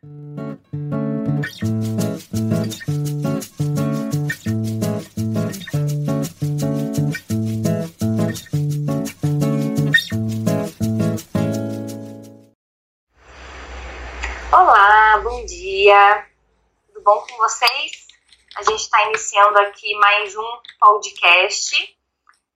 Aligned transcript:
Olá, 0.00 0.10
bom 15.24 15.44
dia. 15.44 16.26
Tudo 16.86 17.02
bom 17.02 17.20
com 17.22 17.36
vocês? 17.38 18.06
A 18.54 18.62
gente 18.62 18.78
está 18.78 19.02
iniciando 19.08 19.58
aqui 19.58 19.92
mais 19.96 20.36
um 20.36 20.58
podcast 20.78 21.96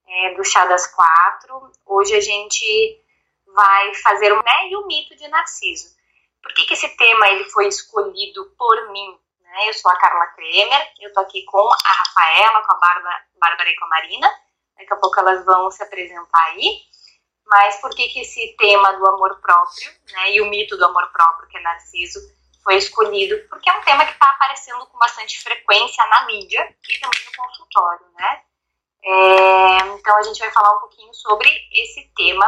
é, 0.06 0.34
do 0.34 0.44
Chá 0.44 0.64
das 0.66 0.86
Quatro. 0.86 1.72
Hoje 1.86 2.14
a 2.14 2.20
gente 2.20 3.02
vai 3.48 3.94
fazer 3.96 4.32
o 4.32 4.36
né, 4.36 4.68
e 4.70 4.76
o 4.76 4.86
mito 4.86 5.16
de 5.16 5.26
Narciso. 5.26 6.01
Por 6.42 6.52
que, 6.54 6.66
que 6.66 6.74
esse 6.74 6.88
tema 6.96 7.28
ele 7.28 7.44
foi 7.44 7.68
escolhido 7.68 8.44
por 8.58 8.90
mim? 8.90 9.18
Né? 9.40 9.68
Eu 9.68 9.74
sou 9.74 9.90
a 9.90 9.96
Carla 9.96 10.26
Kremer, 10.28 10.92
eu 11.00 11.08
estou 11.08 11.22
aqui 11.22 11.44
com 11.44 11.68
a 11.70 11.92
Rafaela, 11.92 12.62
com 12.62 12.72
a 12.72 12.78
Bárbara, 12.78 13.70
e 13.70 13.76
com 13.76 13.84
a 13.84 13.88
Marina. 13.88 14.30
Daqui 14.76 14.92
a 14.92 14.96
pouco 14.96 15.20
elas 15.20 15.44
vão 15.44 15.70
se 15.70 15.82
apresentar 15.82 16.44
aí. 16.46 16.80
Mas 17.46 17.80
por 17.80 17.90
que, 17.90 18.08
que 18.08 18.20
esse 18.20 18.56
tema 18.58 18.92
do 18.94 19.06
amor 19.08 19.40
próprio 19.40 19.92
né, 20.12 20.32
e 20.32 20.40
o 20.40 20.46
mito 20.46 20.76
do 20.76 20.86
amor 20.86 21.10
próprio, 21.12 21.48
que 21.48 21.58
é 21.58 21.60
Narciso, 21.60 22.18
foi 22.64 22.76
escolhido? 22.76 23.36
Porque 23.48 23.68
é 23.68 23.72
um 23.74 23.82
tema 23.82 24.04
que 24.06 24.12
está 24.12 24.30
aparecendo 24.30 24.86
com 24.86 24.98
bastante 24.98 25.42
frequência 25.42 26.04
na 26.06 26.26
mídia 26.26 26.74
e 26.88 27.00
também 27.00 27.20
no 27.26 27.44
consultório, 27.44 28.06
né? 28.14 28.42
É, 29.04 29.78
então 29.98 30.16
a 30.16 30.22
gente 30.22 30.38
vai 30.38 30.50
falar 30.52 30.76
um 30.76 30.80
pouquinho 30.80 31.12
sobre 31.12 31.50
esse 31.72 32.10
tema. 32.16 32.46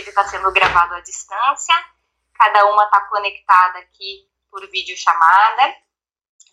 O 0.00 0.04
podcast 0.04 0.10
está 0.10 0.24
sendo 0.26 0.52
gravado 0.52 0.94
à 0.94 1.00
distância, 1.00 1.74
cada 2.34 2.66
uma 2.66 2.84
está 2.84 3.00
conectada 3.08 3.78
aqui 3.78 4.28
por 4.50 4.68
videochamada. 4.68 5.76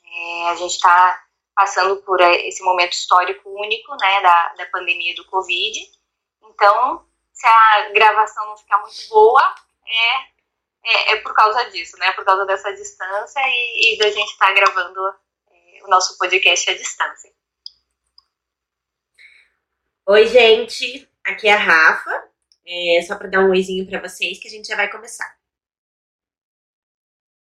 É, 0.04 0.50
a 0.50 0.56
gente 0.56 0.72
está 0.72 1.24
passando 1.56 1.98
por 2.04 2.20
esse 2.22 2.64
momento 2.64 2.94
histórico 2.94 3.50
único 3.50 3.96
né, 3.96 4.22
da, 4.22 4.54
da 4.54 4.66
pandemia 4.68 5.16
do 5.16 5.26
Covid. 5.26 5.80
Então, 6.44 7.06
se 7.34 7.48
a 7.48 7.90
gravação 7.94 8.46
não 8.48 8.58
ficar 8.58 8.78
muito 8.80 9.08
boa, 9.10 9.56
é 9.88 10.32
é, 10.84 11.14
é, 11.14 11.16
por 11.18 11.34
causa 11.34 11.70
disso, 11.70 11.96
né? 11.98 12.12
Por 12.14 12.26
causa 12.26 12.44
dessa 12.46 12.74
distância 12.74 13.40
e, 13.46 13.94
e 13.94 13.98
da 14.00 14.10
gente 14.10 14.32
estar 14.32 14.48
tá 14.48 14.54
gravando 14.54 15.00
é, 15.52 15.84
o 15.84 15.88
nosso 15.88 16.18
podcast 16.18 16.72
à 16.72 16.74
distância. 16.76 17.32
Oi, 20.08 20.26
gente. 20.26 21.08
Aqui 21.24 21.48
é 21.48 21.54
a 21.54 21.58
Rafa. 21.58 22.31
É, 22.66 23.02
só 23.02 23.16
para 23.16 23.30
dar 23.30 23.40
um 23.40 23.50
oizinho 23.50 23.88
para 23.90 24.02
vocês 24.02 24.40
que 24.40 24.48
a 24.48 24.52
gente 24.52 24.68
já 24.68 24.76
vai 24.76 24.90
começar. 24.90 25.36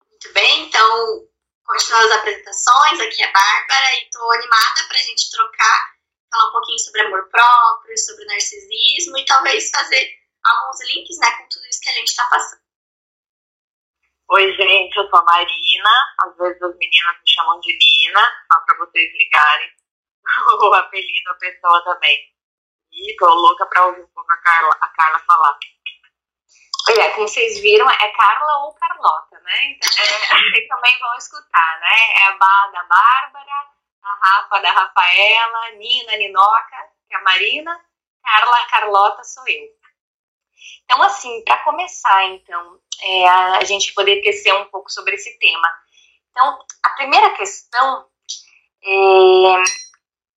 Muito 0.09 0.33
bem, 0.33 0.67
então, 0.67 1.27
continuando 1.63 2.13
as 2.13 2.19
apresentações, 2.19 2.99
aqui 2.99 3.22
é 3.22 3.25
a 3.25 3.31
Bárbara 3.31 3.95
e 3.95 4.03
estou 4.03 4.31
animada 4.33 4.88
para 4.88 4.97
a 4.97 5.02
gente 5.02 5.31
trocar, 5.31 5.95
falar 6.31 6.49
um 6.49 6.52
pouquinho 6.52 6.80
sobre 6.80 7.02
amor 7.02 7.30
próprio, 7.30 7.97
sobre 7.97 8.25
narcisismo 8.25 9.17
e 9.17 9.25
talvez 9.25 9.69
fazer 9.69 10.09
alguns 10.44 10.83
links 10.94 11.17
né, 11.19 11.31
com 11.38 11.47
tudo 11.50 11.66
isso 11.67 11.81
que 11.81 11.89
a 11.89 11.94
gente 11.94 12.07
está 12.07 12.25
passando. 12.29 12.66
Oi, 14.27 14.52
gente, 14.53 14.97
eu 14.97 15.07
sou 15.07 15.19
a 15.19 15.23
Marina. 15.23 15.89
Às 16.23 16.38
vezes 16.38 16.61
as 16.61 16.75
meninas 16.77 17.16
me 17.22 17.31
chamam 17.31 17.59
de 17.59 17.77
Nina, 17.77 18.22
só 18.52 18.59
pra 18.66 18.77
vocês 18.79 19.13
ligarem 19.13 19.69
o 20.59 20.73
apelido 20.73 21.23
da 21.25 21.35
pessoa 21.35 21.83
também. 21.83 22.34
E 22.95 23.15
tô 23.17 23.27
louca 23.27 23.65
pra 23.65 23.88
ouvir 23.88 24.01
um 24.01 24.07
pouco 24.07 24.31
a 24.31 24.38
Carla, 24.38 24.77
a 24.79 24.88
Carla 24.88 25.19
falar. 25.19 25.59
É, 26.97 27.09
como 27.09 27.27
vocês 27.27 27.59
viram, 27.59 27.89
é 27.89 28.11
Carla 28.11 28.65
ou 28.65 28.73
Carlota, 28.75 29.38
né? 29.39 29.71
Então, 29.71 29.91
é, 30.01 30.51
vocês 30.51 30.67
também 30.69 30.99
vão 30.99 31.16
escutar, 31.17 31.79
né? 31.81 31.95
É 32.16 32.28
a 32.28 32.38
Bá 32.38 32.67
da 32.67 32.84
Bárbara, 32.84 33.69
a 34.01 34.19
Rafa 34.23 34.59
da 34.61 34.72
Rafaela, 34.72 35.72
Nina, 35.72 36.16
Ninoca, 36.16 36.89
que 37.07 37.16
é 37.16 37.17
a 37.17 37.23
Marina, 37.23 37.85
Carla, 38.23 38.66
Carlota 38.67 39.23
sou 39.25 39.44
eu. 39.47 39.67
Então, 40.85 41.01
assim, 41.01 41.44
para 41.44 41.63
começar, 41.63 42.23
então, 42.25 42.79
é, 43.01 43.28
a 43.28 43.63
gente 43.66 43.94
poder 43.94 44.22
tecer 44.22 44.53
um 44.53 44.66
pouco 44.66 44.89
sobre 44.89 45.16
esse 45.16 45.38
tema. 45.38 45.67
Então, 46.29 46.59
a 46.84 46.89
primeira 46.91 47.31
questão, 47.31 48.07
é, 48.84 49.63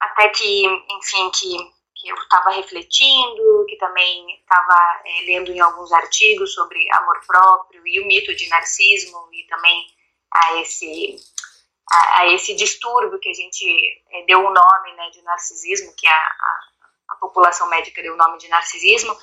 até 0.01 0.29
que, 0.31 0.67
enfim, 0.67 1.31
que 1.31 1.78
eu 2.09 2.17
estava 2.17 2.51
refletindo, 2.51 3.67
que 3.69 3.77
também 3.77 4.39
estava 4.41 5.01
é, 5.05 5.23
lendo 5.27 5.53
em 5.53 5.61
alguns 5.61 5.93
artigos 5.93 6.55
sobre 6.55 6.79
amor 6.93 7.21
próprio 7.27 7.87
e 7.87 8.01
o 8.01 8.07
mito 8.07 8.35
de 8.35 8.49
narcisismo 8.49 9.29
e 9.33 9.47
também 9.47 9.87
a 10.33 10.61
esse 10.61 11.17
a, 11.91 12.21
a 12.21 12.27
esse 12.29 12.55
distúrbio 12.55 13.19
que 13.19 13.31
a 13.31 13.35
gente 13.35 14.03
é, 14.11 14.23
deu 14.27 14.41
o 14.41 14.53
nome 14.53 14.93
né, 14.95 15.11
de 15.11 15.23
narcisismo, 15.23 15.95
que 15.97 16.07
a, 16.07 16.13
a, 16.13 16.61
a 17.11 17.17
população 17.17 17.69
médica 17.69 18.03
deu 18.03 18.15
o 18.15 18.19
nome 18.19 18.39
de 18.39 18.49
narcisismo, 18.49 19.17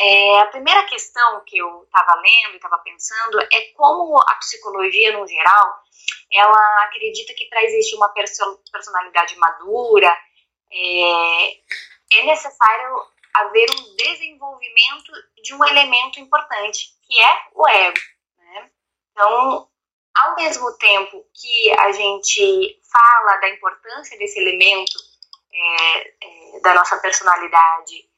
é, 0.00 0.40
a 0.40 0.46
primeira 0.46 0.84
questão 0.84 1.42
que 1.44 1.58
eu 1.58 1.82
estava 1.82 2.14
lendo 2.20 2.52
e 2.52 2.56
estava 2.56 2.78
pensando 2.78 3.40
é 3.40 3.60
como 3.76 4.16
a 4.18 4.34
psicologia, 4.36 5.18
no 5.18 5.26
geral, 5.26 5.82
ela 6.32 6.84
acredita 6.84 7.34
que 7.34 7.46
para 7.46 7.64
existir 7.64 7.96
uma 7.96 8.12
personalidade 8.70 9.36
madura, 9.38 10.16
é, 10.72 11.50
é 12.18 12.24
necessário 12.24 13.06
haver 13.34 13.70
um 13.70 13.96
desenvolvimento 13.96 15.12
de 15.42 15.54
um 15.54 15.64
elemento 15.64 16.20
importante, 16.20 16.88
que 17.06 17.18
é 17.20 17.36
o 17.54 17.68
ego. 17.68 17.98
Né? 18.38 18.70
Então, 19.12 19.68
ao 20.14 20.34
mesmo 20.34 20.72
tempo 20.78 21.24
que 21.34 21.70
a 21.78 21.92
gente 21.92 22.80
fala 22.90 23.36
da 23.36 23.48
importância 23.50 24.18
desse 24.18 24.38
elemento 24.40 24.98
é, 25.52 26.08
é, 26.08 26.60
da 26.60 26.74
nossa 26.74 26.98
personalidade 26.98 28.08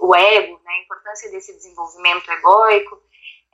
o 0.00 0.14
ego, 0.14 0.60
né, 0.64 0.72
a 0.72 0.82
importância 0.82 1.30
desse 1.30 1.52
desenvolvimento 1.54 2.30
egóico, 2.30 3.00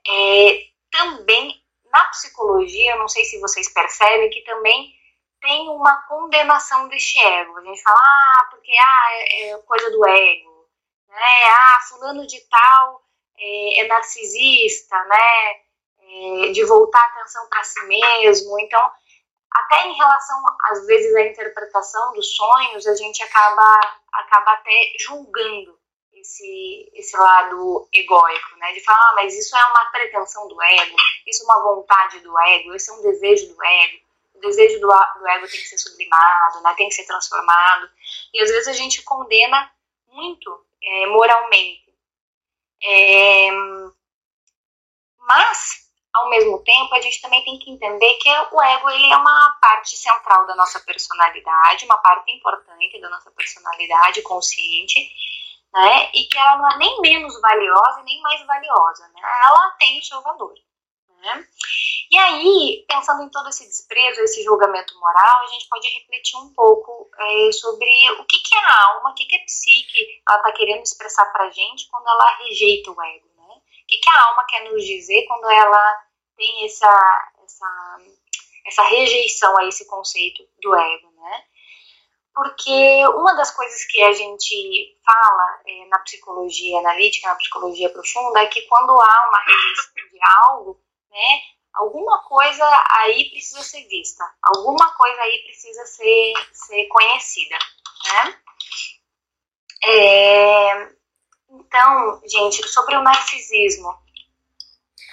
é, 0.06 0.67
também 0.91 1.62
na 1.93 2.05
psicologia, 2.06 2.97
não 2.97 3.09
sei 3.09 3.25
se 3.25 3.41
vocês 3.41 3.73
percebem, 3.73 4.31
que 4.31 4.43
também 4.43 4.93
tem 5.44 5.69
uma 5.69 6.00
condenação 6.09 6.88
deste 6.88 7.21
ego. 7.22 7.59
A 7.59 7.60
gente 7.60 7.82
fala, 7.82 8.00
ah, 8.00 8.49
porque 8.50 8.72
ah, 8.72 9.09
é, 9.12 9.50
é 9.50 9.59
coisa 9.59 9.91
do 9.91 10.05
ego, 10.06 10.66
né? 11.06 11.44
Ah, 11.50 11.78
fulano 11.87 12.27
de 12.27 12.41
tal 12.49 13.03
é, 13.38 13.81
é 13.81 13.87
narcisista, 13.87 14.97
né? 15.05 15.50
É, 16.00 16.53
de 16.53 16.65
voltar 16.65 17.00
a 17.00 17.21
atenção 17.21 17.47
para 17.50 17.62
si 17.62 17.84
mesmo. 17.87 18.59
Então, 18.59 18.91
até 19.53 19.87
em 19.87 19.94
relação, 19.94 20.43
às 20.71 20.87
vezes, 20.87 21.15
à 21.15 21.27
interpretação 21.27 22.15
dos 22.15 22.34
sonhos, 22.34 22.87
a 22.87 22.94
gente 22.94 23.22
acaba, 23.22 23.81
acaba 24.12 24.53
até 24.53 24.93
julgando 24.99 25.78
esse, 26.15 26.91
esse 26.94 27.16
lado 27.19 27.87
egóico, 27.93 28.56
né? 28.56 28.72
De 28.72 28.81
falar, 28.81 28.99
ah, 28.99 29.12
mas 29.16 29.37
isso 29.37 29.55
é 29.55 29.65
uma 29.66 29.91
pretensão 29.91 30.49
do 30.49 30.62
ego, 30.62 30.97
isso 31.26 31.43
é 31.43 31.44
uma 31.44 31.62
vontade 31.62 32.21
do 32.21 32.38
ego, 32.41 32.75
isso 32.75 32.91
é 32.91 32.94
um 32.94 33.03
desejo 33.03 33.55
do 33.55 33.62
ego. 33.62 34.03
Desejo 34.44 34.81
do, 34.81 34.88
do 34.88 35.28
ego 35.28 35.49
tem 35.49 35.60
que 35.60 35.69
ser 35.69 35.78
sublimado, 35.78 36.60
né? 36.62 36.75
Tem 36.77 36.88
que 36.88 36.94
ser 36.94 37.05
transformado. 37.05 37.88
E 38.32 38.41
às 38.43 38.50
vezes 38.50 38.69
a 38.69 38.72
gente 38.72 39.03
condena 39.03 39.71
muito 40.09 40.65
é, 40.82 41.06
moralmente. 41.06 41.84
É, 42.82 43.50
mas, 45.19 45.88
ao 46.12 46.28
mesmo 46.28 46.62
tempo, 46.62 46.94
a 46.94 47.00
gente 47.00 47.21
também 47.21 47.43
tem 47.44 47.59
que 47.59 47.71
entender 47.71 48.15
que 48.15 48.28
o 48.28 48.62
ego 48.62 48.91
ele 48.91 49.10
é 49.10 49.16
uma 49.16 49.59
parte 49.60 49.97
central 49.97 50.47
da 50.47 50.55
nossa 50.55 50.78
personalidade, 50.81 51.87
uma 51.87 51.99
parte 51.99 52.31
importante 52.31 53.00
da 53.00 53.09
nossa 53.09 53.31
personalidade 53.31 54.22
consciente, 54.22 55.11
né? 55.72 56.11
E 56.15 56.25
que 56.25 56.38
ela 56.38 56.56
não 56.58 56.70
é 56.70 56.76
nem 56.76 57.00
menos 57.00 57.41
valiosa 57.41 58.02
nem 58.02 58.20
mais 58.20 58.44
valiosa, 58.46 59.08
né? 59.08 59.20
Ela 59.44 59.70
tem 59.79 59.99
o 59.99 60.05
seu 60.05 60.20
valor. 60.23 60.55
Né? 61.25 61.49
E 62.11 62.19
aí, 62.19 62.85
pensando 62.87 63.23
em 63.23 63.31
todo 63.31 63.49
esse 63.49 63.65
desprezo, 63.65 64.21
esse 64.21 64.44
julgamento 64.44 64.94
moral, 65.00 65.43
a 65.43 65.47
gente 65.47 65.67
pode 65.71 65.88
refletir 65.88 66.37
um 66.37 66.53
pouco 66.53 67.11
é, 67.19 67.53
sobre 67.53 67.88
o 68.21 68.25
que, 68.26 68.38
que 68.41 68.55
é 68.55 68.59
a 68.59 68.85
alma, 68.88 69.11
o 69.11 69.15
que, 69.15 69.25
que 69.25 69.37
a 69.37 69.44
psique 69.44 70.23
ela 70.29 70.38
está 70.38 70.53
querendo 70.53 70.82
expressar 70.82 71.25
para 71.32 71.47
a 71.47 71.50
gente 71.50 71.88
quando 71.91 72.06
ela 72.06 72.37
rejeita 72.41 72.91
o 72.91 73.03
ego. 73.03 73.29
Né? 73.37 73.55
O 73.55 73.87
que, 73.88 73.97
que 73.97 74.11
a 74.11 74.23
alma 74.29 74.44
quer 74.47 74.71
nos 74.71 74.85
dizer 74.85 75.25
quando 75.26 75.50
ela 75.50 76.03
tem 76.37 76.67
essa, 76.67 77.32
essa, 77.43 77.99
essa 78.67 78.82
rejeição 78.82 79.56
a 79.56 79.65
esse 79.65 79.87
conceito 79.87 80.47
do 80.61 80.75
ego. 80.75 81.11
Né? 81.11 81.44
porque 82.35 83.06
uma 83.15 83.32
das 83.35 83.53
coisas 83.53 83.85
que 83.85 84.03
a 84.03 84.12
gente 84.12 84.99
fala 85.06 85.61
é, 85.65 85.87
na 85.87 86.00
psicologia 86.00 86.81
analítica, 86.81 87.29
na 87.29 87.37
psicologia 87.37 87.88
profunda, 87.88 88.41
é 88.41 88.47
que 88.47 88.62
quando 88.62 88.91
há 88.91 89.29
uma 89.29 89.38
rejeição 89.47 89.94
de 90.11 90.19
algo, 90.43 90.83
né, 91.14 91.40
alguma 91.72 92.22
coisa 92.25 92.64
aí 93.00 93.31
precisa 93.31 93.62
ser 93.62 93.87
vista, 93.88 94.25
alguma 94.43 94.93
coisa 94.96 95.20
aí 95.22 95.43
precisa 95.44 95.87
ser, 95.87 96.32
ser 96.52 96.87
conhecida, 96.88 97.56
né? 98.05 98.38
É, 99.87 100.88
então, 101.50 102.22
gente, 102.26 102.66
sobre 102.69 102.96
o 102.96 103.02
narcisismo. 103.02 103.94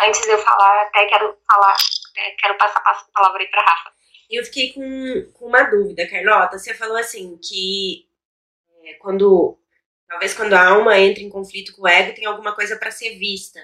Antes 0.01 0.21
de 0.21 0.29
eu 0.29 0.39
falar, 0.39 0.83
até 0.83 1.05
quero 1.05 1.37
falar, 1.45 1.75
é, 2.17 2.31
quero 2.31 2.57
passar 2.57 2.79
a 2.79 2.93
palavra 3.13 3.41
aí 3.41 3.47
para 3.49 3.61
Rafa. 3.61 3.91
Eu 4.29 4.43
fiquei 4.45 4.73
com, 4.73 5.31
com 5.33 5.45
uma 5.45 5.63
dúvida, 5.63 6.09
Carlota. 6.09 6.57
Você 6.57 6.73
falou 6.73 6.97
assim 6.97 7.37
que 7.37 8.07
é, 8.83 8.93
quando 8.93 9.59
talvez 10.07 10.33
quando 10.33 10.53
a 10.53 10.69
alma 10.69 10.97
entra 10.97 11.21
em 11.21 11.29
conflito 11.29 11.75
com 11.75 11.83
o 11.83 11.87
ego 11.87 12.15
tem 12.15 12.25
alguma 12.25 12.55
coisa 12.55 12.77
para 12.77 12.91
ser 12.91 13.17
vista. 13.17 13.59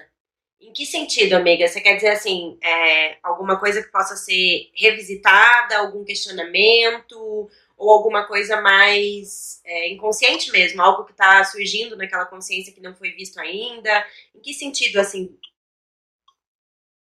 Em 0.60 0.72
que 0.72 0.84
sentido, 0.84 1.34
amiga? 1.34 1.68
Você 1.68 1.80
quer 1.80 1.94
dizer 1.94 2.10
assim, 2.10 2.58
é, 2.62 3.18
alguma 3.22 3.58
coisa 3.60 3.82
que 3.82 3.92
possa 3.92 4.16
ser 4.16 4.70
revisitada, 4.74 5.78
algum 5.78 6.04
questionamento, 6.04 7.48
ou 7.76 7.92
alguma 7.92 8.26
coisa 8.26 8.60
mais 8.60 9.62
é, 9.64 9.88
inconsciente 9.88 10.50
mesmo, 10.50 10.82
algo 10.82 11.04
que 11.04 11.12
está 11.12 11.44
surgindo 11.44 11.96
naquela 11.96 12.26
consciência 12.26 12.72
que 12.72 12.80
não 12.80 12.94
foi 12.94 13.12
visto 13.12 13.38
ainda? 13.38 14.04
Em 14.34 14.40
que 14.40 14.52
sentido, 14.52 14.98
assim? 14.98 15.38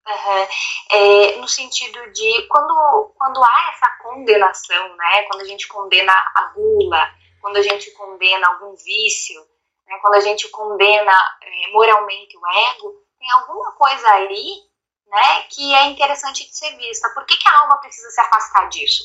Uhum. 0.06 0.48
É, 0.92 1.38
no 1.38 1.48
sentido 1.48 2.12
de 2.12 2.48
quando, 2.48 3.14
quando 3.18 3.42
há 3.44 3.74
essa 3.74 3.98
condenação, 4.04 4.96
né? 4.98 5.24
Quando 5.24 5.42
a 5.42 5.46
gente 5.46 5.68
condena 5.68 6.14
a 6.14 6.52
gula, 6.54 7.14
quando 7.42 7.58
a 7.58 7.62
gente 7.62 7.92
condena 7.92 8.48
algum 8.48 8.76
vício, 8.76 9.40
né, 9.88 9.98
quando 10.02 10.16
a 10.16 10.20
gente 10.20 10.50
condena 10.50 11.14
é, 11.42 11.72
moralmente 11.72 12.38
o 12.38 12.42
ego, 12.72 13.07
tem 13.20 13.32
alguma 13.32 13.72
coisa 13.74 14.08
aí 14.12 14.64
né, 15.08 15.44
que 15.50 15.74
é 15.74 15.86
interessante 15.86 16.46
de 16.46 16.56
ser 16.56 16.76
vista. 16.78 17.10
Por 17.14 17.26
que, 17.26 17.38
que 17.38 17.48
a 17.48 17.60
alma 17.60 17.78
precisa 17.78 18.10
se 18.10 18.22
afastar 18.22 18.70
disso? 18.70 19.04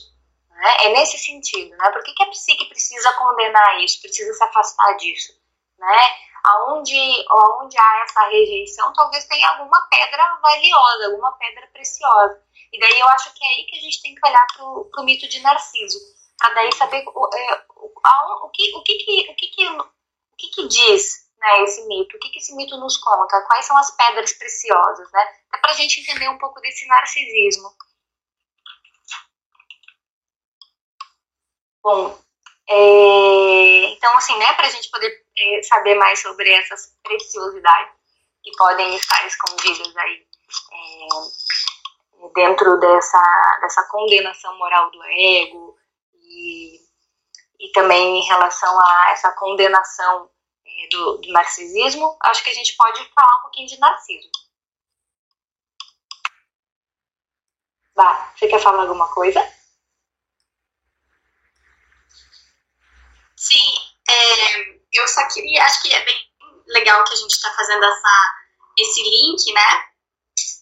Né? 0.50 0.76
É 0.84 0.88
nesse 0.90 1.18
sentido, 1.18 1.76
né? 1.76 1.90
Por 1.90 2.02
que, 2.02 2.12
que 2.12 2.22
a 2.22 2.28
psique 2.28 2.66
precisa 2.66 3.12
condenar 3.14 3.80
isso, 3.80 4.00
precisa 4.00 4.32
se 4.32 4.44
afastar 4.44 4.96
disso? 4.96 5.32
Né? 5.78 6.10
Aonde, 6.44 7.24
aonde 7.28 7.78
há 7.78 8.02
essa 8.04 8.28
rejeição, 8.28 8.92
talvez 8.92 9.24
tenha 9.26 9.48
alguma 9.50 9.80
pedra 9.88 10.38
valiosa, 10.42 11.06
alguma 11.06 11.32
pedra 11.32 11.66
preciosa. 11.72 12.42
E 12.72 12.78
daí 12.78 12.98
eu 12.98 13.08
acho 13.08 13.32
que 13.34 13.44
é 13.44 13.48
aí 13.48 13.66
que 13.66 13.76
a 13.76 13.80
gente 13.80 14.02
tem 14.02 14.14
que 14.14 14.26
olhar 14.26 14.46
para 14.54 14.64
o 14.64 15.04
mito 15.04 15.28
de 15.28 15.40
Narciso, 15.40 15.98
para 16.38 16.54
daí 16.54 16.74
saber 16.74 17.04
o, 17.06 17.30
é, 17.34 17.64
o, 17.76 17.92
o, 18.46 18.50
que, 18.50 18.76
o, 18.76 18.82
que, 18.82 18.94
que, 18.98 19.30
o, 19.30 19.34
que, 19.36 19.46
que, 19.48 19.68
o 19.68 19.90
que, 20.36 20.48
que 20.48 20.68
diz 20.68 21.21
né, 21.42 21.62
esse 21.64 21.84
mito, 21.88 22.16
o 22.16 22.20
que, 22.20 22.30
que 22.30 22.38
esse 22.38 22.54
mito 22.54 22.76
nos 22.78 22.96
conta, 22.98 23.42
quais 23.42 23.64
são 23.64 23.76
as 23.76 23.90
pedras 23.96 24.32
preciosas, 24.34 25.10
né? 25.10 25.26
É 25.52 25.58
para 25.58 25.72
a 25.72 25.74
gente 25.74 26.00
entender 26.00 26.28
um 26.28 26.38
pouco 26.38 26.60
desse 26.60 26.86
narcisismo. 26.86 27.74
Bom, 31.82 32.16
é, 32.68 33.92
então, 33.92 34.16
assim, 34.16 34.38
né, 34.38 34.52
para 34.54 34.68
a 34.68 34.70
gente 34.70 34.88
poder 34.88 35.26
é, 35.36 35.62
saber 35.64 35.96
mais 35.96 36.22
sobre 36.22 36.48
essas 36.52 36.96
preciosidades 37.02 37.92
que 38.44 38.52
podem 38.56 38.94
estar 38.94 39.26
escondidas 39.26 39.96
aí 39.96 40.26
é, 40.72 42.28
dentro 42.34 42.78
dessa, 42.78 43.58
dessa 43.62 43.82
condenação 43.88 44.56
moral 44.58 44.92
do 44.92 45.02
ego 45.02 45.76
e, 46.14 46.76
e 47.58 47.72
também 47.72 48.20
em 48.20 48.26
relação 48.26 48.78
a 48.80 49.10
essa 49.10 49.32
condenação 49.32 50.30
do, 50.90 51.18
do 51.18 51.32
narcisismo, 51.32 52.16
acho 52.20 52.42
que 52.42 52.50
a 52.50 52.54
gente 52.54 52.74
pode 52.76 53.04
falar 53.14 53.38
um 53.38 53.42
pouquinho 53.42 53.68
de 53.68 53.78
narciso. 53.78 54.28
Bah, 57.94 58.32
você 58.34 58.48
quer 58.48 58.60
falar 58.60 58.82
alguma 58.82 59.12
coisa? 59.12 59.40
Sim, 63.36 63.74
é, 64.08 64.78
eu 64.92 65.08
só 65.08 65.26
queria, 65.28 65.64
acho 65.64 65.82
que 65.82 65.92
é 65.92 66.04
bem 66.04 66.32
legal 66.68 67.04
que 67.04 67.12
a 67.12 67.16
gente 67.16 67.32
está 67.32 67.52
fazendo 67.54 67.84
essa, 67.84 68.34
esse 68.78 69.02
link, 69.02 69.52
né? 69.52 69.92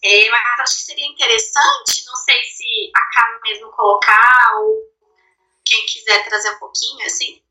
É, 0.03 0.31
mas 0.31 0.61
acho 0.61 0.77
que 0.77 0.83
seria 0.85 1.07
interessante, 1.07 2.05
não 2.07 2.17
sei 2.17 2.43
se 2.45 2.91
a 2.97 3.01
Cam 3.13 3.41
mesmo 3.43 3.71
colocar 3.73 4.57
ou 4.61 4.83
quem 5.65 5.85
quiser 5.87 6.25
trazer 6.25 6.51
um 6.51 6.59
pouquinho, 6.59 7.05
assim, 7.07 7.43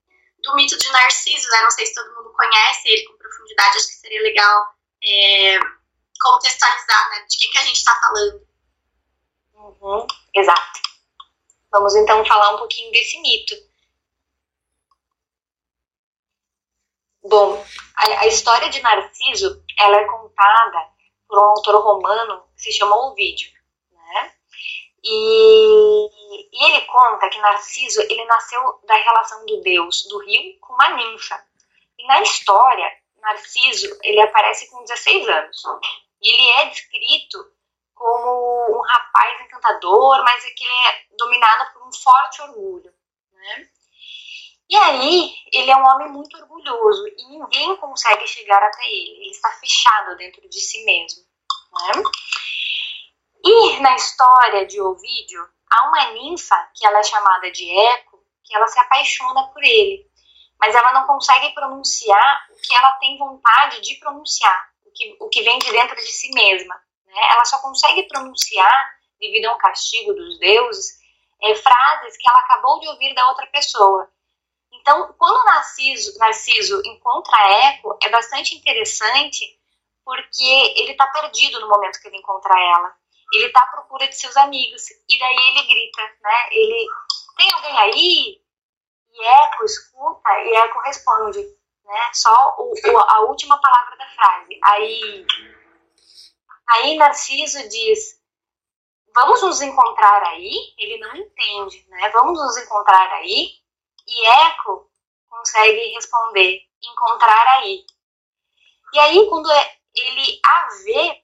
do 0.44 0.56
mito 0.56 0.78
de 0.78 0.92
Narciso, 0.92 1.50
né? 1.50 1.62
Não 1.62 1.72
sei 1.72 1.86
se 1.86 1.94
todo 1.94 2.16
mundo 2.16 2.34
conhece 2.34 2.88
ele 2.88 3.06
com 3.06 3.18
profundidade, 3.18 3.78
acho 3.78 3.88
que 3.88 3.94
seria 3.94 4.22
legal 4.22 4.68
é, 5.04 5.60
contextualizar, 6.20 7.10
né? 7.12 7.26
De 7.30 7.38
quem 7.38 7.52
que 7.52 7.58
a 7.58 7.64
gente 7.64 7.78
está 7.78 7.96
falando. 8.00 8.48
Uhum, 9.54 10.08
exato. 10.36 10.80
Vamos 11.72 11.96
então 11.96 12.26
falar 12.26 12.56
um 12.56 12.58
pouquinho 12.58 12.92
desse 12.92 13.20
mito. 13.22 13.56
Bom, 17.24 17.64
a, 17.96 18.22
a, 18.22 18.28
história 18.28 18.70
de 18.70 18.82
Narciso, 18.82 19.64
ela 19.78 19.98
é 19.98 20.06
contada 20.06 20.90
por 21.28 21.38
um 21.38 21.44
autor 21.44 21.84
romano 21.84 22.44
que 22.56 22.64
se 22.64 22.72
chama 22.72 22.96
Ovídio? 22.96 23.52
E, 25.04 26.10
e, 26.52 26.66
ele 26.66 26.82
conta 26.82 27.30
que 27.30 27.40
Narciso, 27.40 28.02
ele 28.02 28.26
nasceu 28.26 28.80
da 28.86 28.96
relação 28.96 29.46
do 29.46 29.62
deus 29.62 30.08
do 30.10 30.20
rio 30.20 30.60
com 30.60 30.74
uma 30.74 30.90
ninfa. 30.90 31.42
E 31.98 32.06
na 32.08 32.22
história, 32.22 32.92
Narciso, 33.18 33.98
ele 34.04 34.22
aparece 34.22 34.70
com 34.70 34.84
16 34.84 35.28
anos. 35.30 35.64
E 36.22 36.34
ele 36.34 36.50
é 36.62 36.66
descrito 36.66 37.38
como 37.96 38.78
um 38.78 38.82
rapaz 38.82 39.42
encantador, 39.42 40.24
mas 40.24 40.46
é 40.46 40.50
que 40.52 40.64
ele 40.64 40.74
é 40.74 41.06
dominado 41.18 41.74
por 41.74 41.88
um 41.88 41.94
forte 41.94 42.42
orgulho, 42.42 42.94
né? 43.34 43.70
E 44.70 44.76
aí, 44.76 45.34
ele 45.52 45.72
é 45.72 45.76
um 45.76 45.86
homem 45.86 46.10
muito 46.10 46.38
orgulhoso 46.38 47.08
e 47.08 47.26
ninguém 47.26 47.76
consegue 47.78 48.28
chegar 48.28 48.62
até 48.62 48.86
ele. 48.88 49.22
Ele 49.22 49.32
está 49.32 49.50
fechado 49.54 50.16
dentro 50.16 50.48
de 50.48 50.62
si 50.62 50.86
mesmo. 50.86 51.24
Né? 51.74 52.04
E 53.44 53.80
na 53.80 53.96
história 53.96 54.66
de 54.66 54.82
Ovídio, 54.82 55.48
há 55.70 55.88
uma 55.88 56.12
ninfa, 56.12 56.56
que 56.76 56.86
ela 56.86 57.00
é 57.00 57.04
chamada 57.04 57.52
de 57.52 57.70
Eco, 57.70 58.20
que 58.44 58.56
ela 58.56 58.68
se 58.68 58.80
apaixona 58.80 59.48
por 59.48 59.64
ele. 59.64 60.06
Mas 60.60 60.76
ela 60.76 60.92
não 60.94 61.08
consegue 61.08 61.54
pronunciar 61.54 62.48
o 62.52 62.56
que 62.56 62.76
ela 62.76 62.92
tem 62.94 63.18
vontade 63.18 63.80
de 63.82 63.96
pronunciar, 63.96 64.70
o 64.86 64.92
que, 64.92 65.18
o 65.22 65.30
que 65.30 65.42
vem 65.42 65.58
de 65.60 65.72
dentro 65.72 65.96
de 65.96 66.12
si 66.12 66.32
mesma. 66.34 66.76
Né? 67.06 67.14
Ela 67.32 67.46
só 67.46 67.60
consegue 67.60 68.04
pronunciar, 68.04 69.00
devido 69.20 69.46
a 69.46 69.56
um 69.56 69.58
castigo 69.58 70.14
dos 70.14 70.38
deuses, 70.40 71.00
é, 71.42 71.56
frases 71.56 72.18
que 72.18 72.30
ela 72.30 72.40
acabou 72.40 72.80
de 72.82 72.90
ouvir 72.90 73.14
da 73.14 73.30
outra 73.30 73.48
pessoa. 73.48 74.10
Então, 74.72 75.14
quando 75.18 75.46
Narciso, 75.46 76.18
Narciso 76.20 76.82
encontra 76.86 77.38
Eco, 77.68 77.98
é 78.04 78.10
bastante 78.10 78.56
interessante 78.56 79.58
porque 80.04 80.74
ele 80.76 80.92
está 80.92 81.08
perdido 81.08 81.60
no 81.60 81.70
momento 81.70 82.02
que 82.02 82.08
ele 82.08 82.18
encontra 82.18 82.54
ela. 82.60 82.99
Ele 83.34 83.46
está 83.46 83.62
à 83.62 83.68
procura 83.68 84.08
de 84.08 84.16
seus 84.16 84.36
amigos 84.38 84.90
e 85.08 85.20
daí 85.20 85.36
ele 85.36 85.68
grita, 85.68 86.02
né? 86.22 86.50
Ele 86.52 86.88
tem 87.38 87.54
alguém 87.54 87.78
aí? 87.80 88.42
E 89.12 89.24
Eco 89.26 89.66
escuta 89.66 90.30
e 90.46 90.56
Eco 90.56 90.80
responde, 90.82 91.40
né? 91.84 92.10
Só 92.14 92.56
o, 92.58 92.74
o, 92.74 92.98
a 92.98 93.20
última 93.22 93.60
palavra 93.60 93.98
da 93.98 94.10
frase. 94.10 94.60
Aí, 94.64 95.26
aí 96.68 96.98
Narciso 96.98 97.68
diz: 97.70 98.20
Vamos 99.14 99.42
nos 99.42 99.62
encontrar 99.62 100.24
aí? 100.24 100.52
Ele 100.78 100.98
não 101.00 101.16
entende, 101.16 101.86
né? 101.90 102.10
Vamos 102.10 102.40
nos 102.40 102.58
encontrar 102.58 103.12
aí? 103.14 103.52
E 104.08 104.28
Eco 104.28 104.90
consegue 105.30 105.94
responder, 105.94 106.62
encontrar 106.84 107.48
aí. 107.58 107.86
E 108.94 109.00
aí, 109.00 109.28
quando 109.30 109.52
é, 109.52 109.78
ele 109.96 110.40
a 110.44 110.68
vê, 110.84 111.22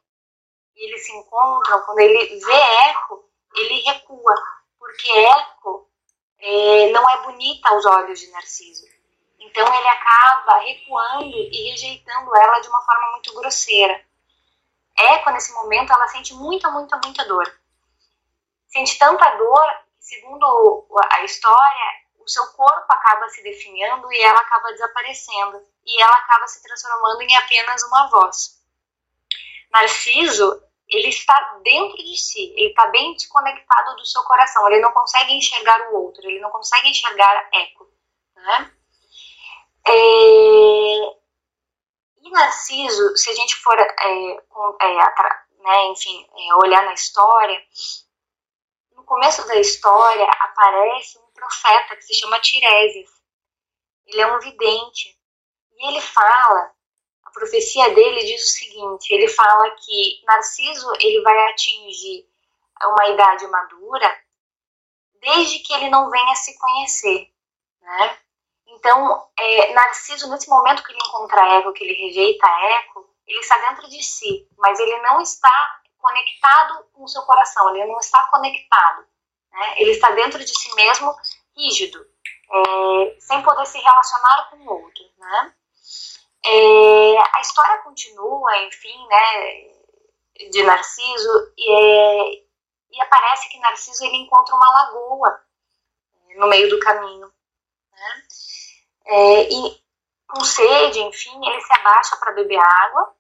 eles 0.75 1.05
se 1.05 1.11
encontram, 1.15 1.81
quando 1.81 1.99
ele 1.99 2.39
vê 2.39 2.53
Eco, 2.89 3.23
ele 3.55 3.81
recua, 3.81 4.35
porque 4.77 5.09
Eco 5.09 5.89
é, 6.39 6.91
não 6.91 7.09
é 7.09 7.23
bonita 7.23 7.69
aos 7.69 7.85
olhos 7.85 8.19
de 8.19 8.29
Narciso. 8.31 8.85
Então 9.39 9.73
ele 9.73 9.87
acaba 9.87 10.57
recuando 10.59 11.25
e 11.25 11.71
rejeitando 11.71 12.35
ela 12.35 12.59
de 12.59 12.67
uma 12.67 12.81
forma 12.81 13.11
muito 13.11 13.33
grosseira. 13.33 14.03
Eco, 14.97 15.29
nesse 15.31 15.53
momento, 15.53 15.91
ela 15.91 16.07
sente 16.07 16.33
muita, 16.33 16.69
muita, 16.69 16.99
muita 17.03 17.25
dor. 17.25 17.59
Sente 18.67 18.97
tanta 18.97 19.29
dor 19.35 19.67
que, 19.99 20.05
segundo 20.05 20.87
a 21.11 21.23
história, 21.23 22.05
o 22.19 22.27
seu 22.27 22.45
corpo 22.53 22.85
acaba 22.89 23.29
se 23.29 23.43
definhando 23.43 24.11
e 24.11 24.21
ela 24.21 24.39
acaba 24.39 24.71
desaparecendo. 24.71 25.61
E 25.85 26.01
ela 26.01 26.13
acaba 26.17 26.47
se 26.47 26.61
transformando 26.63 27.21
em 27.21 27.37
apenas 27.37 27.83
uma 27.83 28.09
voz. 28.09 28.54
Narciso, 29.75 30.63
ele 30.87 31.09
está 31.09 31.59
dentro 31.61 31.97
de 31.97 32.17
si, 32.17 32.53
ele 32.55 32.69
está 32.69 32.87
bem 32.87 33.13
desconectado 33.13 33.97
do 33.97 34.05
seu 34.05 34.23
coração, 34.23 34.65
ele 34.69 34.79
não 34.79 34.93
consegue 34.93 35.33
enxergar 35.33 35.91
o 35.91 35.95
outro, 36.03 36.23
ele 36.23 36.39
não 36.39 36.49
consegue 36.49 36.87
enxergar 36.87 37.49
eco. 37.53 37.85
Né? 38.35 38.71
É... 39.85 39.91
E 42.21 42.29
Narciso, 42.31 43.17
se 43.17 43.29
a 43.29 43.33
gente 43.33 43.55
for, 43.57 43.77
é, 43.77 44.41
com, 44.47 44.77
é, 44.81 44.95
né, 45.59 45.87
enfim, 45.87 46.25
é, 46.25 46.55
olhar 46.55 46.85
na 46.85 46.93
história, 46.93 47.61
no 48.93 49.03
começo 49.03 49.45
da 49.45 49.57
história 49.57 50.25
aparece 50.25 51.19
um 51.19 51.33
profeta 51.33 51.97
que 51.97 52.03
se 52.03 52.13
chama 52.13 52.39
Tiresias. 52.39 53.09
Ele 54.07 54.21
é 54.21 54.27
um 54.27 54.39
vidente. 54.39 55.19
E 55.77 55.89
ele 55.89 55.99
fala, 55.99 56.74
profecia 57.35 57.93
dele 57.93 58.25
diz 58.25 58.41
o 58.41 58.53
seguinte, 58.57 59.13
ele 59.13 59.27
fala 59.27 59.69
que 59.71 60.23
Narciso 60.25 60.91
ele 60.99 61.21
vai 61.21 61.37
atingir 61.49 62.25
uma 62.83 63.07
idade 63.09 63.45
madura 63.47 64.17
desde 65.21 65.59
que 65.59 65.73
ele 65.73 65.89
não 65.89 66.09
venha 66.09 66.35
se 66.35 66.57
conhecer, 66.57 67.31
né? 67.81 68.17
Então, 68.67 69.27
é, 69.37 69.73
Narciso, 69.73 70.29
nesse 70.29 70.49
momento 70.49 70.83
que 70.83 70.91
ele 70.91 70.99
encontra 71.07 71.57
Eco, 71.57 71.73
que 71.73 71.83
ele 71.83 72.07
rejeita 72.07 72.47
Eco, 72.47 73.09
ele 73.27 73.39
está 73.39 73.57
dentro 73.69 73.87
de 73.89 74.01
si, 74.03 74.47
mas 74.57 74.79
ele 74.79 74.97
não 75.01 75.21
está 75.21 75.81
conectado 75.97 76.85
com 76.93 77.03
o 77.03 77.07
seu 77.07 77.21
coração, 77.23 77.75
ele 77.75 77.85
não 77.85 77.99
está 77.99 78.23
conectado. 78.29 79.05
Né? 79.51 79.75
Ele 79.77 79.91
está 79.91 80.11
dentro 80.11 80.39
de 80.39 80.57
si 80.57 80.73
mesmo, 80.75 81.15
rígido, 81.55 82.05
é, 82.51 83.19
sem 83.19 83.41
poder 83.41 83.65
se 83.65 83.79
relacionar 83.79 84.49
com 84.49 84.57
o 84.57 84.83
outro. 84.83 85.03
Né? 85.17 85.53
É, 86.47 87.37
a 87.37 87.41
história 87.41 87.81
continua, 87.81 88.55
enfim, 88.65 89.07
né, 89.07 89.75
de 90.51 90.61
Narciso, 90.61 91.53
e, 91.57 91.71
é, 91.71 92.43
e 92.91 93.01
aparece 93.01 93.49
que 93.49 93.59
Narciso 93.59 94.05
ele 94.05 94.17
encontra 94.17 94.55
uma 94.55 94.71
lagoa 94.71 95.43
é, 96.29 96.35
no 96.35 96.47
meio 96.47 96.69
do 96.69 96.79
caminho. 96.79 97.31
Né? 97.91 98.23
É, 99.07 99.49
e 99.49 99.83
com 100.27 100.43
sede, 100.43 100.99
enfim, 101.01 101.35
ele 101.47 101.61
se 101.61 101.73
abaixa 101.73 102.15
para 102.17 102.33
beber 102.33 102.59
água 102.59 103.15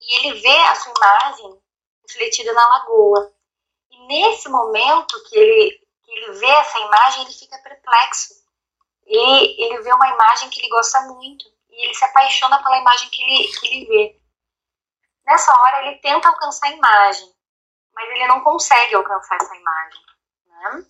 e 0.00 0.18
ele 0.18 0.40
vê 0.40 0.56
a 0.56 0.74
sua 0.74 0.94
imagem 0.96 1.62
refletida 2.02 2.52
na 2.54 2.66
lagoa. 2.66 3.32
E 3.90 4.06
nesse 4.06 4.48
momento 4.48 5.22
que 5.24 5.36
ele, 5.36 5.86
que 6.02 6.12
ele 6.12 6.32
vê 6.32 6.46
essa 6.46 6.78
imagem, 6.78 7.24
ele 7.24 7.32
fica 7.32 7.58
perplexo. 7.58 8.34
E 9.06 9.64
ele 9.64 9.82
vê 9.82 9.92
uma 9.92 10.08
imagem 10.08 10.48
que 10.48 10.60
ele 10.60 10.68
gosta 10.68 11.00
muito 11.02 11.55
e 11.76 11.84
ele 11.84 11.94
se 11.94 12.04
apaixona 12.04 12.62
pela 12.62 12.78
imagem 12.78 13.10
que 13.10 13.22
ele, 13.22 13.48
que 13.58 13.66
ele 13.66 13.86
vê. 13.86 14.20
Nessa 15.26 15.52
hora 15.52 15.86
ele 15.86 15.98
tenta 15.98 16.28
alcançar 16.28 16.68
a 16.68 16.72
imagem, 16.72 17.30
mas 17.94 18.08
ele 18.10 18.26
não 18.26 18.40
consegue 18.40 18.94
alcançar 18.94 19.36
essa 19.36 19.54
imagem. 19.54 20.00
Né? 20.46 20.86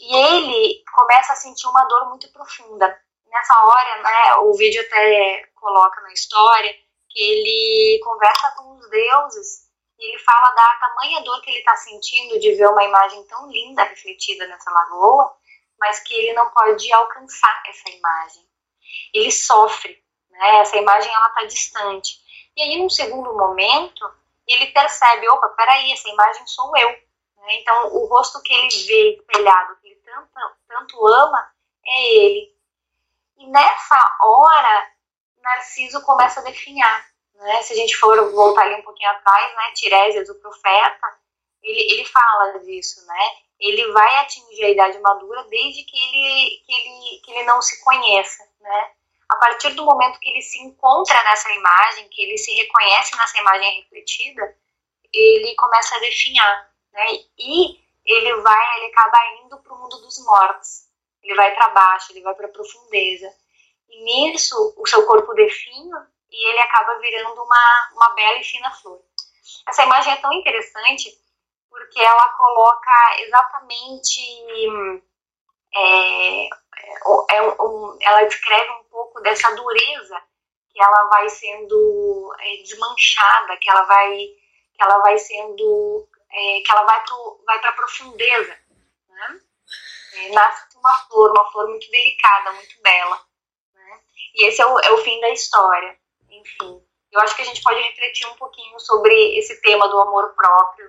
E 0.00 0.16
ele 0.16 0.84
começa 0.94 1.32
a 1.32 1.36
sentir 1.36 1.66
uma 1.66 1.84
dor 1.84 2.08
muito 2.08 2.30
profunda. 2.32 2.96
Nessa 3.26 3.64
hora, 3.64 4.02
né, 4.02 4.34
o 4.42 4.54
vídeo 4.54 4.80
até 4.82 5.46
coloca 5.54 6.00
na 6.02 6.12
história 6.12 6.72
que 7.08 7.20
ele 7.20 8.00
conversa 8.04 8.52
com 8.56 8.76
os 8.76 8.90
deuses 8.90 9.62
e 9.98 10.08
ele 10.08 10.18
fala 10.18 10.54
da 10.54 10.74
tamanha 10.76 11.22
dor 11.22 11.40
que 11.40 11.50
ele 11.50 11.60
está 11.60 11.76
sentindo 11.76 12.38
de 12.38 12.54
ver 12.54 12.68
uma 12.68 12.84
imagem 12.84 13.24
tão 13.26 13.50
linda 13.50 13.84
refletida 13.84 14.46
nessa 14.46 14.70
lagoa, 14.70 15.34
mas 15.78 16.00
que 16.00 16.14
ele 16.14 16.32
não 16.34 16.50
pode 16.50 16.92
alcançar 16.92 17.62
essa 17.66 17.88
imagem. 17.88 18.42
Ele 19.14 19.30
sofre, 19.30 20.02
né? 20.32 20.60
Essa 20.60 20.76
imagem 20.76 21.12
ela 21.12 21.28
está 21.28 21.44
distante. 21.44 22.20
E 22.56 22.62
aí, 22.62 22.82
num 22.82 22.90
segundo 22.90 23.32
momento, 23.34 24.10
ele 24.46 24.66
percebe, 24.66 25.28
opa, 25.28 25.48
peraí, 25.50 25.92
essa 25.92 26.08
imagem 26.08 26.46
sou 26.46 26.76
eu. 26.76 26.88
Né? 26.88 27.54
Então, 27.60 27.94
o 27.94 28.06
rosto 28.06 28.42
que 28.42 28.52
ele 28.52 28.68
vê 28.86 29.16
espelhado, 29.16 29.76
que 29.80 29.88
ele 29.88 30.00
tanto, 30.04 30.30
tanto 30.68 31.06
ama, 31.06 31.52
é 31.86 32.14
ele. 32.14 32.52
E 33.38 33.46
nessa 33.46 34.16
hora, 34.20 34.92
Narciso 35.40 36.02
começa 36.02 36.40
a 36.40 36.44
definhar. 36.44 37.06
Né? 37.34 37.62
Se 37.62 37.72
a 37.72 37.76
gente 37.76 37.96
for 37.96 38.30
voltar 38.32 38.62
ali 38.62 38.76
um 38.76 38.82
pouquinho 38.82 39.10
atrás, 39.10 39.56
né? 39.56 39.72
Tiresias, 39.74 40.28
o 40.28 40.40
profeta, 40.40 41.18
ele, 41.62 41.92
ele 41.92 42.04
fala 42.04 42.58
disso, 42.60 43.04
né? 43.06 43.30
Ele 43.58 43.92
vai 43.92 44.16
atingir 44.18 44.64
a 44.64 44.70
idade 44.70 44.98
madura 45.00 45.44
desde 45.44 45.84
que 45.84 45.96
ele, 45.96 46.62
que 46.64 46.72
ele, 46.72 47.20
que 47.24 47.30
ele 47.32 47.44
não 47.44 47.60
se 47.62 47.82
conheça, 47.82 48.48
né? 48.60 48.90
A 49.32 49.36
partir 49.36 49.70
do 49.70 49.86
momento 49.86 50.20
que 50.20 50.28
ele 50.28 50.42
se 50.42 50.58
encontra 50.58 51.24
nessa 51.24 51.50
imagem, 51.52 52.06
que 52.10 52.22
ele 52.22 52.36
se 52.36 52.52
reconhece 52.52 53.16
nessa 53.16 53.38
imagem 53.38 53.80
refletida, 53.80 54.56
ele 55.10 55.54
começa 55.56 55.96
a 55.96 56.00
definhar, 56.00 56.70
né? 56.92 57.06
E 57.38 57.80
ele 58.04 58.36
vai, 58.42 58.76
ele 58.76 58.92
acaba 58.92 59.18
indo 59.42 59.56
para 59.62 59.72
o 59.72 59.78
mundo 59.78 60.02
dos 60.02 60.22
mortos. 60.26 60.86
Ele 61.22 61.34
vai 61.34 61.50
para 61.54 61.70
baixo, 61.70 62.12
ele 62.12 62.20
vai 62.20 62.34
para 62.34 62.46
a 62.46 62.50
profundeza. 62.52 63.32
E 63.88 64.04
nisso, 64.04 64.74
o 64.76 64.86
seu 64.86 65.06
corpo 65.06 65.32
definha 65.32 66.06
e 66.30 66.50
ele 66.50 66.60
acaba 66.60 66.98
virando 66.98 67.42
uma, 67.42 67.90
uma 67.94 68.10
bela 68.10 68.38
e 68.38 68.44
fina 68.44 68.70
flor. 68.70 69.00
Essa 69.66 69.84
imagem 69.84 70.12
é 70.12 70.16
tão 70.16 70.32
interessante 70.34 71.10
porque 71.70 72.00
ela 72.02 72.28
coloca 72.34 73.16
exatamente. 73.20 74.20
É, 75.74 76.48
é 77.30 77.42
um, 77.62 77.98
ela 78.00 78.24
descreve 78.24 78.70
um 78.70 78.84
pouco 78.84 79.20
dessa 79.20 79.50
dureza 79.54 80.22
que 80.70 80.82
ela 80.82 81.08
vai 81.08 81.28
sendo 81.28 82.34
é, 82.40 82.62
desmanchada, 82.62 83.56
que 83.58 83.70
ela 83.70 83.82
vai, 83.82 84.16
que 84.74 84.82
ela 84.82 84.98
vai 84.98 85.18
sendo. 85.18 86.08
É, 86.30 86.62
que 86.64 86.72
ela 86.72 86.84
vai 86.84 87.04
para 87.04 87.16
vai 87.44 87.70
a 87.70 87.72
profundeza. 87.72 88.58
Né? 89.08 89.40
É, 90.14 90.28
nasce 90.30 90.76
uma 90.78 90.94
flor, 91.06 91.30
uma 91.30 91.50
flor 91.52 91.68
muito 91.68 91.90
delicada, 91.90 92.52
muito 92.52 92.80
bela. 92.80 93.20
Né? 93.74 94.00
E 94.34 94.46
esse 94.46 94.62
é 94.62 94.66
o, 94.66 94.78
é 94.80 94.90
o 94.92 94.98
fim 94.98 95.20
da 95.20 95.28
história 95.28 96.00
enfim. 96.32 96.82
Eu 97.10 97.20
acho 97.20 97.36
que 97.36 97.42
a 97.42 97.44
gente 97.44 97.62
pode 97.62 97.80
refletir 97.80 98.26
um 98.26 98.34
pouquinho 98.36 98.78
sobre 98.80 99.38
esse 99.38 99.60
tema 99.60 99.86
do 99.88 100.00
amor 100.00 100.34
próprio, 100.34 100.86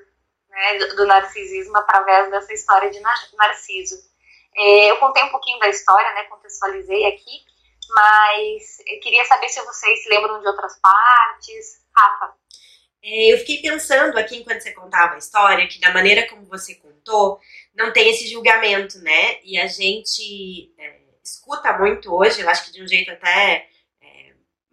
né, 0.50 0.78
do 0.96 1.06
narcisismo, 1.06 1.78
através 1.78 2.30
dessa 2.32 2.54
história 2.54 2.90
de 2.90 3.00
Narciso. 3.00 3.96
É, 4.56 4.92
eu 4.92 4.98
contei 4.98 5.24
um 5.24 5.30
pouquinho 5.30 5.60
da 5.60 5.70
história, 5.70 6.14
né, 6.14 6.24
contextualizei 6.24 7.06
aqui, 7.06 7.42
mas 7.90 8.80
eu 8.88 9.00
queria 9.00 9.26
saber 9.26 9.50
se 9.50 9.64
vocês 9.64 10.04
se 10.04 10.10
lembram 10.10 10.40
de 10.40 10.48
outras 10.48 10.80
partes. 10.80 11.84
Rafa? 11.96 12.34
É, 13.04 13.34
eu 13.34 13.38
fiquei 13.40 13.62
pensando 13.62 14.18
aqui 14.18 14.38
enquanto 14.38 14.62
você 14.62 14.72
contava 14.72 15.16
a 15.16 15.18
história, 15.18 15.68
que 15.68 15.80
da 15.80 15.92
maneira 15.92 16.28
como 16.28 16.46
você 16.46 16.76
contou, 16.76 17.40
não 17.76 17.92
tem 17.92 18.10
esse 18.10 18.28
julgamento, 18.28 19.00
né? 19.00 19.40
E 19.44 19.60
a 19.60 19.68
gente 19.68 20.74
é, 20.78 21.00
escuta 21.24 21.78
muito 21.78 22.14
hoje, 22.14 22.42
eu 22.42 22.50
acho 22.50 22.66
que 22.66 22.72
de 22.72 22.82
um 22.82 22.88
jeito 22.88 23.12
até 23.12 23.68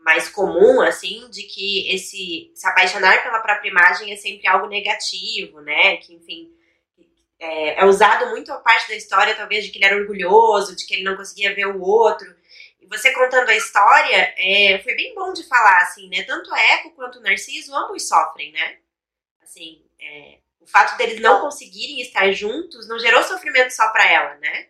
mais 0.00 0.28
comum, 0.28 0.80
assim, 0.80 1.28
de 1.30 1.42
que 1.44 1.92
esse 1.94 2.50
se 2.54 2.66
apaixonar 2.66 3.22
pela 3.22 3.40
própria 3.40 3.68
imagem 3.68 4.12
é 4.12 4.16
sempre 4.16 4.48
algo 4.48 4.66
negativo, 4.66 5.60
né? 5.60 5.98
Que, 5.98 6.14
enfim, 6.14 6.50
é, 7.40 7.80
é, 7.80 7.84
usado 7.86 8.28
muito 8.28 8.52
a 8.52 8.58
parte 8.58 8.88
da 8.88 8.94
história, 8.94 9.34
talvez, 9.34 9.64
de 9.64 9.70
que 9.70 9.78
ele 9.78 9.86
era 9.86 9.96
orgulhoso, 9.96 10.76
de 10.76 10.86
que 10.86 10.94
ele 10.94 11.04
não 11.04 11.16
conseguia 11.16 11.54
ver 11.54 11.66
o 11.66 11.80
outro. 11.80 12.32
E 12.78 12.86
você 12.86 13.12
contando 13.12 13.48
a 13.48 13.56
história, 13.56 14.34
é, 14.36 14.78
foi 14.84 14.94
bem 14.94 15.14
bom 15.14 15.32
de 15.32 15.42
falar, 15.48 15.78
assim, 15.82 16.08
né? 16.08 16.22
Tanto 16.24 16.52
a 16.54 16.60
Eco 16.60 16.90
quanto 16.92 17.18
o 17.18 17.22
Narciso, 17.22 17.74
ambos 17.74 18.06
sofrem, 18.06 18.52
né? 18.52 18.78
Assim, 19.42 19.82
é, 19.98 20.38
o 20.60 20.66
fato 20.66 20.96
deles 20.98 21.20
não 21.20 21.40
conseguirem 21.40 22.00
estar 22.02 22.30
juntos 22.32 22.86
não 22.86 22.98
gerou 22.98 23.22
sofrimento 23.22 23.70
só 23.70 23.88
para 23.90 24.06
ela, 24.06 24.34
né? 24.36 24.68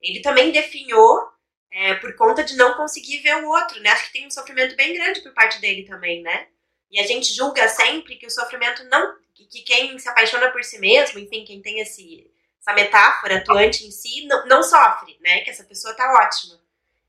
Ele 0.00 0.20
também 0.20 0.52
definhou 0.52 1.28
é, 1.72 1.94
por 1.94 2.14
conta 2.16 2.44
de 2.44 2.56
não 2.56 2.74
conseguir 2.74 3.18
ver 3.18 3.36
o 3.36 3.48
outro, 3.48 3.80
né? 3.80 3.90
Acho 3.90 4.06
que 4.06 4.12
tem 4.12 4.26
um 4.26 4.30
sofrimento 4.30 4.76
bem 4.76 4.94
grande 4.94 5.20
por 5.20 5.32
parte 5.32 5.60
dele 5.60 5.84
também, 5.84 6.22
né? 6.22 6.46
E 6.90 7.00
a 7.00 7.06
gente 7.06 7.34
julga 7.34 7.66
sempre 7.68 8.16
que 8.16 8.26
o 8.26 8.30
sofrimento 8.30 8.84
não. 8.84 9.16
Que 9.50 9.62
quem 9.62 9.98
se 9.98 10.08
apaixona 10.08 10.50
por 10.50 10.62
si 10.64 10.78
mesmo, 10.78 11.18
enfim, 11.18 11.44
quem 11.44 11.62
tem 11.62 11.80
esse, 11.80 12.30
essa 12.60 12.72
metáfora 12.72 13.38
atuante 13.38 13.86
em 13.86 13.90
si, 13.90 14.26
não, 14.26 14.46
não 14.46 14.62
sofre, 14.62 15.16
né? 15.20 15.40
Que 15.40 15.50
essa 15.50 15.64
pessoa 15.64 15.94
tá 15.94 16.12
ótima. 16.14 16.60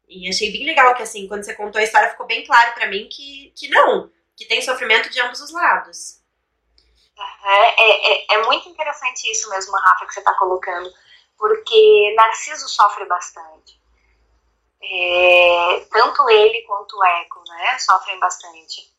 E 0.08 0.30
achei 0.30 0.52
bem 0.52 0.66
legal 0.66 0.94
que, 0.96 1.04
assim, 1.04 1.28
quando 1.28 1.44
você 1.44 1.56
contou 1.56 1.80
a 1.80 1.84
história, 1.84 2.10
ficou 2.10 2.26
bem 2.26 2.46
claro 2.46 2.74
para 2.74 2.88
mim 2.88 3.08
que, 3.10 3.54
que 3.56 3.68
não, 3.70 4.12
que 4.36 4.46
tem 4.46 4.62
sofrimento 4.62 5.10
de 5.10 5.20
ambos 5.20 5.40
os 5.42 5.52
lados. 5.52 6.22
É, 7.44 7.82
é, 7.82 8.14
é, 8.14 8.26
é 8.36 8.46
muito 8.46 8.70
interessante 8.70 9.30
isso 9.32 9.50
mesmo, 9.50 9.74
Rafa, 9.74 10.06
que 10.06 10.14
você 10.14 10.20
está 10.20 10.34
colocando, 10.36 10.92
porque 11.38 12.14
Narciso 12.16 12.68
sofre 12.68 13.06
bastante. 13.06 13.82
É, 14.82 15.86
tanto 15.92 16.30
ele 16.30 16.62
quanto 16.64 16.98
o 16.98 17.06
Eco, 17.06 17.42
né, 17.48 17.78
sofrem 17.80 18.20
bastante. 18.20 18.93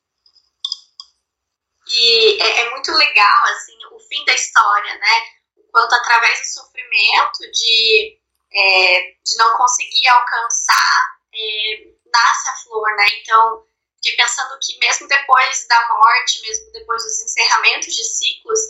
E 1.88 2.42
é, 2.42 2.60
é, 2.60 2.70
muito 2.70 2.92
legal, 2.92 3.44
assim, 3.46 3.76
o 3.92 3.98
fim 4.00 4.24
da 4.24 4.34
história, 4.34 4.94
né, 4.94 5.22
o 5.56 5.62
quanto 5.70 5.94
através 5.94 6.40
do 6.40 6.46
sofrimento, 6.46 7.50
de, 7.52 8.18
é, 8.52 9.00
de 9.24 9.36
não 9.36 9.56
conseguir 9.56 10.08
alcançar, 10.08 11.16
é, 11.34 11.86
nasce 12.12 12.48
a 12.48 12.56
flor, 12.62 12.96
né, 12.96 13.06
então 13.20 13.66
fiquei 13.96 14.16
pensando 14.16 14.58
que 14.60 14.78
mesmo 14.78 15.08
depois 15.08 15.66
da 15.68 15.88
morte, 15.88 16.40
mesmo 16.42 16.72
depois 16.72 17.02
dos 17.02 17.22
encerramentos 17.22 17.94
de 17.94 18.04
ciclos, 18.04 18.60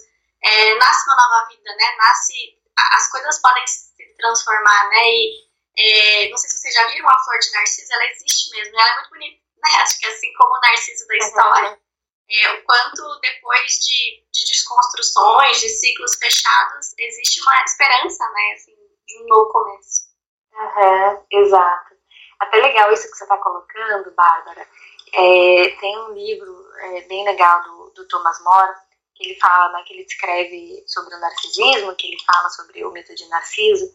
é, 0.42 0.75
nasce 0.75 1.09
uma 1.09 1.16
nova 1.16 1.49
vida, 1.49 1.75
né, 1.76 1.97
nasce, 1.97 2.59
as 2.76 3.11
coisas 3.11 3.40
podem 3.40 3.66
se 3.66 3.94
transformar, 4.16 4.88
né, 4.88 5.04
e 5.04 5.44
é, 5.76 6.28
não 6.30 6.37
sei 6.37 6.50
se 6.50 6.59
vocês 6.59 6.75
já 6.75 6.87
viram 6.88 7.09
a 7.09 7.25
flor 7.25 7.38
de 7.38 7.50
narciso, 7.52 7.92
ela 7.92 8.06
existe 8.06 8.50
mesmo, 8.50 8.78
ela 8.78 8.90
é 8.90 8.94
muito 8.94 9.11
bonita, 9.11 9.40
né? 9.62 9.71
Acho 9.83 9.99
que 9.99 10.06
assim 10.06 10.33
como 10.35 10.54
o 10.54 10.61
narciso 10.61 11.06
da 11.06 11.16
história. 11.16 11.84
É, 12.31 12.52
o 12.54 12.64
quanto 12.64 13.21
depois 13.21 13.71
de, 13.81 14.25
de 14.33 14.45
desconstruções, 14.47 15.61
de 15.61 15.69
ciclos 15.69 16.16
fechados, 16.16 16.95
existe 16.99 17.43
uma 17.43 17.62
esperança, 17.64 18.25
né? 18.31 18.52
Assim, 18.54 18.73
de 19.07 19.23
um 19.23 19.26
novo 19.26 19.50
começo. 19.50 20.14
Uhum, 20.54 21.25
exato. 21.31 21.95
Até 22.40 22.57
legal 22.59 22.93
isso 22.93 23.11
que 23.11 23.16
você 23.16 23.25
está 23.25 23.37
colocando, 23.38 24.14
Bárbara. 24.14 24.66
É, 25.12 25.71
tem 25.81 25.99
um 25.99 26.12
livro 26.12 26.66
é, 26.81 27.02
bem 27.02 27.25
legal 27.25 27.62
do, 27.62 27.90
do 27.90 28.09
Thomas 28.09 28.43
More, 28.43 28.75
que 29.14 29.25
ele 29.25 29.38
fala, 29.38 29.73
né, 29.73 29.85
que 29.87 29.93
ele 29.95 30.02
escreve 30.02 30.85
sobre 30.88 31.14
o 31.14 31.21
narcisismo, 31.21 31.95
que 31.95 32.09
ele 32.09 32.19
fala 32.25 32.49
sobre 32.49 32.85
o 32.85 32.90
mito 32.90 33.14
de 33.14 33.28
Narciso, 33.28 33.95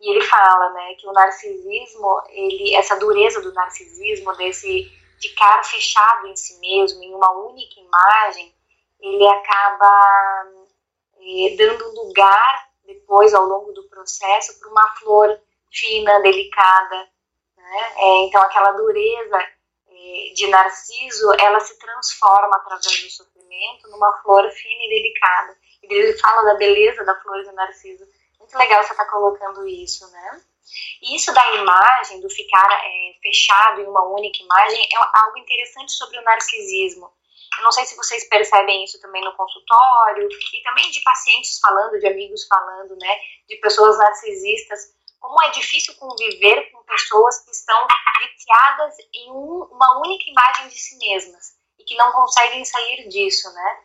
e 0.00 0.10
ele 0.10 0.24
fala, 0.24 0.70
né, 0.74 0.94
que 0.94 1.06
o 1.06 1.12
narcisismo, 1.12 2.22
ele, 2.28 2.74
essa 2.74 2.96
dureza 2.96 3.40
do 3.40 3.52
narcisismo, 3.52 4.36
desse 4.36 4.92
ficar 5.20 5.62
fechado 5.64 6.26
em 6.26 6.36
si 6.36 6.58
mesmo, 6.60 7.02
em 7.02 7.14
uma 7.14 7.30
única 7.32 7.80
imagem, 7.80 8.54
ele 9.00 9.26
acaba 9.26 10.46
é, 11.20 11.56
dando 11.56 11.94
lugar 11.94 12.68
depois, 12.84 13.34
ao 13.34 13.44
longo 13.44 13.72
do 13.72 13.84
processo, 13.88 14.58
para 14.58 14.70
uma 14.70 14.88
flor 14.96 15.38
fina, 15.70 16.20
delicada. 16.20 17.08
Né? 17.56 17.92
É, 17.96 18.26
então, 18.26 18.40
aquela 18.40 18.72
dureza 18.72 19.38
é, 19.88 20.32
de 20.34 20.46
Narciso, 20.46 21.32
ela 21.38 21.60
se 21.60 21.78
transforma 21.78 22.56
através 22.56 23.02
do 23.02 23.10
sofrimento 23.10 23.88
numa 23.90 24.22
flor 24.22 24.50
fina 24.50 24.84
e 24.84 24.88
delicada. 24.88 25.56
E 25.82 25.94
ele 25.94 26.18
fala 26.18 26.52
da 26.52 26.54
beleza 26.54 27.04
da 27.04 27.14
flor 27.20 27.42
de 27.44 27.52
Narciso. 27.52 28.06
Muito 28.38 28.56
legal 28.56 28.82
você 28.82 28.92
estar 28.92 29.04
tá 29.04 29.10
colocando 29.10 29.68
isso, 29.68 30.10
né? 30.10 30.40
E 31.02 31.16
isso 31.16 31.32
da 31.32 31.54
imagem, 31.54 32.20
do 32.20 32.28
ficar 32.30 32.68
é, 32.70 33.12
fechado 33.22 33.80
em 33.80 33.86
uma 33.86 34.04
única 34.08 34.42
imagem, 34.42 34.82
é 34.92 35.18
algo 35.18 35.38
interessante 35.38 35.92
sobre 35.92 36.18
o 36.18 36.24
narcisismo. 36.24 37.10
Eu 37.58 37.64
não 37.64 37.72
sei 37.72 37.84
se 37.86 37.96
vocês 37.96 38.28
percebem 38.28 38.84
isso 38.84 39.00
também 39.00 39.24
no 39.24 39.34
consultório, 39.34 40.28
e 40.30 40.62
também 40.62 40.90
de 40.90 41.00
pacientes 41.02 41.58
falando, 41.58 41.98
de 41.98 42.06
amigos 42.06 42.46
falando, 42.46 42.96
né, 42.96 43.18
de 43.48 43.56
pessoas 43.56 43.98
narcisistas, 43.98 44.80
como 45.18 45.42
é 45.42 45.50
difícil 45.50 45.94
conviver 45.96 46.70
com 46.70 46.82
pessoas 46.84 47.44
que 47.44 47.50
estão 47.50 47.86
viciadas 48.20 48.94
em 49.12 49.32
um, 49.32 49.64
uma 49.72 49.98
única 49.98 50.30
imagem 50.30 50.68
de 50.68 50.78
si 50.78 50.96
mesmas 50.98 51.58
e 51.78 51.84
que 51.84 51.96
não 51.96 52.12
conseguem 52.12 52.64
sair 52.64 53.08
disso, 53.08 53.52
né? 53.52 53.80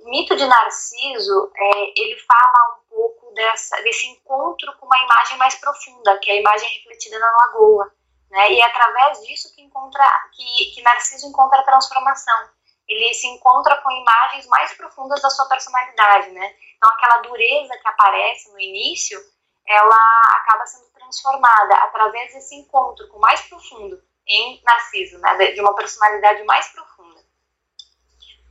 O 0.00 0.10
mito 0.10 0.36
de 0.36 0.46
Narciso, 0.46 1.52
é, 1.56 2.00
ele 2.00 2.16
fala 2.20 2.78
um 2.78 2.88
pouco 2.88 3.34
dessa, 3.34 3.76
desse 3.82 4.06
encontro 4.08 4.76
com 4.78 4.86
uma 4.86 4.98
imagem 4.98 5.38
mais 5.38 5.54
profunda, 5.56 6.18
que 6.18 6.30
é 6.30 6.34
a 6.34 6.40
imagem 6.40 6.68
refletida 6.78 7.18
na 7.18 7.30
lagoa, 7.30 7.92
né? 8.30 8.52
E 8.52 8.60
é 8.60 8.64
através 8.64 9.20
disso 9.24 9.54
que, 9.54 9.62
encontra, 9.62 10.04
que, 10.32 10.74
que 10.74 10.82
Narciso 10.82 11.26
encontra 11.26 11.60
a 11.60 11.64
transformação 11.64 12.48
ele 12.88 13.14
se 13.14 13.26
encontra 13.26 13.80
com 13.82 13.90
imagens 13.90 14.46
mais 14.46 14.74
profundas 14.74 15.20
da 15.22 15.30
sua 15.30 15.46
personalidade, 15.46 16.30
né? 16.30 16.54
Então 16.76 16.90
aquela 16.90 17.22
dureza 17.22 17.78
que 17.78 17.88
aparece 17.88 18.52
no 18.52 18.60
início, 18.60 19.18
ela 19.66 19.98
acaba 20.36 20.66
sendo 20.66 20.90
transformada 20.92 21.74
através 21.76 22.34
desse 22.34 22.54
encontro 22.56 23.08
com 23.08 23.16
o 23.18 23.20
mais 23.20 23.40
profundo 23.42 24.02
em 24.26 24.62
Narciso, 24.62 25.18
né? 25.18 25.52
De 25.52 25.60
uma 25.60 25.74
personalidade 25.74 26.42
mais 26.44 26.68
profunda. 26.68 26.93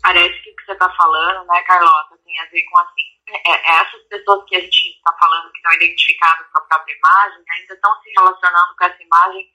Parece 0.04 0.42
que 0.44 0.52
o 0.52 0.56
que 0.56 0.66
você 0.66 0.74
está 0.74 0.90
falando, 0.94 1.48
né, 1.48 1.64
Carlota, 1.64 2.18
tem 2.24 2.40
a 2.40 2.46
ver 2.46 2.62
com 2.64 2.78
assim, 2.78 3.20
é, 3.30 3.50
é 3.50 3.82
essas 3.82 4.04
pessoas 4.04 4.46
que 4.48 4.56
a 4.56 4.60
gente 4.60 4.90
está 4.90 5.14
falando 5.18 5.52
que 5.52 5.58
estão 5.58 5.74
identificadas 5.74 6.48
com 6.52 6.60
a 6.60 6.66
própria 6.66 6.94
imagem, 6.94 7.44
ainda 7.50 7.74
estão 7.74 8.02
se 8.02 8.10
relacionando 8.16 8.76
com 8.78 8.86
essa 8.86 9.04
imagem 9.04 9.50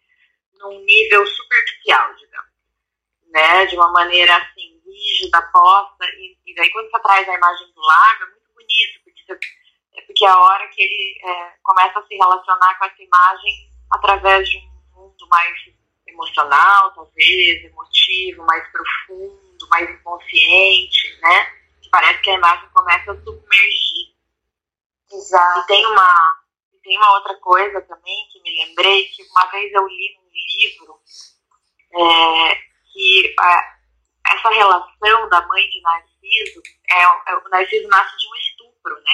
num 0.58 0.80
nível 0.84 1.26
superficial, 1.26 2.14
digamos 2.16 2.58
né, 3.30 3.66
de 3.66 3.76
uma 3.76 3.90
maneira 3.92 4.36
assim, 4.36 4.80
rígida, 4.84 5.40
posta, 5.52 6.04
e, 6.16 6.36
e 6.46 6.54
daí 6.54 6.70
quando 6.70 6.90
você 6.90 7.00
traz 7.00 7.28
a 7.28 7.34
imagem 7.34 7.72
do 7.72 7.80
lago, 7.80 8.22
é 8.22 8.26
muito 8.26 8.52
bonito, 8.54 9.00
porque, 9.04 9.22
você, 9.26 9.38
é 9.96 10.00
porque 10.02 10.24
é 10.24 10.28
a 10.28 10.38
hora 10.38 10.68
que 10.68 10.82
ele 10.82 11.20
é, 11.24 11.54
começa 11.62 11.98
a 11.98 12.06
se 12.06 12.14
relacionar 12.14 12.78
com 12.78 12.84
essa 12.84 13.02
imagem 13.02 13.70
através 13.90 14.48
de 14.48 14.58
um 14.58 15.00
mundo 15.00 15.28
mais 15.28 15.54
emocional, 16.06 16.92
talvez, 16.94 17.64
emotivo, 17.64 18.44
mais 18.44 18.66
profundo, 18.72 19.47
mais 19.68 19.88
inconsciente, 19.90 21.18
né, 21.20 21.44
que 21.82 21.88
parece 21.90 22.20
que 22.20 22.30
a 22.30 22.34
imagem 22.34 22.68
começa 22.70 23.12
a 23.12 23.22
submergir. 23.22 24.14
Exato. 25.10 25.60
E 25.60 25.66
tem 25.66 25.86
uma, 25.86 26.38
tem 26.82 26.96
uma 26.96 27.12
outra 27.12 27.34
coisa 27.36 27.80
também 27.82 28.28
que 28.32 28.40
me 28.42 28.64
lembrei, 28.64 29.04
que 29.08 29.22
uma 29.30 29.46
vez 29.46 29.72
eu 29.72 29.86
li 29.86 30.16
num 30.16 30.28
livro, 30.32 31.00
é, 31.92 32.54
que 32.92 33.34
a, 33.38 33.78
essa 34.34 34.50
relação 34.50 35.28
da 35.28 35.46
mãe 35.46 35.68
de 35.68 35.80
Narciso, 35.80 36.62
é, 36.88 37.02
é, 37.02 37.36
o 37.36 37.48
Narciso 37.48 37.88
nasce 37.88 38.16
de 38.18 38.26
um 38.26 38.34
estupro, 38.36 38.94
né? 39.02 39.12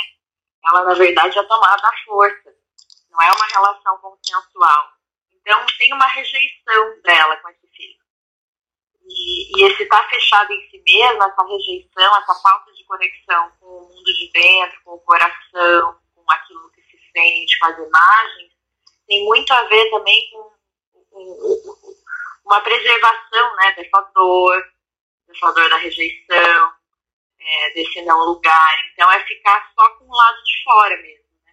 Ela, 0.66 0.84
na 0.84 0.94
verdade, 0.94 1.38
é 1.38 1.42
tomada 1.42 1.88
à 1.88 1.92
força. 2.04 2.54
Não 3.10 3.22
é 3.22 3.30
uma 3.32 3.46
relação 3.46 3.98
consensual. 3.98 4.92
Então, 5.32 5.66
tem 5.78 5.92
uma 5.92 6.06
rejeição 6.06 7.00
dela 7.02 7.36
com 7.36 7.48
esse. 7.50 7.63
E, 9.06 9.58
e 9.58 9.64
esse 9.64 9.82
estar 9.82 10.02
tá 10.02 10.08
fechado 10.08 10.52
em 10.52 10.70
si 10.70 10.82
mesmo, 10.86 11.22
essa 11.22 11.44
rejeição, 11.46 12.16
essa 12.16 12.34
falta 12.36 12.72
de 12.72 12.84
conexão 12.84 13.52
com 13.60 13.66
o 13.66 13.88
mundo 13.88 14.14
de 14.14 14.30
dentro, 14.32 14.80
com 14.82 14.94
o 14.94 15.00
coração, 15.00 15.98
com 16.14 16.24
aquilo 16.32 16.70
que 16.72 16.82
se 16.82 16.98
sente, 17.12 17.58
com 17.58 17.66
as 17.66 17.78
imagens, 17.78 18.52
tem 19.06 19.24
muito 19.24 19.52
a 19.52 19.62
ver 19.64 19.90
também 19.90 20.30
com, 20.30 20.52
com, 21.10 21.94
uma 22.46 22.60
preservação 22.62 23.56
né, 23.56 23.72
dessa 23.72 24.00
dor, 24.14 24.64
dessa 25.28 25.52
dor 25.52 25.68
da 25.68 25.76
rejeição, 25.76 26.72
é, 27.38 27.70
desse 27.74 28.02
não 28.02 28.18
lugar. 28.24 28.76
Então 28.92 29.10
é 29.12 29.20
ficar 29.26 29.70
só 29.74 29.88
com 29.96 30.04
o 30.06 30.16
lado 30.16 30.42
de 30.42 30.64
fora 30.64 30.96
mesmo. 30.96 31.24
Né? 31.44 31.52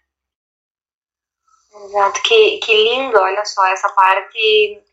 Exato, 1.85 2.23
que, 2.23 2.59
que 2.59 2.73
lindo, 2.73 3.19
olha 3.19 3.43
só, 3.43 3.65
essa 3.67 3.89
parte 3.89 4.83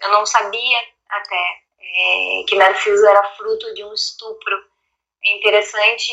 eu 0.00 0.10
não 0.10 0.24
sabia 0.24 0.78
até 1.08 1.63
é, 1.84 2.44
que 2.48 2.56
Narciso 2.56 3.06
era 3.06 3.22
fruto 3.36 3.72
de 3.74 3.84
um 3.84 3.92
estupro. 3.92 4.56
É 5.24 5.36
interessante 5.36 6.10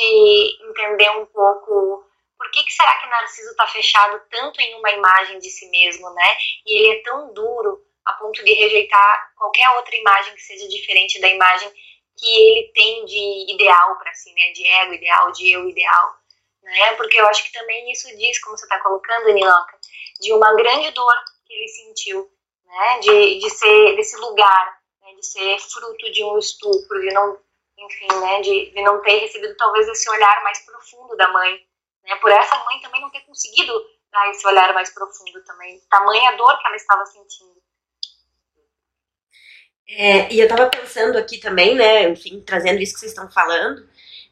entender 0.69 1.09
um 1.11 1.25
pouco 1.25 2.05
por 2.37 2.49
que, 2.49 2.63
que 2.63 2.73
será 2.73 2.91
que 2.97 3.07
Narciso 3.07 3.51
está 3.51 3.67
fechado 3.67 4.21
tanto 4.29 4.59
em 4.59 4.75
uma 4.75 4.91
imagem 4.91 5.39
de 5.39 5.49
si 5.49 5.69
mesmo, 5.69 6.09
né? 6.13 6.37
E 6.65 6.79
ele 6.79 6.99
é 6.99 7.03
tão 7.03 7.33
duro 7.33 7.85
a 8.03 8.13
ponto 8.13 8.43
de 8.43 8.53
rejeitar 8.53 9.31
qualquer 9.37 9.69
outra 9.77 9.95
imagem 9.95 10.33
que 10.33 10.41
seja 10.41 10.67
diferente 10.67 11.21
da 11.21 11.27
imagem 11.27 11.71
que 12.17 12.27
ele 12.27 12.71
tem 12.73 13.05
de 13.05 13.53
ideal 13.53 13.95
para 13.97 14.13
si, 14.13 14.33
né? 14.33 14.51
De 14.53 14.65
ego 14.65 14.93
ideal, 14.93 15.31
de 15.31 15.51
eu 15.51 15.69
ideal, 15.69 16.15
né? 16.63 16.93
Porque 16.95 17.19
eu 17.19 17.27
acho 17.27 17.43
que 17.43 17.51
também 17.51 17.91
isso 17.91 18.07
diz, 18.17 18.39
como 18.39 18.57
você 18.57 18.65
está 18.65 18.79
colocando, 18.79 19.33
Ninoca, 19.33 19.77
de 20.19 20.33
uma 20.33 20.55
grande 20.55 20.89
dor 20.91 21.13
que 21.45 21.53
ele 21.53 21.67
sentiu, 21.67 22.27
né? 22.65 22.99
De, 22.99 23.39
de 23.39 23.49
ser 23.49 23.95
desse 23.95 24.17
lugar? 24.17 24.80
De 25.21 25.27
ser 25.27 25.59
fruto 25.59 26.11
de 26.11 26.23
um 26.23 26.37
estupro, 26.37 26.99
de 26.99 27.13
não, 27.13 27.39
enfim, 27.77 28.07
né? 28.19 28.41
De, 28.41 28.71
de 28.71 28.81
não 28.81 29.01
ter 29.01 29.19
recebido 29.19 29.55
talvez 29.55 29.87
esse 29.87 30.09
olhar 30.09 30.43
mais 30.43 30.59
profundo 30.65 31.15
da 31.15 31.31
mãe, 31.31 31.53
né? 32.03 32.15
Por 32.17 32.31
essa 32.31 32.57
mãe 32.65 32.81
também 32.81 33.01
não 33.01 33.11
ter 33.11 33.21
conseguido 33.21 33.73
dar 34.11 34.29
esse 34.29 34.45
olhar 34.45 34.73
mais 34.73 34.89
profundo 34.93 35.41
também, 35.45 35.81
tamanha 35.89 36.35
dor 36.35 36.59
que 36.59 36.67
ela 36.67 36.75
estava 36.75 37.05
sentindo. 37.05 37.61
É, 39.87 40.33
e 40.33 40.39
eu 40.39 40.47
estava 40.47 40.69
pensando 40.69 41.17
aqui 41.17 41.37
também, 41.37 41.75
né, 41.75 42.09
enfim, 42.09 42.41
trazendo 42.41 42.79
isso 42.81 42.93
que 42.93 42.99
vocês 43.01 43.11
estão 43.11 43.29
falando, 43.29 43.89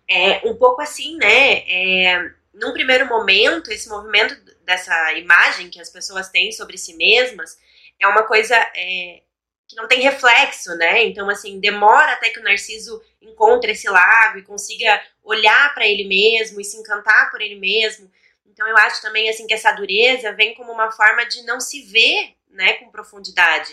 é, 0.08 0.47
um 0.47 0.56
pouco 0.56 0.82
assim, 0.82 1.17
né, 1.17 1.60
é, 1.69 2.32
num 2.54 2.71
primeiro 2.71 3.08
momento, 3.08 3.69
esse 3.69 3.89
movimento 3.89 4.36
dessa 4.63 5.13
imagem 5.13 5.69
que 5.69 5.80
as 5.80 5.89
pessoas 5.89 6.30
têm 6.30 6.52
sobre 6.52 6.78
si 6.78 6.95
mesmas 6.95 7.58
é 7.99 8.08
uma 8.08 8.23
coisa 8.23 8.56
é, 8.56 9.21
que 9.69 9.75
não 9.75 9.88
tem 9.88 10.01
reflexo, 10.01 10.75
né, 10.75 11.03
então, 11.03 11.29
assim, 11.29 11.60
demora 11.60 12.13
até 12.13 12.29
que 12.29 12.39
o 12.39 12.43
Narciso 12.43 13.01
encontre 13.21 13.71
esse 13.71 13.88
lago 13.88 14.39
e 14.39 14.43
consiga 14.43 15.01
olhar 15.23 15.73
para 15.75 15.88
ele 15.88 16.05
mesmo 16.05 16.60
e 16.60 16.65
se 16.65 16.75
encantar 16.75 17.29
por 17.29 17.39
ele 17.39 17.55
mesmo, 17.55 18.12
então 18.45 18.67
eu 18.67 18.75
acho 18.77 19.01
também, 19.01 19.29
assim, 19.29 19.45
que 19.45 19.53
essa 19.53 19.71
dureza 19.71 20.34
vem 20.34 20.55
como 20.55 20.71
uma 20.71 20.91
forma 20.91 21.23
de 21.25 21.43
não 21.43 21.62
se 21.62 21.84
ver, 21.84 22.34
né, 22.49 22.73
com 22.73 22.89
profundidade, 22.89 23.71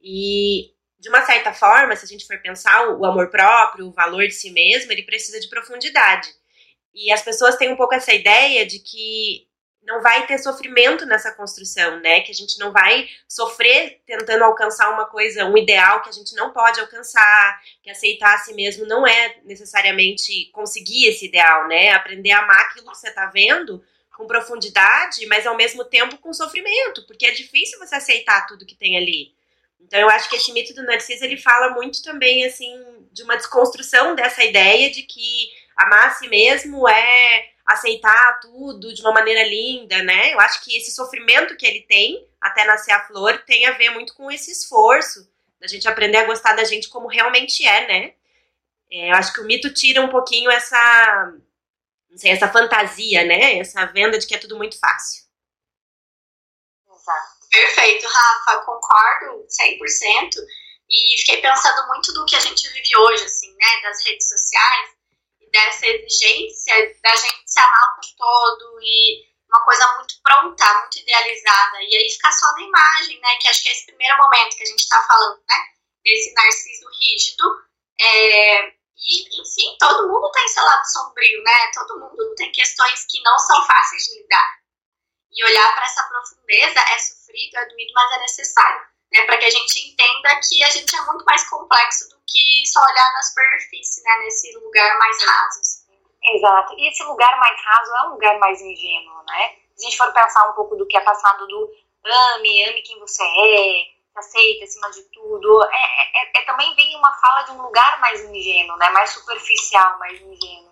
e 0.00 0.72
de 0.98 1.08
uma 1.08 1.24
certa 1.24 1.54
forma, 1.54 1.96
se 1.96 2.04
a 2.04 2.08
gente 2.08 2.26
for 2.26 2.38
pensar 2.42 2.90
o 2.90 3.06
amor 3.06 3.30
próprio, 3.30 3.86
o 3.86 3.92
valor 3.92 4.26
de 4.26 4.34
si 4.34 4.50
mesmo, 4.50 4.92
ele 4.92 5.02
precisa 5.02 5.40
de 5.40 5.48
profundidade. 5.48 6.28
E 6.94 7.10
as 7.10 7.22
pessoas 7.22 7.56
têm 7.56 7.72
um 7.72 7.76
pouco 7.76 7.94
essa 7.94 8.12
ideia 8.12 8.66
de 8.66 8.78
que 8.80 9.48
não 9.90 10.00
vai 10.00 10.24
ter 10.26 10.38
sofrimento 10.38 11.04
nessa 11.04 11.32
construção, 11.32 11.98
né? 12.00 12.20
Que 12.20 12.30
a 12.30 12.34
gente 12.34 12.58
não 12.60 12.70
vai 12.70 13.08
sofrer 13.28 14.00
tentando 14.06 14.44
alcançar 14.44 14.88
uma 14.90 15.04
coisa, 15.06 15.44
um 15.44 15.58
ideal 15.58 16.00
que 16.00 16.08
a 16.08 16.12
gente 16.12 16.34
não 16.36 16.52
pode 16.52 16.78
alcançar, 16.78 17.60
que 17.82 17.90
aceitar 17.90 18.34
a 18.34 18.38
si 18.38 18.54
mesmo 18.54 18.86
não 18.86 19.04
é 19.04 19.36
necessariamente 19.44 20.48
conseguir 20.52 21.08
esse 21.08 21.26
ideal, 21.26 21.66
né? 21.66 21.90
Aprender 21.90 22.30
a 22.30 22.38
amar 22.38 22.60
aquilo 22.60 22.90
que 22.90 22.96
você 22.96 23.10
tá 23.10 23.26
vendo 23.26 23.84
com 24.16 24.28
profundidade, 24.28 25.26
mas 25.26 25.46
ao 25.46 25.56
mesmo 25.56 25.84
tempo 25.84 26.18
com 26.18 26.32
sofrimento, 26.32 27.04
porque 27.06 27.26
é 27.26 27.32
difícil 27.32 27.78
você 27.78 27.96
aceitar 27.96 28.46
tudo 28.46 28.66
que 28.66 28.76
tem 28.76 28.96
ali. 28.96 29.34
Então 29.80 29.98
eu 29.98 30.08
acho 30.08 30.28
que 30.28 30.36
esse 30.36 30.52
mito 30.52 30.72
do 30.72 30.84
Narciso 30.84 31.24
ele 31.24 31.36
fala 31.36 31.70
muito 31.70 32.02
também 32.02 32.44
assim 32.44 32.78
de 33.10 33.24
uma 33.24 33.36
desconstrução 33.36 34.14
dessa 34.14 34.44
ideia 34.44 34.90
de 34.90 35.02
que 35.02 35.50
amar 35.74 36.08
a 36.08 36.10
si 36.10 36.28
mesmo 36.28 36.88
é 36.88 37.50
aceitar 37.72 38.40
tudo 38.40 38.92
de 38.92 39.00
uma 39.00 39.12
maneira 39.12 39.42
linda, 39.44 40.02
né? 40.02 40.32
Eu 40.32 40.40
acho 40.40 40.62
que 40.62 40.76
esse 40.76 40.90
sofrimento 40.90 41.56
que 41.56 41.66
ele 41.66 41.82
tem 41.82 42.28
até 42.40 42.64
nascer 42.64 42.92
a 42.92 43.06
flor 43.06 43.38
tem 43.46 43.66
a 43.66 43.72
ver 43.72 43.90
muito 43.90 44.14
com 44.14 44.30
esse 44.30 44.50
esforço 44.50 45.30
da 45.60 45.66
gente 45.66 45.86
aprender 45.86 46.18
a 46.18 46.26
gostar 46.26 46.54
da 46.54 46.64
gente 46.64 46.88
como 46.88 47.06
realmente 47.06 47.66
é, 47.66 47.86
né? 47.86 48.14
É, 48.90 49.10
eu 49.10 49.14
acho 49.14 49.32
que 49.32 49.40
o 49.40 49.44
mito 49.44 49.72
tira 49.72 50.02
um 50.02 50.08
pouquinho 50.08 50.50
essa, 50.50 51.32
não 52.10 52.18
sei, 52.18 52.32
essa 52.32 52.48
fantasia, 52.48 53.24
né? 53.24 53.58
Essa 53.58 53.86
venda 53.86 54.18
de 54.18 54.26
que 54.26 54.34
é 54.34 54.38
tudo 54.38 54.56
muito 54.56 54.78
fácil. 54.78 55.22
Exato. 56.92 57.40
Perfeito, 57.50 58.06
Rafa, 58.06 58.64
concordo 58.64 59.46
100%. 59.46 60.30
E 60.92 61.20
fiquei 61.20 61.40
pensando 61.40 61.86
muito 61.86 62.12
do 62.12 62.24
que 62.24 62.34
a 62.34 62.40
gente 62.40 62.68
vive 62.68 62.96
hoje, 62.96 63.24
assim, 63.24 63.54
né? 63.54 63.80
Das 63.82 64.04
redes 64.04 64.28
sociais 64.28 64.99
dessa 65.50 65.86
exigência 65.86 66.74
da 67.02 67.14
gente 67.14 67.42
se 67.46 67.60
amar 67.60 67.98
o 67.98 68.16
todo 68.16 68.80
e 68.82 69.30
uma 69.48 69.64
coisa 69.64 69.96
muito 69.96 70.14
pronta, 70.22 70.80
muito 70.80 70.98
idealizada. 70.98 71.82
E 71.82 71.96
aí 71.96 72.08
ficar 72.08 72.32
só 72.32 72.52
na 72.52 72.62
imagem, 72.62 73.20
né? 73.20 73.36
Que 73.40 73.48
acho 73.48 73.62
que 73.62 73.68
é 73.68 73.72
esse 73.72 73.86
primeiro 73.86 74.16
momento 74.16 74.56
que 74.56 74.62
a 74.62 74.66
gente 74.66 74.80
está 74.80 75.02
falando, 75.02 75.40
né? 75.48 75.56
Desse 76.04 76.32
narciso 76.34 76.86
rígido. 77.00 77.44
É, 78.00 78.68
e, 78.96 79.40
enfim, 79.40 79.76
todo 79.78 80.08
mundo 80.08 80.30
tem 80.32 80.48
seu 80.48 80.62
lado 80.62 80.84
sombrio, 80.84 81.42
né? 81.42 81.70
Todo 81.74 82.00
mundo 82.00 82.34
tem 82.36 82.52
questões 82.52 83.06
que 83.08 83.20
não 83.22 83.38
são 83.38 83.66
fáceis 83.66 84.04
de 84.04 84.22
lidar. 84.22 84.60
E 85.32 85.44
olhar 85.44 85.74
para 85.74 85.84
essa 85.84 86.04
profundeza 86.04 86.80
é 86.80 86.98
sofrido, 86.98 87.56
é 87.56 87.66
doído, 87.66 87.92
mas 87.94 88.12
é 88.12 88.18
necessário. 88.20 88.90
Né, 89.12 89.24
para 89.26 89.38
que 89.38 89.44
a 89.44 89.50
gente 89.50 89.90
entenda 89.90 90.40
que 90.40 90.62
a 90.62 90.70
gente 90.70 90.94
é 90.94 91.00
muito 91.00 91.24
mais 91.24 91.42
complexo 91.48 92.08
do 92.10 92.19
que 92.30 92.66
só 92.66 92.80
olhar 92.80 93.12
na 93.12 93.22
superfície, 93.22 94.02
né, 94.02 94.18
nesse 94.18 94.56
lugar 94.58 94.98
mais 94.98 95.24
raso. 95.24 95.60
Exato. 96.22 96.74
E 96.78 96.88
esse 96.88 97.02
lugar 97.04 97.38
mais 97.38 97.60
raso 97.64 97.96
é 97.96 98.08
um 98.08 98.12
lugar 98.12 98.38
mais 98.38 98.60
ingênuo, 98.60 99.22
né? 99.26 99.56
Se 99.74 99.86
a 99.86 99.88
gente 99.88 99.96
for 99.96 100.12
pensar 100.12 100.48
um 100.50 100.52
pouco 100.52 100.76
do 100.76 100.86
que 100.86 100.96
é 100.96 101.00
passado 101.00 101.46
do 101.46 101.70
ame, 102.04 102.64
ame 102.68 102.82
quem 102.82 102.98
você 103.00 103.22
é, 103.22 103.82
aceita 104.14 104.64
acima 104.64 104.90
de 104.90 105.02
tudo, 105.04 105.64
é, 105.64 105.76
é, 105.76 106.22
é, 106.22 106.38
é 106.38 106.44
também 106.44 106.74
vem 106.76 106.96
uma 106.96 107.12
fala 107.12 107.42
de 107.42 107.52
um 107.52 107.62
lugar 107.62 107.98
mais 108.00 108.22
ingênuo, 108.22 108.76
né? 108.76 108.90
Mais 108.90 109.10
superficial, 109.10 109.98
mais 109.98 110.20
ingênuo. 110.20 110.70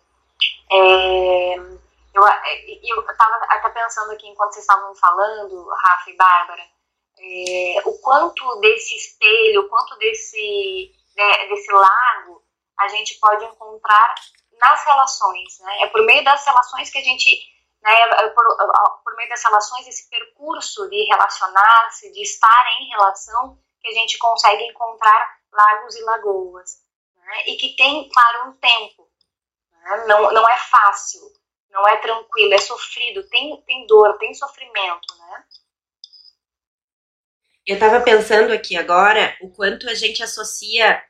É, 0.71 1.55
eu, 1.57 2.23
eu 2.83 3.11
estava 3.11 3.37
até 3.49 3.71
pensando 3.71 4.13
aqui 4.13 4.29
enquanto 4.29 4.53
vocês 4.53 4.65
estavam 4.65 4.95
falando, 4.95 5.69
Rafa 5.83 6.11
e 6.11 6.17
Bárbara, 6.17 6.63
é, 7.21 7.83
o 7.85 7.93
quanto 7.99 8.61
desse 8.61 8.95
espelho, 8.97 9.63
o 9.63 9.69
quanto 9.69 9.97
desse, 9.97 10.93
né, 11.19 11.49
desse 11.49 11.73
lago 11.73 12.45
a 12.79 12.89
gente 12.89 13.19
pode 13.19 13.45
encontrar 13.45 14.15
nas 14.61 14.85
relações, 14.85 15.59
né? 15.61 15.83
É 15.83 15.87
por 15.89 16.05
meio 16.05 16.23
das 16.23 16.45
relações 16.47 16.91
que 16.91 16.99
a 16.99 17.03
gente, 17.03 17.29
né, 17.83 17.93
é 17.93 18.29
por, 18.31 18.45
por 19.05 19.17
meio 19.17 19.29
das 19.29 19.43
relações, 19.43 19.87
esse 19.89 20.09
percurso 20.09 20.89
de 20.89 21.05
relacionar-se, 21.07 22.13
de 22.13 22.23
estar 22.23 22.67
em 22.81 22.89
relação, 22.89 23.59
que 23.81 23.89
a 23.89 23.93
gente 23.93 24.17
consegue 24.19 24.63
encontrar 24.65 25.39
lagos 25.53 25.97
e 25.97 26.03
lagoas, 26.03 26.71
né? 27.17 27.43
E 27.49 27.57
que 27.57 27.75
tem, 27.77 28.09
claro, 28.09 28.51
um 28.51 28.53
tempo, 28.55 29.09
né? 29.73 30.05
não, 30.07 30.33
não 30.33 30.49
é 30.49 30.57
fácil, 30.57 31.21
não 31.71 31.87
é 31.87 31.97
tranquilo, 31.97 32.55
é 32.55 32.59
sofrido, 32.59 33.29
tem, 33.29 33.61
tem 33.63 33.87
dor, 33.87 34.17
tem 34.19 34.35
sofrimento, 34.35 35.15
né? 35.19 35.45
Eu 37.69 37.75
estava 37.75 38.01
pensando 38.01 38.51
aqui 38.51 38.79
agora 38.79 39.37
o 39.43 39.51
quanto 39.51 39.91
a 39.91 39.95
gente 39.95 40.23
associa 40.23 41.03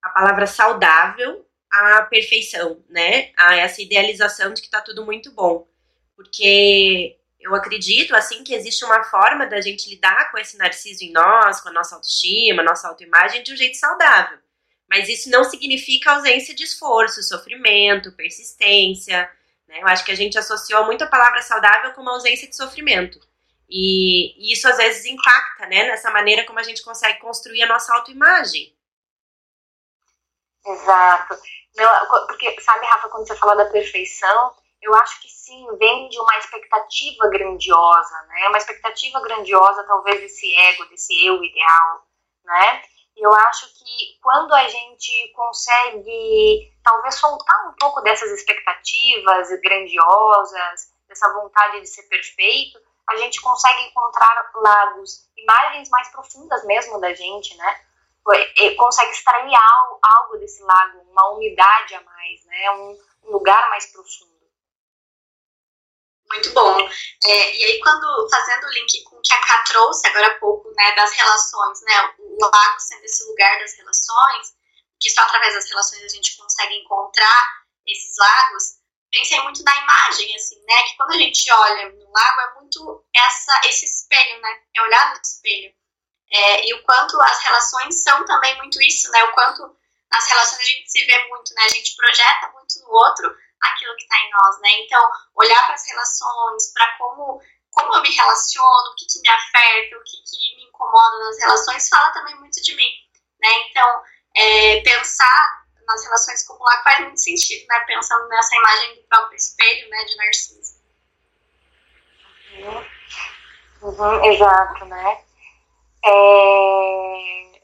a 0.00 0.08
palavra 0.10 0.46
saudável 0.46 1.44
à 1.68 2.02
perfeição, 2.02 2.84
né? 2.88 3.32
A 3.36 3.56
essa 3.56 3.82
idealização 3.82 4.54
de 4.54 4.62
que 4.62 4.70
tá 4.70 4.80
tudo 4.80 5.04
muito 5.04 5.32
bom. 5.32 5.66
Porque 6.14 7.18
eu 7.40 7.52
acredito, 7.52 8.14
assim, 8.14 8.44
que 8.44 8.54
existe 8.54 8.84
uma 8.84 9.02
forma 9.02 9.44
da 9.44 9.60
gente 9.60 9.90
lidar 9.90 10.30
com 10.30 10.38
esse 10.38 10.56
narciso 10.56 11.02
em 11.02 11.10
nós, 11.10 11.60
com 11.60 11.70
a 11.70 11.72
nossa 11.72 11.96
autoestima, 11.96 12.62
nossa 12.62 12.86
autoimagem, 12.86 13.42
de 13.42 13.52
um 13.52 13.56
jeito 13.56 13.76
saudável. 13.76 14.38
Mas 14.88 15.08
isso 15.08 15.28
não 15.28 15.42
significa 15.42 16.12
ausência 16.12 16.54
de 16.54 16.62
esforço, 16.62 17.24
sofrimento, 17.24 18.12
persistência. 18.12 19.28
Né? 19.66 19.80
Eu 19.80 19.88
acho 19.88 20.04
que 20.04 20.12
a 20.12 20.16
gente 20.16 20.38
associou 20.38 20.86
muito 20.86 21.02
a 21.02 21.08
palavra 21.08 21.42
saudável 21.42 21.90
com 21.90 22.02
uma 22.02 22.12
ausência 22.12 22.48
de 22.48 22.54
sofrimento. 22.54 23.18
E, 23.68 24.34
e 24.38 24.52
isso 24.52 24.68
às 24.68 24.76
vezes 24.76 25.04
impacta, 25.06 25.66
né, 25.66 25.84
nessa 25.84 26.10
maneira 26.10 26.44
como 26.44 26.58
a 26.58 26.62
gente 26.62 26.82
consegue 26.82 27.18
construir 27.20 27.62
a 27.62 27.68
nossa 27.68 27.94
autoimagem. 27.94 28.74
Exato. 30.66 31.34
Porque, 32.28 32.60
sabe, 32.60 32.86
Rafa, 32.86 33.08
quando 33.08 33.26
você 33.26 33.36
fala 33.36 33.56
da 33.56 33.70
perfeição, 33.70 34.54
eu 34.80 34.94
acho 34.94 35.20
que 35.20 35.28
sim, 35.28 35.66
vem 35.78 36.08
de 36.08 36.18
uma 36.18 36.38
expectativa 36.38 37.28
grandiosa, 37.28 38.22
né? 38.28 38.48
Uma 38.48 38.58
expectativa 38.58 39.20
grandiosa, 39.20 39.84
talvez, 39.84 40.20
desse 40.20 40.54
ego, 40.56 40.84
desse 40.86 41.26
eu 41.26 41.42
ideal, 41.42 42.06
né? 42.44 42.82
E 43.16 43.26
eu 43.26 43.32
acho 43.32 43.66
que 43.74 44.18
quando 44.22 44.52
a 44.54 44.68
gente 44.68 45.32
consegue, 45.34 46.72
talvez, 46.82 47.14
soltar 47.14 47.68
um 47.68 47.74
pouco 47.74 48.00
dessas 48.00 48.30
expectativas 48.30 49.48
grandiosas, 49.60 50.92
dessa 51.08 51.32
vontade 51.32 51.80
de 51.80 51.86
ser 51.86 52.02
perfeito, 52.04 52.78
a 53.10 53.16
gente 53.16 53.40
consegue 53.40 53.82
encontrar 53.82 54.50
lagos, 54.54 55.28
imagens 55.36 55.88
mais 55.90 56.08
profundas 56.10 56.64
mesmo 56.64 57.00
da 57.00 57.12
gente, 57.12 57.56
né? 57.56 57.80
consegue 58.76 59.10
extrair 59.12 59.54
algo, 59.54 59.98
algo 60.02 60.38
desse 60.38 60.62
lago, 60.62 61.00
uma 61.10 61.30
umidade 61.32 61.94
a 61.94 62.00
mais, 62.00 62.44
né? 62.46 62.70
Um, 62.70 62.98
um 63.24 63.32
lugar 63.32 63.68
mais 63.68 63.86
profundo. 63.92 64.34
Muito 66.32 66.50
bom. 66.52 66.80
É, 66.80 67.56
e 67.56 67.64
aí, 67.64 67.80
quando 67.80 68.28
fazendo 68.30 68.66
o 68.66 68.72
link 68.72 69.04
com 69.04 69.16
o 69.16 69.22
que 69.22 69.34
a 69.34 69.40
Ká 69.40 69.62
trouxe 69.64 70.06
agora 70.08 70.28
há 70.28 70.38
pouco, 70.38 70.70
né, 70.74 70.94
das 70.96 71.12
relações, 71.12 71.80
né, 71.82 72.14
o 72.18 72.38
lago 72.40 72.80
sendo 72.80 73.04
esse 73.04 73.28
lugar 73.28 73.58
das 73.58 73.74
relações, 73.76 74.54
que 74.98 75.10
só 75.10 75.20
através 75.22 75.54
das 75.54 75.68
relações 75.68 76.02
a 76.02 76.08
gente 76.08 76.36
consegue 76.36 76.74
encontrar 76.76 77.64
esses 77.86 78.16
lagos, 78.16 78.64
pensei 79.14 79.40
muito 79.42 79.62
na 79.62 79.76
imagem, 79.76 80.34
assim, 80.34 80.60
né, 80.66 80.82
que 80.82 80.96
quando 80.96 81.12
a 81.12 81.18
gente 81.18 81.52
olha 81.52 81.88
no 81.90 82.10
lago 82.10 82.40
é 82.40 82.54
muito 82.60 83.04
essa, 83.14 83.60
esse 83.66 83.84
espelho, 83.84 84.40
né, 84.40 84.60
é 84.74 84.82
olhar 84.82 85.14
no 85.14 85.20
espelho. 85.22 85.72
É, 86.32 86.66
e 86.68 86.74
o 86.74 86.82
quanto 86.82 87.20
as 87.20 87.40
relações 87.42 88.02
são 88.02 88.24
também 88.24 88.56
muito 88.56 88.82
isso, 88.82 89.08
né? 89.12 89.22
O 89.22 89.32
quanto 89.32 89.62
nas 90.10 90.26
relações 90.26 90.58
a 90.58 90.64
gente 90.64 90.90
se 90.90 91.04
vê 91.04 91.28
muito, 91.28 91.54
né? 91.54 91.62
A 91.64 91.68
gente 91.68 91.94
projeta 91.94 92.50
muito 92.52 92.80
no 92.80 92.90
outro 92.90 93.32
aquilo 93.60 93.94
que 93.94 94.02
está 94.02 94.18
em 94.18 94.30
nós, 94.30 94.60
né? 94.60 94.70
Então, 94.80 95.10
olhar 95.36 95.64
para 95.64 95.74
as 95.74 95.86
relações, 95.86 96.72
para 96.72 96.98
como, 96.98 97.40
como 97.70 97.94
eu 97.94 98.02
me 98.02 98.10
relaciono, 98.10 98.90
o 98.90 98.94
que, 98.96 99.06
que 99.06 99.20
me 99.20 99.28
afeta, 99.28 99.96
o 99.96 100.02
que, 100.02 100.16
que 100.24 100.56
me 100.56 100.64
incomoda 100.64 101.18
nas 101.20 101.38
relações, 101.38 101.88
fala 101.88 102.10
também 102.10 102.34
muito 102.40 102.60
de 102.60 102.74
mim, 102.74 102.90
né? 103.40 103.50
Então, 103.68 104.02
é, 104.34 104.80
pensar 104.80 105.63
nas 105.86 106.04
relações 106.04 106.46
como 106.46 106.62
lá 106.64 106.82
faz 106.82 107.00
muito 107.00 107.20
sentido, 107.20 107.66
né? 107.68 107.80
Pensando 107.86 108.28
nessa 108.28 108.56
imagem 108.56 108.96
do 108.96 109.02
próprio 109.02 109.36
espelho, 109.36 109.88
né? 109.90 110.04
De 110.04 110.16
Narciso. 110.16 110.74
Uhum. 112.58 112.94
Uhum, 113.82 114.24
exato, 114.24 114.84
né? 114.86 115.24
É, 116.04 117.60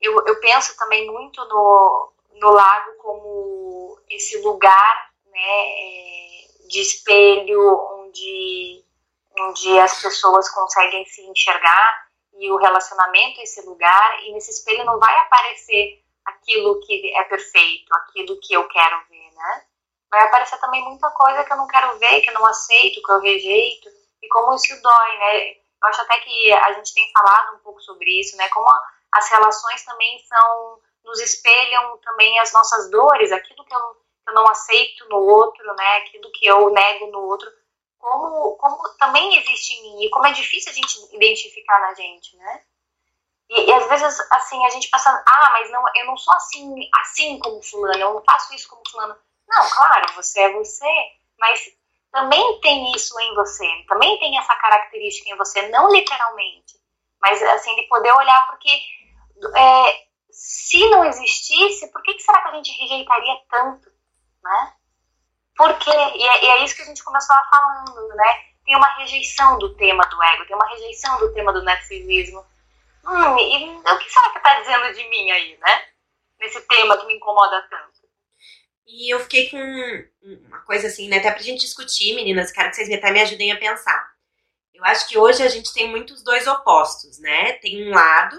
eu, 0.00 0.24
eu 0.26 0.40
penso 0.40 0.76
também 0.76 1.06
muito 1.10 1.44
no, 1.44 2.12
no 2.34 2.50
lago 2.50 2.92
como 2.98 3.98
esse 4.08 4.38
lugar 4.38 5.10
né, 5.26 6.68
de 6.68 6.80
espelho 6.80 7.60
onde, 8.00 8.84
onde 9.40 9.78
as 9.78 10.00
pessoas 10.02 10.48
conseguem 10.50 11.04
se 11.06 11.22
enxergar 11.22 12.08
e 12.34 12.50
o 12.50 12.56
relacionamento 12.56 13.40
é 13.40 13.42
esse 13.42 13.60
lugar 13.62 14.22
e 14.24 14.32
nesse 14.32 14.50
espelho 14.50 14.84
não 14.84 14.98
vai 14.98 15.18
aparecer 15.18 16.02
aquilo 16.28 16.80
que 16.80 17.14
é 17.16 17.24
perfeito, 17.24 17.94
aquilo 17.94 18.38
que 18.40 18.54
eu 18.54 18.66
quero 18.68 19.02
ver, 19.08 19.30
né? 19.32 19.64
Vai 20.10 20.22
aparecer 20.24 20.58
também 20.58 20.82
muita 20.84 21.10
coisa 21.10 21.44
que 21.44 21.52
eu 21.52 21.56
não 21.56 21.66
quero 21.66 21.98
ver, 21.98 22.20
que 22.20 22.30
eu 22.30 22.34
não 22.34 22.46
aceito, 22.46 23.02
que 23.02 23.12
eu 23.12 23.20
rejeito 23.20 23.88
e 24.22 24.28
como 24.28 24.54
isso 24.54 24.80
dói, 24.82 25.18
né? 25.18 25.50
Eu 25.50 25.88
acho 25.88 26.00
até 26.02 26.18
que 26.20 26.52
a 26.52 26.72
gente 26.72 26.94
tem 26.94 27.10
falado 27.12 27.56
um 27.56 27.58
pouco 27.60 27.80
sobre 27.80 28.10
isso, 28.20 28.36
né? 28.36 28.48
Como 28.48 28.66
as 29.12 29.30
relações 29.30 29.84
também 29.84 30.18
são 30.26 30.80
nos 31.04 31.20
espelham 31.20 31.96
também 31.98 32.38
as 32.40 32.52
nossas 32.52 32.90
dores, 32.90 33.32
aquilo 33.32 33.64
que 33.64 33.74
eu, 33.74 33.80
que 33.80 34.30
eu 34.30 34.34
não 34.34 34.46
aceito 34.48 35.08
no 35.08 35.16
outro, 35.16 35.64
né? 35.74 35.96
Aquilo 35.98 36.30
que 36.32 36.46
eu 36.46 36.70
nego 36.70 37.06
no 37.06 37.20
outro, 37.20 37.48
como, 37.98 38.56
como 38.56 38.88
também 38.98 39.38
existe 39.38 39.74
em 39.74 39.82
mim 39.82 40.04
e 40.04 40.10
como 40.10 40.26
é 40.26 40.32
difícil 40.32 40.70
a 40.70 40.74
gente 40.74 41.14
identificar 41.14 41.80
na 41.80 41.94
gente, 41.94 42.36
né? 42.36 42.64
E, 43.50 43.70
e, 43.70 43.72
às 43.72 43.88
vezes, 43.88 44.20
assim, 44.30 44.64
a 44.66 44.70
gente 44.70 44.90
pensa, 44.90 45.10
ah, 45.26 45.50
mas 45.52 45.70
não, 45.70 45.82
eu 45.96 46.06
não 46.06 46.16
sou 46.16 46.34
assim, 46.34 46.74
assim 47.00 47.38
como 47.38 47.62
fulano, 47.62 47.98
eu 47.98 48.14
não 48.14 48.22
faço 48.24 48.54
isso 48.54 48.68
como 48.68 48.82
fulano. 48.90 49.16
Não, 49.48 49.70
claro, 49.70 50.12
você 50.14 50.40
é 50.40 50.52
você, 50.52 50.86
mas 51.38 51.60
também 52.12 52.60
tem 52.60 52.92
isso 52.92 53.18
em 53.18 53.34
você, 53.34 53.66
também 53.88 54.18
tem 54.18 54.36
essa 54.38 54.54
característica 54.56 55.30
em 55.30 55.36
você, 55.36 55.68
não 55.68 55.90
literalmente, 55.90 56.74
mas 57.20 57.42
assim, 57.42 57.74
de 57.76 57.82
poder 57.84 58.12
olhar, 58.12 58.46
porque 58.48 58.70
é, 59.56 60.08
se 60.30 60.88
não 60.90 61.04
existisse, 61.04 61.90
por 61.90 62.02
que, 62.02 62.14
que 62.14 62.22
será 62.22 62.42
que 62.42 62.48
a 62.48 62.54
gente 62.54 62.72
rejeitaria 62.80 63.40
tanto, 63.50 63.90
né? 64.42 64.74
Por 65.56 65.76
quê? 65.78 65.90
E 65.90 66.22
é, 66.22 66.44
e 66.44 66.48
é 66.50 66.64
isso 66.64 66.76
que 66.76 66.82
a 66.82 66.86
gente 66.86 67.02
começou 67.02 67.34
a 67.34 67.44
falando, 67.44 68.08
né? 68.14 68.44
Tem 68.64 68.76
uma 68.76 68.94
rejeição 68.96 69.58
do 69.58 69.74
tema 69.74 70.04
do 70.06 70.22
ego, 70.22 70.46
tem 70.46 70.54
uma 70.54 70.68
rejeição 70.68 71.18
do 71.18 71.32
tema 71.32 71.52
do 71.52 71.62
narcisismo. 71.62 72.44
Hum, 73.08 73.38
e 73.38 73.70
o 73.78 73.98
que 73.98 74.10
será 74.10 74.30
que 74.30 74.38
está 74.38 74.60
dizendo 74.60 74.94
de 74.94 75.08
mim 75.08 75.30
aí, 75.30 75.56
né? 75.58 75.84
Nesse 76.38 76.60
tema 76.68 76.98
que 76.98 77.06
me 77.06 77.14
incomoda 77.14 77.66
tanto. 77.70 78.06
E 78.86 79.12
eu 79.12 79.20
fiquei 79.20 79.48
com 79.48 79.58
uma 80.22 80.60
coisa 80.60 80.88
assim, 80.88 81.08
né? 81.08 81.18
Até 81.18 81.30
pra 81.30 81.42
gente 81.42 81.60
discutir, 81.60 82.14
meninas, 82.14 82.50
quero 82.50 82.70
que 82.70 82.76
vocês 82.76 82.90
até 82.90 83.10
me 83.10 83.20
ajudem 83.22 83.52
a 83.52 83.58
pensar. 83.58 84.10
Eu 84.74 84.84
acho 84.84 85.08
que 85.08 85.18
hoje 85.18 85.42
a 85.42 85.48
gente 85.48 85.72
tem 85.72 85.90
muitos 85.90 86.22
dois 86.22 86.46
opostos, 86.46 87.18
né? 87.18 87.54
Tem 87.54 87.88
um 87.88 87.94
lado 87.94 88.38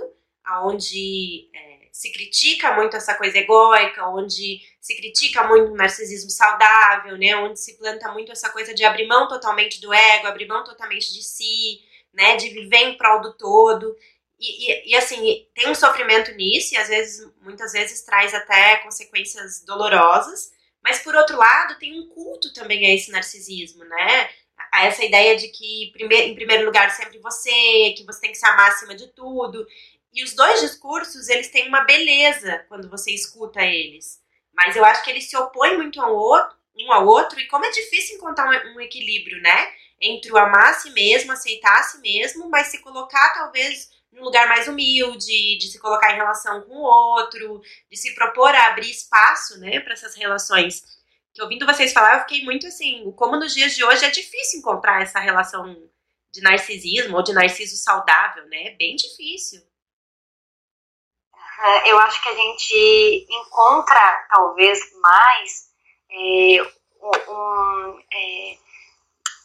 onde 0.64 1.50
é, 1.54 1.90
se 1.92 2.12
critica 2.12 2.74
muito 2.76 2.96
essa 2.96 3.14
coisa 3.16 3.38
egóica, 3.38 4.08
onde 4.08 4.62
se 4.80 4.96
critica 4.96 5.44
muito 5.48 5.72
o 5.72 5.76
narcisismo 5.76 6.30
saudável, 6.30 7.18
né? 7.18 7.36
Onde 7.36 7.60
se 7.60 7.78
planta 7.78 8.12
muito 8.12 8.32
essa 8.32 8.50
coisa 8.50 8.74
de 8.74 8.84
abrir 8.86 9.08
mão 9.08 9.28
totalmente 9.28 9.82
do 9.82 9.94
ego, 9.94 10.28
abrir 10.28 10.48
mão 10.48 10.64
totalmente 10.64 11.14
de 11.14 11.24
si, 11.24 11.82
né? 12.14 12.38
De 12.38 12.50
viver 12.50 12.78
em 12.78 12.98
prol 12.98 13.22
do 13.22 13.34
todo. 13.36 13.96
E, 14.40 14.72
e, 14.72 14.92
e, 14.92 14.96
assim, 14.96 15.46
tem 15.54 15.70
um 15.70 15.76
sofrimento 15.76 16.32
nisso, 16.34 16.74
e 16.74 16.78
às 16.78 16.88
vezes, 16.88 17.30
muitas 17.42 17.74
vezes 17.74 18.02
traz 18.04 18.34
até 18.34 18.78
consequências 18.78 19.66
dolorosas, 19.66 20.52
mas 20.82 21.00
por 21.00 21.14
outro 21.14 21.38
lado, 21.38 21.78
tem 21.78 22.00
um 22.00 22.08
culto 22.08 22.54
também 22.54 22.86
a 22.86 22.96
esse 22.96 23.12
narcisismo, 23.12 23.84
né? 23.84 24.30
A 24.72 24.86
essa 24.86 25.04
ideia 25.04 25.36
de 25.36 25.50
que, 25.50 25.92
em 26.10 26.36
primeiro 26.36 26.66
lugar, 26.66 26.90
sempre 26.92 27.20
você, 27.20 27.94
que 27.98 28.06
você 28.06 28.22
tem 28.22 28.32
que 28.32 28.38
ser 28.38 28.46
a 28.46 28.56
máxima 28.56 28.96
de 28.96 29.08
tudo. 29.08 29.68
E 30.14 30.24
os 30.24 30.34
dois 30.34 30.62
discursos, 30.62 31.28
eles 31.28 31.50
têm 31.50 31.68
uma 31.68 31.82
beleza 31.82 32.66
quando 32.70 32.90
você 32.90 33.12
escuta 33.12 33.62
eles. 33.62 34.22
Mas 34.54 34.76
eu 34.76 34.86
acho 34.86 35.04
que 35.04 35.10
eles 35.10 35.30
se 35.30 35.36
opõem 35.36 35.78
muito 35.78 36.02
ao 36.02 36.16
outro, 36.16 36.58
um 36.78 36.94
ao 36.94 37.06
outro, 37.06 37.40
e 37.40 37.48
como 37.48 37.66
é 37.66 37.72
difícil 37.72 38.16
encontrar 38.16 38.48
um, 38.48 38.76
um 38.76 38.82
equilíbrio, 38.82 39.42
né? 39.42 39.74
Entre 40.00 40.32
o 40.32 40.38
amar 40.38 40.70
a 40.70 40.74
si 40.74 40.92
mesmo, 40.92 41.32
aceitar 41.34 41.78
a 41.78 41.84
si 41.84 42.00
mesmo, 42.00 42.50
mas 42.50 42.68
se 42.68 42.80
colocar 42.80 43.34
talvez 43.34 43.90
num 44.12 44.24
lugar 44.24 44.48
mais 44.48 44.68
humilde, 44.68 45.58
de 45.58 45.68
se 45.68 45.80
colocar 45.80 46.12
em 46.12 46.18
relação 46.18 46.62
com 46.62 46.76
o 46.76 46.82
outro, 46.82 47.62
de 47.90 47.98
se 47.98 48.14
propor 48.16 48.54
a 48.54 48.68
abrir 48.68 48.90
espaço, 48.90 49.60
né, 49.60 49.80
para 49.80 49.94
essas 49.94 50.16
relações. 50.16 50.84
Que 51.34 51.42
ouvindo 51.42 51.66
vocês 51.66 51.94
falar, 51.94 52.16
eu 52.16 52.22
fiquei 52.22 52.44
muito 52.44 52.68
assim, 52.68 53.12
como 53.14 53.38
nos 53.38 53.54
dias 53.54 53.76
de 53.76 53.84
hoje 53.84 54.04
é 54.06 54.10
difícil 54.10 54.60
encontrar 54.60 55.02
essa 55.02 55.20
relação 55.20 55.90
de 56.32 56.42
narcisismo 56.42 57.18
ou 57.18 57.24
de 57.24 57.34
narciso 57.34 57.76
saudável, 57.78 58.46
né? 58.48 58.68
É 58.68 58.76
bem 58.76 58.96
difícil. 58.96 59.62
Eu 61.86 62.00
acho 62.00 62.22
que 62.24 62.30
a 62.30 62.36
gente 62.36 63.28
encontra 63.30 64.28
talvez 64.30 64.80
mais 65.02 65.70
é, 66.10 66.62
um, 67.02 68.00
é, 68.14 68.58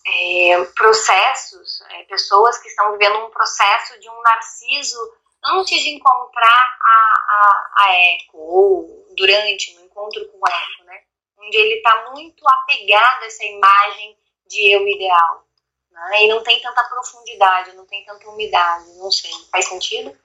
é, 0.06 0.64
processos, 0.74 1.80
é, 1.90 2.04
pessoas 2.04 2.58
que 2.58 2.68
estão 2.68 2.92
vivendo 2.92 3.24
um 3.24 3.30
processo 3.30 3.98
de 3.98 4.08
um 4.08 4.22
narciso 4.22 4.98
antes 5.44 5.82
de 5.82 5.90
encontrar 5.90 6.78
a, 6.80 7.24
a, 7.28 7.72
a 7.76 7.94
eco, 7.94 8.38
ou 8.38 9.06
durante, 9.16 9.74
no 9.74 9.84
encontro 9.84 10.26
com 10.28 10.38
o 10.38 10.48
eco, 10.48 10.84
né? 10.84 11.02
Onde 11.38 11.56
ele 11.56 11.74
está 11.74 12.10
muito 12.10 12.42
apegado 12.48 13.22
a 13.22 13.26
essa 13.26 13.44
imagem 13.44 14.16
de 14.46 14.74
eu 14.74 14.86
ideal. 14.86 15.46
Né? 15.90 16.24
E 16.24 16.28
não 16.28 16.42
tem 16.42 16.60
tanta 16.60 16.82
profundidade, 16.84 17.72
não 17.74 17.86
tem 17.86 18.04
tanta 18.04 18.28
umidade, 18.28 18.92
não 18.94 19.10
sei. 19.10 19.30
Faz 19.50 19.66
sentido? 19.66 20.16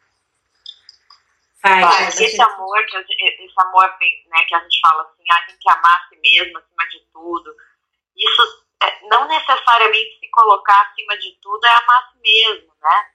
Faz. 1.62 1.86
Faz. 1.86 2.20
Esse 2.20 2.42
amor, 2.42 2.86
que, 2.86 2.98
esse 2.98 3.54
amor 3.58 3.84
né, 4.00 4.44
que 4.48 4.56
a 4.56 4.60
gente 4.60 4.80
fala 4.82 5.04
assim, 5.04 5.24
ah, 5.32 5.46
tem 5.46 5.58
que 5.58 5.70
amar 5.70 5.96
a 5.96 6.10
si 6.10 6.20
mesmo 6.22 6.58
acima 6.58 6.89
de 6.89 7.00
tudo. 7.12 7.56
Isso 8.15 8.68
não 9.10 9.28
necessariamente 9.28 10.20
se 10.20 10.30
colocar 10.30 10.82
acima 10.82 11.18
de 11.18 11.38
tudo 11.42 11.65
é 11.65 11.70
amar 11.70 12.04
a 12.04 12.12
si 12.12 12.20
mesmo, 12.20 12.74
né? 12.82 13.12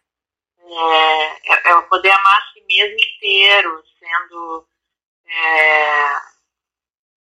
É, 0.66 1.53
é, 1.53 1.70
é 1.70 1.81
poder 1.83 2.11
amar 2.11 2.38
a 2.38 2.53
si 2.53 2.61
mesmo 2.66 2.96
inteiro, 2.98 3.83
sendo 3.98 4.66
é, 5.27 6.16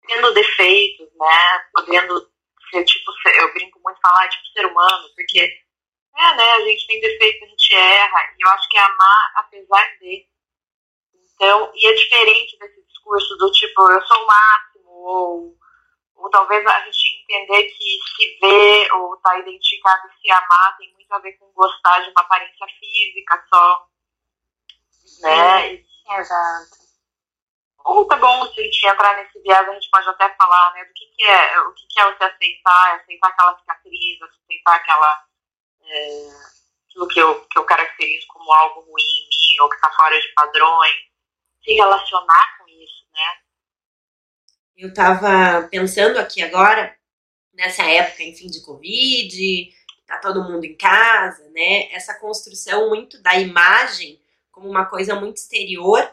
tendo 0.07 0.35
defeitos, 0.35 1.09
né? 1.15 1.65
Podendo 1.73 2.31
ser 2.71 2.85
tipo, 2.85 3.13
eu 3.37 3.53
brinco 3.53 3.81
muito 3.81 4.01
falar 4.01 4.29
tipo 4.29 4.47
ser 4.49 4.67
humano, 4.67 5.09
porque 5.15 5.41
é, 6.15 6.35
né? 6.37 6.53
A 6.53 6.61
gente 6.61 6.87
tem 6.87 7.01
defeitos, 7.01 7.43
a 7.43 7.51
gente 7.51 7.75
erra, 7.75 8.35
e 8.39 8.45
eu 8.45 8.51
acho 8.51 8.69
que 8.69 8.77
é 8.77 8.81
amar 8.81 9.33
apesar 9.37 9.99
de. 9.99 10.27
Então, 11.35 11.73
e 11.75 11.87
é 11.87 11.95
diferente 11.95 12.59
desse 12.59 12.83
discurso 12.87 13.37
do 13.37 13.51
tipo, 13.51 13.91
eu 13.91 14.03
sou 14.03 14.19
ou 14.21 14.27
talvez 16.33 16.67
a 16.67 16.81
gente 16.81 17.23
entender 17.23 17.63
que 17.65 17.99
se 18.17 18.39
ver 18.41 18.93
ou 18.95 19.15
estar 19.15 19.31
tá 19.31 19.39
identificado 19.39 20.09
e 20.09 20.21
se 20.21 20.31
amar 20.33 20.77
tem 20.79 20.93
muito 20.95 21.13
a 21.13 21.19
ver 21.19 21.33
com 21.35 21.53
gostar 21.53 22.01
de 22.01 22.11
uma 22.11 22.23
aparência 22.23 22.67
física 22.81 23.45
só, 23.53 23.87
né? 25.21 25.85
Exato. 26.19 26.83
Ou 27.85 28.07
tá 28.07 28.17
bom, 28.17 28.47
se 28.47 28.61
a 28.61 28.65
gente 28.65 28.87
entrar 28.87 29.17
nesse 29.17 29.41
viés, 29.41 29.69
a 29.69 29.75
gente 29.75 29.91
pode 29.91 30.09
até 30.09 30.29
falar, 30.37 30.73
né, 30.75 30.85
do 30.85 30.93
que, 30.93 31.05
que 31.07 31.25
é, 31.25 31.61
o 31.61 31.73
que, 31.73 31.87
que 31.89 32.01
é 32.01 32.05
você 32.05 32.25
aceitar, 32.25 32.95
aceitar 32.95 33.29
aquela 33.29 33.59
cicatriz, 33.59 34.23
aceitar 34.23 34.77
aquela, 34.77 35.25
é, 35.85 36.29
aquilo 36.89 37.09
que 37.09 37.19
eu, 37.19 37.45
que 37.47 37.59
eu 37.59 37.65
caracterizo 37.65 38.27
como 38.29 38.53
algo 38.53 38.81
ruim 38.83 39.03
em 39.03 39.29
mim, 39.29 39.61
ou 39.63 39.69
que 39.69 39.75
está 39.75 39.91
fora 39.91 40.19
de 40.19 40.29
padrões, 40.29 40.95
se 41.65 41.73
relacionar 41.75 42.59
com 42.59 42.62
eu 44.77 44.89
estava 44.89 45.69
pensando 45.69 46.19
aqui 46.19 46.43
agora, 46.43 46.95
nessa 47.55 47.83
época, 47.85 48.23
enfim, 48.23 48.49
de 48.49 48.61
Covid, 48.63 49.73
tá 50.07 50.19
todo 50.19 50.45
mundo 50.45 50.65
em 50.65 50.77
casa, 50.77 51.49
né? 51.51 51.93
Essa 51.93 52.15
construção 52.15 52.89
muito 52.89 53.21
da 53.23 53.35
imagem 53.39 54.21
como 54.51 54.69
uma 54.69 54.85
coisa 54.85 55.15
muito 55.15 55.39
exterior, 55.39 56.11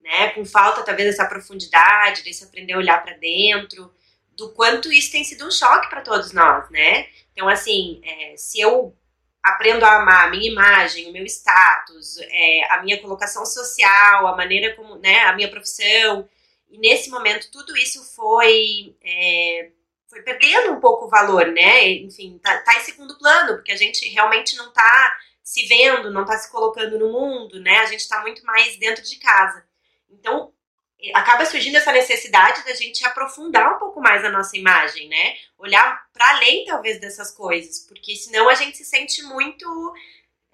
né? 0.00 0.30
Com 0.30 0.44
falta, 0.44 0.82
talvez, 0.82 1.10
dessa 1.10 1.28
profundidade, 1.28 2.22
desse 2.22 2.44
aprender 2.44 2.74
a 2.74 2.78
olhar 2.78 3.02
para 3.02 3.16
dentro, 3.16 3.92
do 4.36 4.52
quanto 4.52 4.92
isso 4.92 5.12
tem 5.12 5.24
sido 5.24 5.46
um 5.46 5.50
choque 5.50 5.88
para 5.88 6.00
todos 6.00 6.32
nós, 6.32 6.68
né? 6.70 7.06
Então, 7.32 7.48
assim, 7.48 8.00
é, 8.04 8.36
se 8.36 8.60
eu 8.60 8.96
aprendo 9.42 9.84
a 9.84 9.96
amar 9.96 10.28
a 10.28 10.30
minha 10.30 10.50
imagem, 10.50 11.08
o 11.08 11.12
meu 11.12 11.24
status, 11.24 12.18
é, 12.30 12.72
a 12.72 12.82
minha 12.82 13.00
colocação 13.00 13.44
social, 13.44 14.26
a 14.26 14.36
maneira 14.36 14.74
como, 14.76 14.96
né, 14.96 15.20
a 15.24 15.34
minha 15.34 15.50
profissão, 15.50 16.28
e 16.72 16.78
nesse 16.78 17.10
momento 17.10 17.50
tudo 17.50 17.76
isso 17.76 18.02
foi, 18.16 18.96
é, 19.04 19.70
foi 20.08 20.22
perdendo 20.22 20.72
um 20.72 20.80
pouco 20.80 21.04
o 21.04 21.08
valor, 21.08 21.46
né? 21.48 21.86
Enfim, 21.90 22.40
tá, 22.42 22.58
tá, 22.62 22.78
em 22.78 22.80
segundo 22.80 23.18
plano, 23.18 23.56
porque 23.56 23.72
a 23.72 23.76
gente 23.76 24.08
realmente 24.08 24.56
não 24.56 24.72
tá 24.72 25.16
se 25.42 25.66
vendo, 25.66 26.10
não 26.10 26.24
tá 26.24 26.38
se 26.38 26.50
colocando 26.50 26.98
no 26.98 27.12
mundo, 27.12 27.60
né? 27.60 27.80
A 27.80 27.86
gente 27.86 28.08
tá 28.08 28.22
muito 28.22 28.42
mais 28.46 28.76
dentro 28.78 29.04
de 29.04 29.16
casa. 29.16 29.66
Então, 30.08 30.50
acaba 31.12 31.44
surgindo 31.44 31.76
essa 31.76 31.92
necessidade 31.92 32.64
da 32.64 32.74
gente 32.74 33.04
aprofundar 33.04 33.74
um 33.74 33.78
pouco 33.78 34.00
mais 34.00 34.24
a 34.24 34.30
nossa 34.30 34.56
imagem, 34.56 35.08
né? 35.08 35.36
Olhar 35.58 36.06
para 36.10 36.36
além, 36.36 36.64
talvez, 36.64 36.98
dessas 36.98 37.30
coisas, 37.32 37.80
porque 37.80 38.16
senão 38.16 38.48
a 38.48 38.54
gente 38.54 38.78
se 38.78 38.84
sente 38.84 39.22
muito 39.24 39.94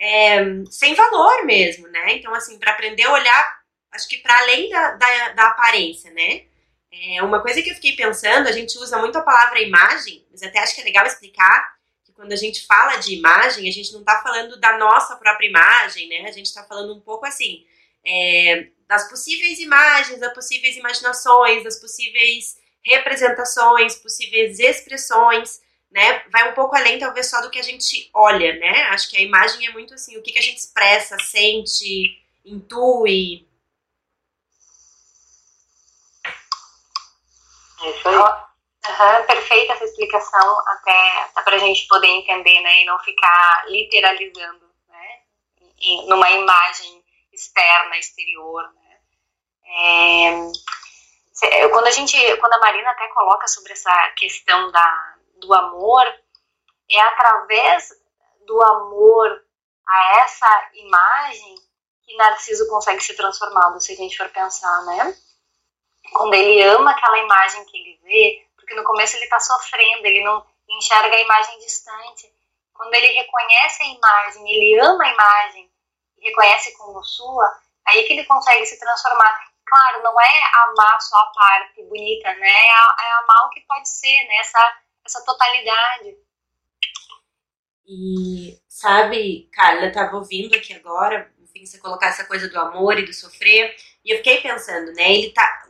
é, 0.00 0.38
sem 0.70 0.94
valor 0.94 1.44
mesmo, 1.44 1.86
né? 1.88 2.14
Então, 2.14 2.34
assim, 2.34 2.58
para 2.58 2.72
aprender 2.72 3.04
a 3.04 3.12
olhar 3.12 3.57
acho 3.92 4.08
que 4.08 4.18
para 4.18 4.38
além 4.40 4.68
da, 4.70 4.90
da, 4.92 5.28
da, 5.30 5.46
aparência, 5.48 6.10
né? 6.10 6.44
É 6.90 7.22
uma 7.22 7.42
coisa 7.42 7.62
que 7.62 7.70
eu 7.70 7.74
fiquei 7.74 7.94
pensando, 7.94 8.48
a 8.48 8.52
gente 8.52 8.76
usa 8.78 8.98
muito 8.98 9.18
a 9.18 9.22
palavra 9.22 9.60
imagem, 9.60 10.26
mas 10.30 10.42
até 10.42 10.58
acho 10.58 10.74
que 10.74 10.80
é 10.80 10.84
legal 10.84 11.06
explicar 11.06 11.76
que 12.04 12.12
quando 12.12 12.32
a 12.32 12.36
gente 12.36 12.66
fala 12.66 12.96
de 12.96 13.14
imagem, 13.14 13.68
a 13.68 13.72
gente 13.72 13.92
não 13.92 14.00
está 14.00 14.20
falando 14.22 14.58
da 14.58 14.78
nossa 14.78 15.16
própria 15.16 15.48
imagem, 15.48 16.08
né? 16.08 16.28
A 16.28 16.32
gente 16.32 16.46
está 16.46 16.64
falando 16.64 16.94
um 16.94 17.00
pouco 17.00 17.26
assim 17.26 17.64
é, 18.04 18.68
das 18.88 19.08
possíveis 19.08 19.58
imagens, 19.58 20.20
das 20.20 20.32
possíveis 20.32 20.76
imaginações, 20.76 21.64
das 21.64 21.78
possíveis 21.78 22.56
representações, 22.82 23.96
possíveis 23.96 24.58
expressões, 24.58 25.60
né? 25.90 26.22
Vai 26.30 26.50
um 26.50 26.54
pouco 26.54 26.74
além, 26.74 26.98
talvez, 26.98 27.28
só 27.28 27.40
do 27.42 27.50
que 27.50 27.58
a 27.58 27.62
gente 27.62 28.08
olha, 28.14 28.54
né? 28.58 28.82
Acho 28.90 29.10
que 29.10 29.16
a 29.16 29.22
imagem 29.22 29.66
é 29.66 29.72
muito 29.72 29.94
assim, 29.94 30.16
o 30.16 30.22
que, 30.22 30.32
que 30.32 30.38
a 30.38 30.42
gente 30.42 30.58
expressa, 30.58 31.18
sente, 31.18 32.22
intui, 32.44 33.46
Uhum, 37.80 39.26
perfeita 39.26 39.74
essa 39.74 39.84
explicação, 39.84 40.60
até, 40.66 41.30
para 41.44 41.56
a 41.56 41.58
gente 41.58 41.86
poder 41.86 42.08
entender, 42.08 42.60
né, 42.60 42.82
e 42.82 42.84
não 42.86 42.98
ficar 43.00 43.64
literalizando, 43.68 44.68
né, 44.88 45.20
em, 45.78 46.06
numa 46.08 46.30
imagem 46.30 47.04
externa, 47.32 47.96
exterior, 47.98 48.62
né. 48.74 48.98
É, 51.40 51.68
quando 51.68 51.86
a 51.86 51.90
gente, 51.90 52.16
quando 52.38 52.54
a 52.54 52.60
Marina 52.60 52.90
até 52.90 53.06
coloca 53.08 53.46
sobre 53.46 53.72
essa 53.72 54.10
questão 54.16 54.70
da, 54.72 55.14
do 55.36 55.54
amor, 55.54 56.04
é 56.90 57.00
através 57.00 57.90
do 58.46 58.60
amor 58.62 59.44
a 59.86 60.18
essa 60.20 60.70
imagem 60.74 61.54
que 62.02 62.16
Narciso 62.16 62.68
consegue 62.68 63.02
ser 63.02 63.14
transformado, 63.14 63.80
se 63.80 63.92
a 63.92 63.96
gente 63.96 64.16
for 64.16 64.28
pensar, 64.30 64.84
né? 64.86 65.14
Quando 66.12 66.34
ele 66.34 66.62
ama 66.62 66.90
aquela 66.90 67.18
imagem 67.18 67.64
que 67.66 67.76
ele 67.76 68.00
vê, 68.02 68.46
porque 68.56 68.74
no 68.74 68.84
começo 68.84 69.16
ele 69.16 69.24
está 69.24 69.40
sofrendo, 69.40 70.06
ele 70.06 70.22
não 70.24 70.44
enxerga 70.68 71.14
a 71.14 71.20
imagem 71.20 71.58
distante. 71.58 72.32
Quando 72.74 72.94
ele 72.94 73.08
reconhece 73.08 73.82
a 73.82 73.86
imagem, 73.86 74.50
ele 74.50 74.78
ama 74.80 75.04
a 75.04 75.12
imagem 75.12 75.68
reconhece 76.22 76.76
como 76.76 77.02
sua, 77.04 77.46
aí 77.86 78.04
que 78.04 78.12
ele 78.12 78.24
consegue 78.24 78.64
se 78.66 78.78
transformar. 78.78 79.48
Claro, 79.66 80.02
não 80.02 80.18
é 80.20 80.42
amar 80.64 81.00
só 81.00 81.16
a 81.16 81.32
parte 81.32 81.82
bonita, 81.84 82.32
né? 82.34 82.48
É, 82.48 83.06
é 83.06 83.12
amar 83.12 83.46
o 83.46 83.50
que 83.50 83.60
pode 83.62 83.88
ser, 83.88 84.24
né? 84.26 84.36
Essa, 84.36 84.78
essa 85.04 85.24
totalidade. 85.24 86.16
E 87.86 88.58
sabe, 88.66 89.48
Carla, 89.52 89.86
eu 89.86 89.92
tava 89.92 90.16
ouvindo 90.16 90.54
aqui 90.54 90.74
agora, 90.74 91.32
enfim, 91.38 91.64
você 91.64 91.78
colocar 91.78 92.08
essa 92.08 92.24
coisa 92.24 92.48
do 92.48 92.58
amor 92.58 92.98
e 92.98 93.04
do 93.04 93.12
sofrer, 93.12 93.76
e 94.04 94.10
eu 94.10 94.18
fiquei 94.18 94.40
pensando, 94.40 94.92
né? 94.92 95.10
Ele 95.10 95.32
tá. 95.32 95.67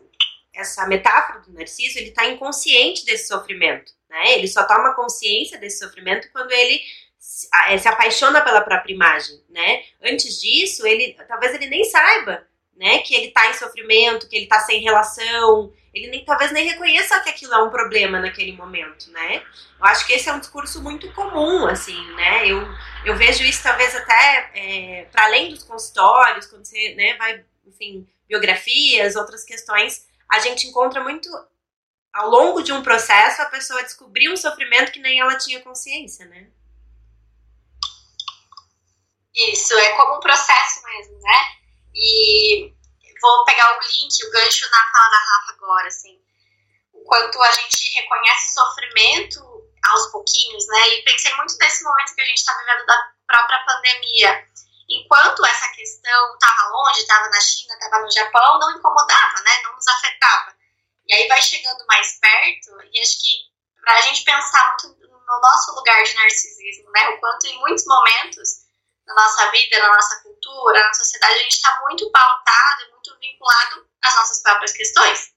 Essa 0.58 0.86
metáfora 0.86 1.40
do 1.40 1.52
Narciso, 1.52 1.98
ele 1.98 2.10
tá 2.10 2.26
inconsciente 2.26 3.04
desse 3.04 3.28
sofrimento, 3.28 3.92
né? 4.08 4.34
Ele 4.34 4.48
só 4.48 4.64
toma 4.64 4.94
consciência 4.94 5.58
desse 5.58 5.78
sofrimento 5.78 6.28
quando 6.32 6.50
ele 6.52 6.80
se, 7.18 7.48
se 7.78 7.88
apaixona 7.88 8.40
pela 8.40 8.60
própria 8.60 8.92
imagem, 8.92 9.40
né? 9.48 9.82
Antes 10.02 10.40
disso, 10.40 10.86
ele 10.86 11.16
talvez 11.28 11.54
ele 11.54 11.66
nem 11.66 11.84
saiba 11.84 12.48
né? 12.78 12.98
Que 12.98 13.14
ele 13.14 13.30
tá 13.32 13.50
em 13.50 13.54
sofrimento, 13.54 14.28
que 14.28 14.36
ele 14.36 14.46
tá 14.46 14.60
sem 14.60 14.80
relação, 14.80 15.72
ele 15.92 16.06
nem, 16.06 16.24
talvez 16.24 16.52
nem 16.52 16.66
reconheça 16.66 17.20
que 17.20 17.28
aquilo 17.28 17.52
é 17.52 17.62
um 17.62 17.70
problema 17.70 18.20
naquele 18.20 18.52
momento, 18.52 19.10
né? 19.10 19.42
Eu 19.78 19.86
acho 19.86 20.06
que 20.06 20.12
esse 20.12 20.28
é 20.28 20.32
um 20.32 20.38
discurso 20.38 20.80
muito 20.80 21.12
comum, 21.12 21.66
assim, 21.66 22.00
né? 22.14 22.46
Eu, 22.46 22.64
eu 23.04 23.16
vejo 23.16 23.42
isso 23.42 23.62
talvez 23.62 23.94
até 23.96 24.50
é, 24.54 25.06
para 25.10 25.24
além 25.24 25.50
dos 25.50 25.64
consultórios, 25.64 26.46
quando 26.46 26.64
você 26.64 26.94
né, 26.94 27.16
vai, 27.16 27.44
enfim, 27.66 28.06
biografias, 28.28 29.16
outras 29.16 29.44
questões, 29.44 30.06
a 30.30 30.38
gente 30.40 30.66
encontra 30.66 31.02
muito 31.02 31.28
ao 32.12 32.28
longo 32.28 32.62
de 32.62 32.72
um 32.72 32.82
processo 32.82 33.42
a 33.42 33.46
pessoa 33.46 33.82
descobrir 33.82 34.30
um 34.30 34.36
sofrimento 34.36 34.92
que 34.92 35.00
nem 35.00 35.20
ela 35.20 35.36
tinha 35.36 35.62
consciência, 35.62 36.26
né? 36.26 36.50
Isso, 39.34 39.72
é 39.74 39.92
como 39.96 40.16
um 40.16 40.20
processo 40.20 40.82
mesmo, 40.82 41.18
né? 41.20 41.58
E 41.94 42.72
vou 43.20 43.44
pegar 43.44 43.76
o 43.76 43.80
link, 43.80 44.26
o 44.26 44.30
gancho 44.32 44.68
na 44.70 44.82
fala 44.92 45.10
da 45.10 45.16
Rafa 45.16 45.52
agora, 45.52 45.86
assim. 45.86 46.20
O 46.92 47.04
quanto 47.04 47.40
a 47.40 47.52
gente 47.52 47.94
reconhece 47.94 48.54
sofrimento 48.54 49.40
aos 49.84 50.10
pouquinhos, 50.10 50.66
né? 50.66 50.88
E 50.88 51.02
pensei 51.02 51.32
muito 51.34 51.56
nesse 51.58 51.84
momento 51.84 52.14
que 52.14 52.20
a 52.20 52.24
gente 52.24 52.38
está 52.38 52.56
vivendo 52.58 52.86
da 52.86 53.12
própria 53.26 53.64
pandemia. 53.64 54.48
Enquanto 54.88 55.44
essa 55.44 55.68
questão 55.70 56.32
estava 56.34 56.68
longe, 56.70 57.00
estava 57.00 57.28
na 57.28 57.40
China, 57.40 57.74
estava 57.74 58.02
no 58.02 58.10
Japão, 58.10 58.58
não 58.58 58.70
incomodava, 58.70 59.40
né? 59.44 59.62
Não 59.62 59.74
nos 59.74 59.86
afetava. 59.86 60.56
E 61.06 61.14
aí 61.14 61.28
vai 61.28 61.40
chegando 61.42 61.84
mais 61.86 62.18
perto, 62.18 62.70
e 62.92 63.00
acho 63.00 63.20
que 63.20 63.28
para 63.80 63.94
a 63.94 64.00
gente 64.02 64.24
pensar 64.24 64.76
muito 64.82 64.98
no 65.28 65.40
nosso 65.40 65.74
lugar 65.74 66.02
de 66.02 66.14
narcisismo, 66.14 66.90
né? 66.90 67.08
O 67.10 67.20
quanto 67.20 67.46
em 67.46 67.58
muitos 67.60 67.84
momentos 67.86 68.68
na 69.06 69.14
nossa 69.14 69.50
vida, 69.50 69.78
na 69.78 69.88
nossa 69.88 70.22
cultura, 70.22 70.82
na 70.82 70.94
sociedade, 70.94 71.34
a 71.34 71.42
gente 71.42 71.54
está 71.54 71.80
muito 71.82 72.10
pautado, 72.10 72.90
muito 72.92 73.18
vinculado 73.18 73.88
às 74.02 74.14
nossas 74.14 74.42
próprias 74.42 74.72
questões. 74.72 75.32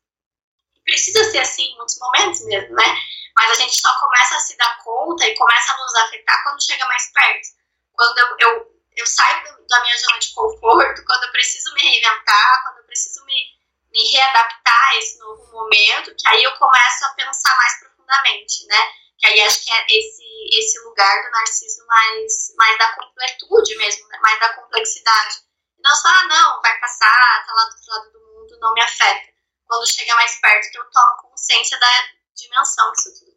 E 0.76 0.82
precisa 0.82 1.24
ser 1.32 1.40
assim 1.40 1.64
em 1.64 1.78
muitos 1.78 1.98
momentos 2.00 2.46
mesmo, 2.46 2.76
né? 2.76 2.96
Mas 3.36 3.52
a 3.52 3.56
gente 3.56 3.80
só 3.80 3.98
começa 4.00 4.36
a 4.36 4.40
se 4.40 4.58
dar 4.58 4.78
conta 4.84 5.26
e 5.26 5.36
começa 5.36 5.72
a 5.72 5.78
nos 5.78 5.96
afetar 5.96 6.44
quando 6.44 6.66
chega 6.66 6.86
mais 6.86 7.12
perto. 7.14 7.48
Quando 7.94 8.18
eu, 8.18 8.36
eu, 8.40 8.81
eu 8.96 9.06
saio 9.06 9.44
da 9.68 9.82
minha 9.82 9.98
zona 9.98 10.20
de 10.20 10.34
conforto, 10.34 11.06
quando 11.06 11.24
eu 11.24 11.32
preciso 11.32 11.74
me 11.74 11.82
reinventar, 11.82 12.64
quando 12.64 12.80
eu 12.80 12.86
preciso 12.86 13.24
me, 13.26 13.46
me 13.92 14.12
readaptar 14.12 14.90
a 14.90 14.98
esse 14.98 15.18
novo 15.20 15.52
momento, 15.52 16.16
que 16.16 16.28
aí 16.28 16.44
eu 16.44 16.52
começo 16.58 17.06
a 17.06 17.14
pensar 17.14 17.58
mais 17.58 17.80
profundamente, 17.80 18.66
né? 18.68 18.92
Que 19.18 19.28
aí 19.28 19.42
acho 19.42 19.64
que 19.64 19.72
é 19.72 19.86
esse, 19.90 20.24
esse 20.58 20.80
lugar 20.80 21.24
do 21.24 21.32
narciso 21.32 21.86
mais, 21.88 22.54
mais 22.58 22.78
da 22.78 22.96
completude 22.96 23.76
mesmo, 23.78 24.08
né? 24.08 24.20
mais 24.22 24.40
da 24.40 24.54
complexidade. 24.54 25.36
Não 25.80 25.96
só, 25.96 26.10
ah, 26.10 26.28
não, 26.28 26.62
vai 26.62 26.80
passar, 26.80 27.46
tá 27.46 27.54
lá 27.54 27.64
do 27.66 27.76
outro 27.76 27.92
lado 27.92 28.12
do 28.12 28.20
mundo, 28.20 28.60
não 28.60 28.74
me 28.74 28.82
afeta. 28.82 29.32
Quando 29.66 29.90
chega 29.90 30.16
mais 30.16 30.40
perto, 30.40 30.72
que 30.72 30.78
eu 30.78 30.90
tomo 30.92 31.30
consciência 31.30 31.80
da 31.80 31.88
dimensão 32.36 32.92
que 32.92 33.00
isso 33.00 33.20
tudo. 33.20 33.32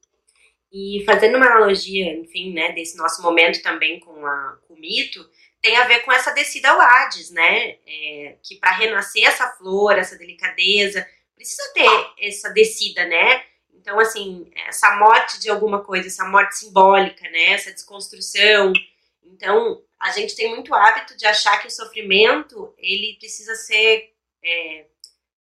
E 0.73 1.05
fazendo 1.07 1.37
uma 1.37 1.47
analogia, 1.47 2.13
enfim, 2.19 2.53
né, 2.53 2.73
desse 2.73 2.97
nosso 2.97 3.23
momento 3.23 3.63
também 3.63 4.01
com, 4.01 4.27
a, 4.27 4.59
com 4.67 4.75
o 4.75 4.77
mito, 4.77 5.25
tem 5.65 5.79
a 5.79 5.85
ver 5.85 6.01
com 6.01 6.13
essa 6.13 6.31
descida 6.31 6.69
ao 6.69 6.79
Hades, 6.79 7.31
né? 7.31 7.79
É, 7.87 8.37
que 8.43 8.57
para 8.57 8.73
renascer 8.73 9.25
essa 9.25 9.49
flor, 9.49 9.99
essa 9.99 10.15
delicadeza, 10.19 11.09
precisa 11.35 11.73
ter 11.73 11.89
essa 12.19 12.51
descida, 12.51 13.07
né? 13.07 13.43
Então, 13.73 13.99
assim, 13.99 14.51
essa 14.69 14.95
morte 14.97 15.41
de 15.41 15.49
alguma 15.49 15.83
coisa, 15.83 16.07
essa 16.07 16.27
morte 16.27 16.59
simbólica, 16.59 17.23
né? 17.31 17.53
Essa 17.53 17.73
desconstrução. 17.73 18.75
Então, 19.23 19.83
a 19.99 20.11
gente 20.11 20.37
tem 20.37 20.51
muito 20.51 20.75
hábito 20.75 21.17
de 21.17 21.25
achar 21.25 21.59
que 21.59 21.69
o 21.69 21.71
sofrimento, 21.71 22.75
ele 22.77 23.17
precisa 23.19 23.55
ser... 23.55 24.13
É, 24.45 24.85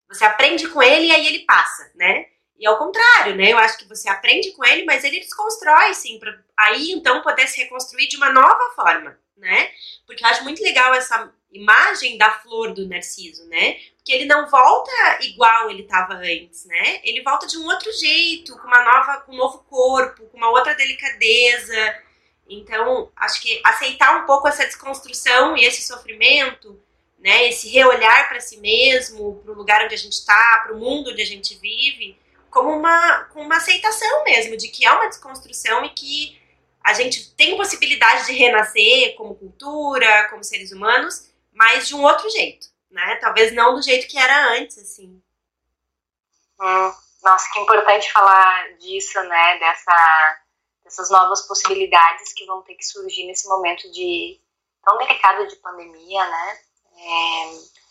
você 0.08 0.24
aprende 0.24 0.68
com 0.68 0.80
ele 0.80 1.06
e 1.06 1.10
aí 1.10 1.26
ele 1.26 1.40
passa, 1.40 1.90
né? 1.96 2.26
E 2.56 2.64
ao 2.64 2.78
contrário, 2.78 3.34
né? 3.34 3.50
Eu 3.50 3.58
acho 3.58 3.76
que 3.76 3.88
você 3.88 4.08
aprende 4.08 4.52
com 4.52 4.64
ele, 4.64 4.84
mas 4.84 5.02
ele 5.02 5.18
desconstrói, 5.18 5.92
sim, 5.94 6.20
para 6.20 6.40
aí 6.56 6.92
então 6.92 7.22
poder 7.22 7.48
se 7.48 7.60
reconstruir 7.60 8.06
de 8.06 8.16
uma 8.16 8.32
nova 8.32 8.72
forma, 8.76 9.18
né? 9.36 9.70
Porque 10.06 10.24
eu 10.24 10.28
acho 10.28 10.44
muito 10.44 10.62
legal 10.62 10.94
essa 10.94 11.32
imagem 11.52 12.16
da 12.16 12.30
flor 12.30 12.72
do 12.72 12.88
Narciso, 12.88 13.46
né? 13.48 13.78
Porque 13.96 14.12
ele 14.12 14.24
não 14.24 14.48
volta 14.48 14.90
igual 15.20 15.70
ele 15.70 15.82
estava 15.82 16.14
antes, 16.14 16.64
né? 16.64 17.00
Ele 17.04 17.22
volta 17.22 17.46
de 17.46 17.58
um 17.58 17.64
outro 17.64 17.92
jeito, 17.92 18.56
com 18.58 18.66
uma 18.66 18.84
nova, 18.84 19.20
com 19.20 19.32
um 19.32 19.36
novo 19.36 19.58
corpo, 19.68 20.26
com 20.26 20.36
uma 20.36 20.50
outra 20.50 20.74
delicadeza. 20.74 22.02
Então, 22.48 23.10
acho 23.16 23.40
que 23.40 23.60
aceitar 23.64 24.22
um 24.22 24.26
pouco 24.26 24.48
essa 24.48 24.64
desconstrução 24.64 25.56
e 25.56 25.64
esse 25.64 25.82
sofrimento, 25.82 26.80
né? 27.18 27.48
Esse 27.48 27.68
reolhar 27.68 28.28
para 28.28 28.40
si 28.40 28.56
mesmo, 28.58 29.40
para 29.44 29.52
o 29.52 29.56
lugar 29.56 29.84
onde 29.84 29.94
a 29.94 29.98
gente 29.98 30.14
está, 30.14 30.62
para 30.64 30.74
o 30.74 30.78
mundo 30.78 31.10
onde 31.10 31.22
a 31.22 31.26
gente 31.26 31.54
vive, 31.58 32.18
como 32.50 32.70
uma, 32.70 33.24
com 33.32 33.40
uma 33.40 33.56
aceitação 33.56 34.24
mesmo 34.24 34.56
de 34.56 34.68
que 34.68 34.84
é 34.84 34.92
uma 34.92 35.08
desconstrução 35.08 35.84
e 35.84 35.90
que 35.90 36.41
a 36.84 36.92
gente 36.94 37.34
tem 37.34 37.56
possibilidade 37.56 38.26
de 38.26 38.32
renascer 38.32 39.14
como 39.16 39.34
cultura, 39.34 40.28
como 40.28 40.42
seres 40.42 40.72
humanos, 40.72 41.30
mas 41.52 41.86
de 41.86 41.94
um 41.94 42.02
outro 42.02 42.28
jeito, 42.30 42.68
né? 42.90 43.16
Talvez 43.16 43.52
não 43.52 43.74
do 43.74 43.82
jeito 43.82 44.08
que 44.08 44.18
era 44.18 44.54
antes, 44.54 44.78
assim. 44.78 45.22
Hum, 46.60 46.92
nossa, 47.22 47.50
que 47.52 47.60
importante 47.60 48.12
falar 48.12 48.76
disso, 48.78 49.20
né? 49.22 49.58
Dessa, 49.58 50.40
dessas 50.84 51.10
novas 51.10 51.46
possibilidades 51.46 52.32
que 52.32 52.46
vão 52.46 52.62
ter 52.62 52.74
que 52.74 52.84
surgir 52.84 53.26
nesse 53.26 53.48
momento 53.48 53.90
de 53.92 54.40
tão 54.84 54.98
delicado 54.98 55.46
de 55.46 55.56
pandemia, 55.56 56.26
né? 56.26 56.58
É, 56.96 57.82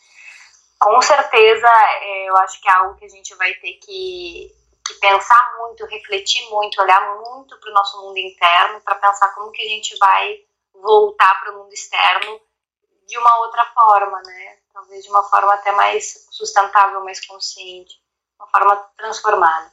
com 0.80 1.02
certeza, 1.02 1.68
é, 2.02 2.30
eu 2.30 2.38
acho 2.38 2.60
que 2.62 2.68
é 2.68 2.74
algo 2.74 2.98
que 2.98 3.06
a 3.06 3.10
gente 3.10 3.36
vai 3.36 3.54
ter 3.56 3.74
que, 3.74 4.52
pensar 5.00 5.58
muito, 5.60 5.86
refletir 5.86 6.50
muito, 6.50 6.82
olhar 6.82 7.16
muito 7.18 7.58
para 7.60 7.70
o 7.70 7.74
nosso 7.74 8.02
mundo 8.02 8.18
interno 8.18 8.82
para 8.82 8.96
pensar 8.96 9.34
como 9.34 9.52
que 9.52 9.62
a 9.62 9.70
gente 9.70 9.98
vai 9.98 10.40
voltar 10.74 11.40
para 11.40 11.54
o 11.54 11.60
mundo 11.60 11.74
externo 11.74 12.42
de 13.08 13.18
uma 13.18 13.40
outra 13.40 13.66
forma, 13.74 14.22
né? 14.24 14.60
Talvez 14.74 15.04
de 15.04 15.10
uma 15.10 15.24
forma 15.24 15.54
até 15.54 15.72
mais 15.74 16.28
sustentável, 16.32 17.04
mais 17.04 17.26
consciente, 17.26 17.96
uma 18.40 18.50
forma 18.50 18.76
transformada. 18.98 19.72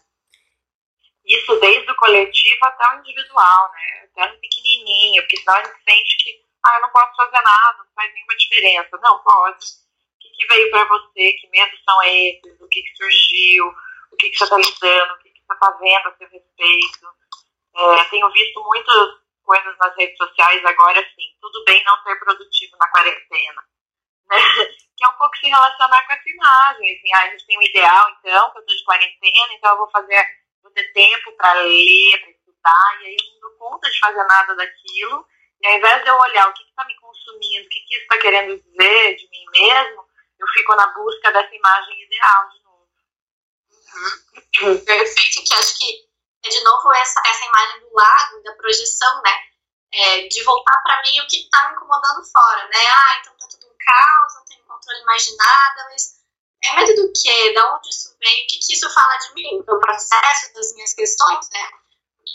Isso 1.24 1.60
desde 1.60 1.90
o 1.90 1.96
coletivo 1.96 2.64
até 2.64 2.96
o 2.96 3.00
individual, 3.00 3.70
né? 3.72 4.08
Até 4.10 4.32
no 4.32 4.40
pequenininho, 4.40 5.22
porque 5.22 5.36
senão 5.36 5.54
a 5.54 5.64
gente 5.64 5.84
sente 5.84 6.16
que, 6.24 6.44
ah, 6.64 6.76
eu 6.76 6.82
não 6.82 6.90
posso 6.90 7.14
fazer 7.14 7.42
nada, 7.42 7.78
não 7.78 7.92
faz 7.94 8.12
nenhuma 8.12 8.36
diferença. 8.36 8.98
Não, 9.02 9.22
pode. 9.22 9.64
O 9.64 10.18
que, 10.20 10.28
que 10.30 10.46
veio 10.46 10.70
para 10.70 10.84
você? 10.84 11.32
Que 11.34 11.48
medos 11.50 11.80
são 11.84 12.02
esses? 12.02 12.60
O 12.60 12.68
que, 12.68 12.82
que 12.82 12.96
surgiu? 12.96 13.72
Que, 14.18 14.30
que 14.30 14.36
você 14.36 14.44
está 14.44 14.56
lidando? 14.56 15.14
O 15.14 15.18
que, 15.18 15.30
você 15.30 15.52
está 15.52 15.70
vendo 15.72 16.08
a 16.08 16.16
seu 16.16 16.28
respeito? 16.28 17.08
É, 17.76 18.04
tenho 18.10 18.30
visto 18.30 18.64
muitos 18.64 19.28
coisas 19.44 19.78
nas 19.78 19.96
redes 19.96 20.16
sociais 20.16 20.64
agora, 20.64 21.00
assim, 21.00 21.36
tudo 21.40 21.64
bem 21.64 21.82
não 21.84 22.02
ser 22.02 22.16
produtivo 22.16 22.76
na 22.78 22.90
quarentena. 22.90 23.62
Né? 24.28 24.36
Que 24.98 25.04
é 25.04 25.10
um 25.10 25.16
pouco 25.16 25.36
se 25.36 25.46
relacionar 25.46 26.04
com 26.04 26.12
essa 26.12 26.28
imagem, 26.28 26.96
assim, 26.96 27.14
ah, 27.14 27.22
a 27.22 27.30
gente 27.30 27.46
tem 27.46 27.56
um 27.56 27.62
ideal, 27.62 28.10
então, 28.18 28.50
que 28.50 28.58
eu 28.58 28.62
estou 28.62 28.76
de 28.76 28.84
quarentena, 28.84 29.54
então 29.54 29.70
eu 29.70 29.76
vou 29.78 29.90
fazer, 29.90 30.26
vou 30.60 30.72
ter 30.72 30.92
tempo 30.92 31.30
para 31.36 31.52
ler, 31.52 32.20
para 32.20 32.30
estudar, 32.30 32.98
e 33.00 33.06
aí 33.06 33.16
eu 33.16 33.32
não 33.34 33.40
dou 33.42 33.58
conta 33.58 33.88
de 33.88 34.00
fazer 34.00 34.24
nada 34.24 34.56
daquilo, 34.56 35.24
e 35.60 35.68
ao 35.68 35.74
invés 35.74 36.02
de 36.02 36.10
eu 36.10 36.16
olhar 36.16 36.48
o 36.48 36.52
que 36.52 36.64
está 36.64 36.84
me 36.84 36.96
consumindo, 36.96 37.64
o 37.64 37.68
que, 37.68 37.78
que 37.78 37.94
isso 37.94 38.02
está 38.02 38.18
querendo 38.18 38.56
dizer 38.60 39.14
de 39.14 39.30
mim 39.30 39.44
mesmo, 39.52 40.04
eu 40.40 40.46
fico 40.48 40.74
na 40.74 40.86
busca 40.88 41.30
dessa 41.30 41.54
imagem 41.54 42.02
ideal 42.02 42.48
de. 42.48 42.67
Uhum. 43.94 44.84
Perfeito, 44.84 45.44
que 45.44 45.54
acho 45.54 45.78
que 45.78 46.08
é 46.44 46.48
de 46.48 46.62
novo 46.62 46.92
essa, 46.92 47.20
essa 47.26 47.44
imagem 47.44 47.80
do 47.80 47.94
lago, 47.94 48.42
da 48.42 48.52
projeção, 48.54 49.22
né? 49.22 49.32
É, 49.92 50.28
de 50.28 50.42
voltar 50.44 50.82
para 50.82 51.02
mim 51.02 51.20
o 51.20 51.26
que 51.26 51.38
está 51.38 51.68
me 51.68 51.74
incomodando 51.74 52.24
fora, 52.30 52.68
né? 52.68 52.86
Ah, 52.86 53.18
então 53.20 53.34
tá 53.38 53.46
tudo 53.50 53.66
um 53.66 53.76
caos, 53.78 54.34
não 54.34 54.44
tenho 54.44 54.64
controle 54.64 55.04
mais 55.04 55.24
de 55.24 55.36
nada, 55.36 55.88
mas 55.90 56.18
é 56.64 56.76
medo 56.76 56.94
do 56.94 57.12
quê? 57.12 57.52
De 57.52 57.60
onde 57.60 57.88
isso 57.88 58.16
vem? 58.20 58.44
O 58.44 58.46
que, 58.48 58.58
que 58.58 58.72
isso 58.74 58.90
fala 58.90 59.16
de 59.16 59.34
mim? 59.34 59.62
Do 59.62 59.80
processo, 59.80 60.52
das 60.52 60.74
minhas 60.74 60.92
questões, 60.92 61.48
né? 61.50 61.70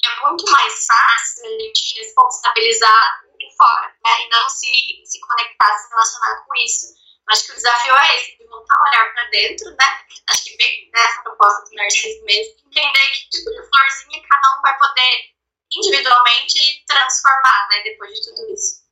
é 0.06 0.28
muito 0.28 0.49
mais 0.51 0.86
fácil 0.86 1.45
a 1.45 1.49
gente 1.49 1.99
responsabilizar 1.99 3.24
fora, 3.58 3.88
né? 4.04 4.26
E 4.26 4.30
não 4.30 4.49
se, 4.49 4.68
se 5.06 5.20
conectar, 5.20 5.78
se 5.78 5.89
relacionar 5.89 6.43
com 6.43 6.56
isso. 6.56 6.88
Acho 7.30 7.45
que 7.45 7.51
o 7.51 7.55
desafio 7.55 7.95
é 7.95 8.17
esse, 8.17 8.38
de 8.38 8.45
voltar 8.47 8.76
a 8.76 8.89
olhar 8.89 9.13
para 9.13 9.30
dentro, 9.30 9.69
né? 9.71 10.05
Acho 10.30 10.43
que 10.43 10.57
vem 10.57 10.91
dessa 10.91 11.21
proposta 11.21 11.69
do 11.69 11.76
Narciso 11.76 12.26
mesmo, 12.26 12.53
entender 12.67 13.11
que 13.11 13.30
tipo 13.30 13.49
de 13.49 13.69
florzinha 13.69 14.24
cada 14.30 14.57
um 14.57 14.61
vai 14.61 14.78
poder 14.78 15.34
individualmente 15.71 16.84
transformar, 16.86 17.67
né? 17.69 17.82
Depois 17.84 18.13
de 18.13 18.24
tudo 18.24 18.53
isso. 18.53 18.84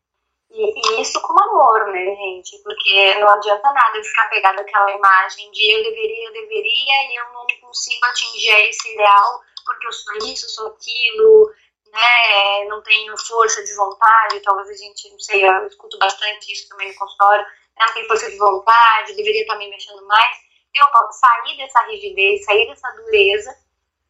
E, 0.50 0.98
e, 0.98 1.02
isso 1.02 1.22
com 1.22 1.42
amor, 1.42 1.88
né, 1.88 2.06
gente? 2.06 2.58
Porque 2.64 3.16
não 3.16 3.30
adianta 3.30 3.72
nada 3.72 4.04
ficar 4.04 4.30
pegado 4.30 4.60
aquela 4.60 4.92
imagem 4.92 5.50
de 5.52 5.72
eu 5.72 5.84
deveria, 5.84 6.28
eu 6.28 6.34
deveria 6.34 7.10
e 7.10 7.16
eu 7.16 7.34
não 7.34 7.46
consigo 7.62 8.06
atingir 8.06 8.52
esse 8.68 8.94
ideal 8.94 9.42
porque 9.66 9.88
eu 9.88 9.92
sou 9.92 10.16
isso, 10.28 10.50
sou 10.50 10.68
aquilo, 10.68 11.54
né? 11.92 12.66
Não 12.68 12.82
tenho 12.82 13.18
força 13.18 13.64
de 13.64 13.74
vontade. 13.76 14.40
Talvez 14.42 14.70
a 14.70 14.74
gente, 14.74 15.10
não 15.10 15.20
sei, 15.20 15.48
eu 15.48 15.68
escuto 15.68 15.98
bastante 15.98 16.52
isso 16.52 16.68
também 16.70 16.90
no 16.90 16.96
consultório. 16.96 17.46
Não 17.80 17.94
tem 17.94 18.08
força 18.08 18.30
de 18.30 18.38
vontade, 18.38 19.16
deveria 19.16 19.42
estar 19.42 19.56
me 19.58 19.70
mexendo 19.70 20.06
mais. 20.08 20.38
Eu 20.74 20.86
sair 21.12 21.58
dessa 21.58 21.82
rigidez, 21.88 22.46
sair 22.46 22.68
dessa 22.68 22.90
dureza 22.92 23.56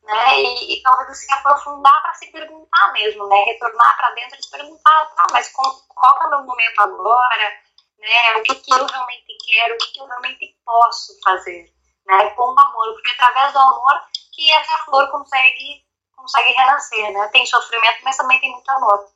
né? 0.04 0.42
E, 0.42 0.74
e 0.74 0.82
talvez 0.82 1.18
se 1.18 1.32
aprofundar 1.32 2.02
para 2.02 2.14
se 2.14 2.32
perguntar 2.32 2.92
mesmo, 2.94 3.28
né? 3.28 3.44
Retornar 3.44 3.98
para 3.98 4.12
dentro 4.12 4.38
e 4.40 4.44
se 4.44 4.50
perguntar, 4.50 5.06
tá, 5.16 5.26
mas 5.32 5.50
qual, 5.50 5.74
qual 5.88 6.22
é 6.22 6.28
o 6.28 6.30
meu 6.30 6.44
momento 6.44 6.80
agora? 6.80 7.62
Né? 8.00 8.36
O 8.38 8.44
que, 8.44 8.56
que 8.56 8.74
eu 8.74 8.86
realmente 8.86 9.38
quero? 9.46 9.76
O 9.76 9.78
que, 9.78 9.94
que 9.94 10.02
eu 10.02 10.08
realmente 10.08 10.58
posso 10.66 11.20
fazer? 11.24 11.72
Né? 12.06 12.30
Com 12.32 12.44
o 12.54 12.60
amor, 12.60 12.94
porque 12.94 13.12
através 13.12 13.54
do 13.54 13.60
amor 13.60 14.02
que 14.34 14.52
essa 14.52 14.78
flor 14.86 15.10
consegue, 15.12 15.86
consegue 16.16 16.52
renascer, 16.52 17.12
né? 17.14 17.28
Tem 17.32 17.46
sofrimento, 17.46 18.04
mas 18.04 18.18
também 18.18 18.40
tem 18.40 18.52
muito 18.52 18.70
amor. 18.70 19.08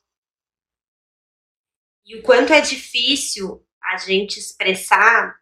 E 2.06 2.20
o 2.20 2.24
quanto 2.24 2.54
é 2.54 2.62
difícil 2.62 3.65
a 3.94 3.98
gente 3.98 4.40
expressar 4.40 5.36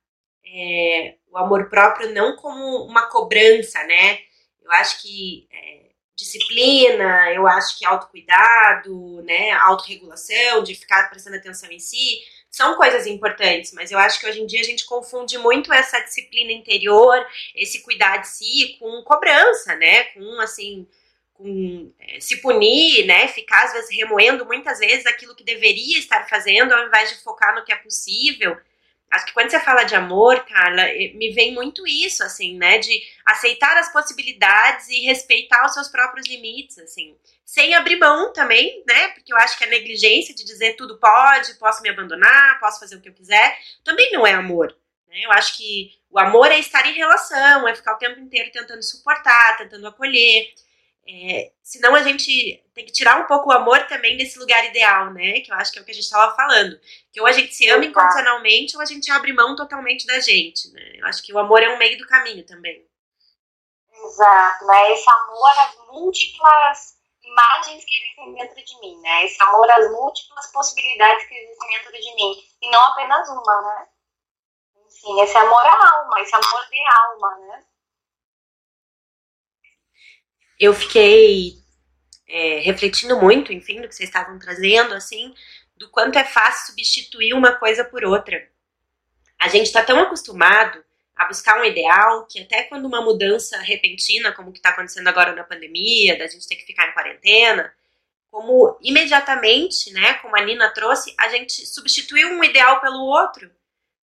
é, 0.46 1.16
o 1.32 1.38
amor 1.38 1.70
próprio 1.70 2.14
não 2.14 2.36
como 2.36 2.86
uma 2.86 3.08
cobrança, 3.08 3.84
né? 3.84 4.20
Eu 4.62 4.72
acho 4.72 5.02
que 5.02 5.48
é, 5.52 5.84
disciplina, 6.16 7.32
eu 7.32 7.48
acho 7.48 7.78
que 7.78 7.86
autocuidado, 7.86 9.22
né, 9.24 9.52
autorregulação, 9.52 10.64
de 10.64 10.76
ficar 10.76 11.10
prestando 11.10 11.38
atenção 11.38 11.72
em 11.72 11.80
si, 11.80 12.20
são 12.50 12.76
coisas 12.76 13.08
importantes, 13.08 13.74
mas 13.74 13.92
eu 13.92 13.98
acho 13.98 14.20
que 14.20 14.28
hoje 14.28 14.42
em 14.42 14.46
dia 14.46 14.62
a 14.62 14.64
gente 14.64 14.86
confunde 14.86 15.38
muito 15.40 15.74
essa 15.74 16.00
disciplina 16.00 16.52
interior, 16.52 17.26
esse 17.56 17.82
cuidar 17.82 18.18
de 18.18 18.28
si 18.28 18.78
com 18.80 19.02
cobrança, 19.04 19.76
né, 19.76 20.04
com 20.06 20.40
assim, 20.40 20.88
com 21.44 21.92
é, 22.00 22.22
se 22.22 22.38
punir, 22.38 23.06
né, 23.06 23.28
ficar 23.28 23.66
às 23.66 23.74
vezes 23.74 23.94
remoendo 23.94 24.46
muitas 24.46 24.80
vezes 24.80 25.06
aquilo 25.06 25.36
que 25.36 25.44
deveria 25.44 26.00
estar 26.00 26.28
fazendo 26.30 26.72
ao 26.72 26.88
invés 26.88 27.10
de 27.10 27.22
focar 27.22 27.54
no 27.54 27.66
que 27.66 27.74
é 27.74 27.76
possível. 27.76 28.58
Acho 29.12 29.26
que 29.26 29.34
quando 29.34 29.52
você 29.52 29.60
fala 29.60 29.84
de 29.84 29.94
amor, 29.94 30.44
Carla, 30.46 30.86
me 31.14 31.32
vem 31.34 31.54
muito 31.54 31.86
isso, 31.86 32.24
assim, 32.24 32.58
né? 32.58 32.80
De 32.80 33.00
aceitar 33.24 33.78
as 33.78 33.92
possibilidades 33.94 34.90
e 34.90 35.02
respeitar 35.02 35.64
os 35.68 35.74
seus 35.76 35.88
próprios 35.88 36.28
limites, 36.28 36.80
assim. 36.80 37.16
Sem 37.46 37.76
abrir 37.76 37.98
mão 37.98 38.34
também, 38.34 38.84
né? 38.88 39.10
Porque 39.10 39.32
eu 39.32 39.38
acho 39.38 39.56
que 39.56 39.66
a 39.66 39.70
negligência 39.70 40.34
de 40.34 40.44
dizer 40.44 40.74
tudo 40.78 40.98
pode, 40.98 41.54
posso 41.60 41.84
me 41.84 41.90
abandonar, 41.90 42.60
posso 42.60 42.80
fazer 42.80 42.96
o 42.96 43.02
que 43.02 43.10
eu 43.10 43.14
quiser, 43.14 43.56
também 43.84 44.12
não 44.12 44.26
é 44.26 44.34
amor. 44.34 44.76
Né? 45.08 45.20
Eu 45.22 45.32
acho 45.32 45.58
que 45.58 45.92
o 46.10 46.18
amor 46.18 46.52
é 46.52 46.58
estar 46.58 46.84
em 46.88 46.94
relação, 46.94 47.68
é 47.68 47.76
ficar 47.76 47.94
o 47.94 48.00
tempo 48.00 48.20
inteiro 48.20 48.52
tentando 48.52 48.82
suportar, 48.82 49.58
tentando 49.58 49.88
acolher. 49.88 50.52
É, 51.06 51.52
senão 51.62 51.94
a 51.96 52.02
gente 52.02 52.64
tem 52.74 52.86
que 52.86 52.92
tirar 52.92 53.22
um 53.22 53.28
pouco 53.28 53.50
o 53.50 53.52
amor 53.52 53.86
também 53.88 54.16
desse 54.16 54.40
lugar 54.40 54.64
ideal, 54.66 55.12
né? 55.12 55.42
Que 55.42 55.52
eu 55.52 55.56
acho 55.56 55.72
que 55.72 55.80
é 55.80 55.82
o 55.82 55.86
que 55.86 55.92
a 55.92 55.94
gente 55.94 56.06
estava 56.06 56.34
falando. 56.36 56.80
Que 57.12 57.20
ou 57.20 57.28
a 57.28 57.32
gente 57.32 57.54
se 57.54 57.70
ama 57.70 57.86
incondicionalmente 57.86 58.76
ou 58.76 58.82
a 58.82 58.86
gente 58.86 59.12
abre 59.12 59.34
mão 59.34 59.56
totalmente 59.56 60.08
da 60.08 60.20
gente, 60.20 60.72
né? 60.72 60.94
Eu 60.96 61.08
acho 61.08 61.22
que 61.22 61.34
o 61.34 61.40
amor 61.40 61.62
é 61.62 61.70
um 61.70 61.78
meio 61.78 61.98
do 61.98 62.08
caminho 62.08 62.46
também. 62.46 62.88
Exato, 63.92 64.66
né? 64.66 64.92
Esse 64.94 65.10
amor 65.10 65.60
às 65.60 65.78
múltiplas 65.92 66.98
imagens 67.22 67.84
que 67.86 67.96
existem 67.96 68.34
dentro 68.36 68.64
de 68.64 68.80
mim, 68.80 69.02
né? 69.02 69.26
Esse 69.26 69.42
amor 69.44 69.70
às 69.72 69.92
múltiplas 69.92 70.52
possibilidades 70.52 71.26
que 71.28 71.36
existem 71.36 71.70
dentro 71.70 71.92
de 71.92 72.16
mim. 72.16 72.36
E 72.62 72.72
não 72.72 72.82
apenas 72.82 73.28
uma, 73.30 73.62
né? 73.62 73.88
Enfim, 74.88 75.22
esse 75.22 75.38
amor 75.38 75.66
à 75.66 75.98
alma, 75.98 76.22
esse 76.22 76.36
amor 76.36 76.66
de 76.70 76.80
alma, 76.88 77.38
né? 77.40 77.66
Eu 80.64 80.74
fiquei 80.74 81.56
é, 82.28 82.60
refletindo 82.60 83.20
muito, 83.20 83.52
enfim, 83.52 83.82
do 83.82 83.88
que 83.88 83.96
vocês 83.96 84.10
estavam 84.10 84.40
trazendo, 84.40 84.94
assim, 84.94 85.34
do 85.76 85.90
quanto 85.90 86.18
é 86.18 86.24
fácil 86.24 86.68
substituir 86.68 87.34
uma 87.34 87.54
coisa 87.54 87.84
por 87.84 88.04
outra. 88.04 88.48
A 89.40 89.50
gente 89.50 89.66
está 89.66 89.84
tão 89.84 90.00
acostumado 90.00 90.84
a 91.16 91.26
buscar 91.26 91.60
um 91.60 91.66
ideal 91.66 92.26
que 92.26 92.42
até 92.42 92.64
quando 92.64 92.86
uma 92.86 93.02
mudança 93.02 93.58
repentina, 93.58 94.32
como 94.32 94.52
que 94.52 94.60
está 94.60 94.70
acontecendo 94.70 95.08
agora 95.08 95.36
na 95.36 95.44
pandemia, 95.44 96.18
da 96.18 96.28
gente 96.28 96.48
ter 96.48 96.56
que 96.56 96.66
ficar 96.66 96.90
em 96.90 96.94
quarentena, 96.94 97.74
como 98.32 98.78
imediatamente, 98.82 99.92
né, 99.94 100.16
como 100.16 100.36
a 100.36 100.42
Nina 100.42 100.72
trouxe, 100.74 101.14
a 101.20 101.30
gente 101.30 101.68
substituiu 101.68 102.30
um 102.30 102.44
ideal 102.44 102.82
pelo 102.82 103.00
outro. 103.00 103.52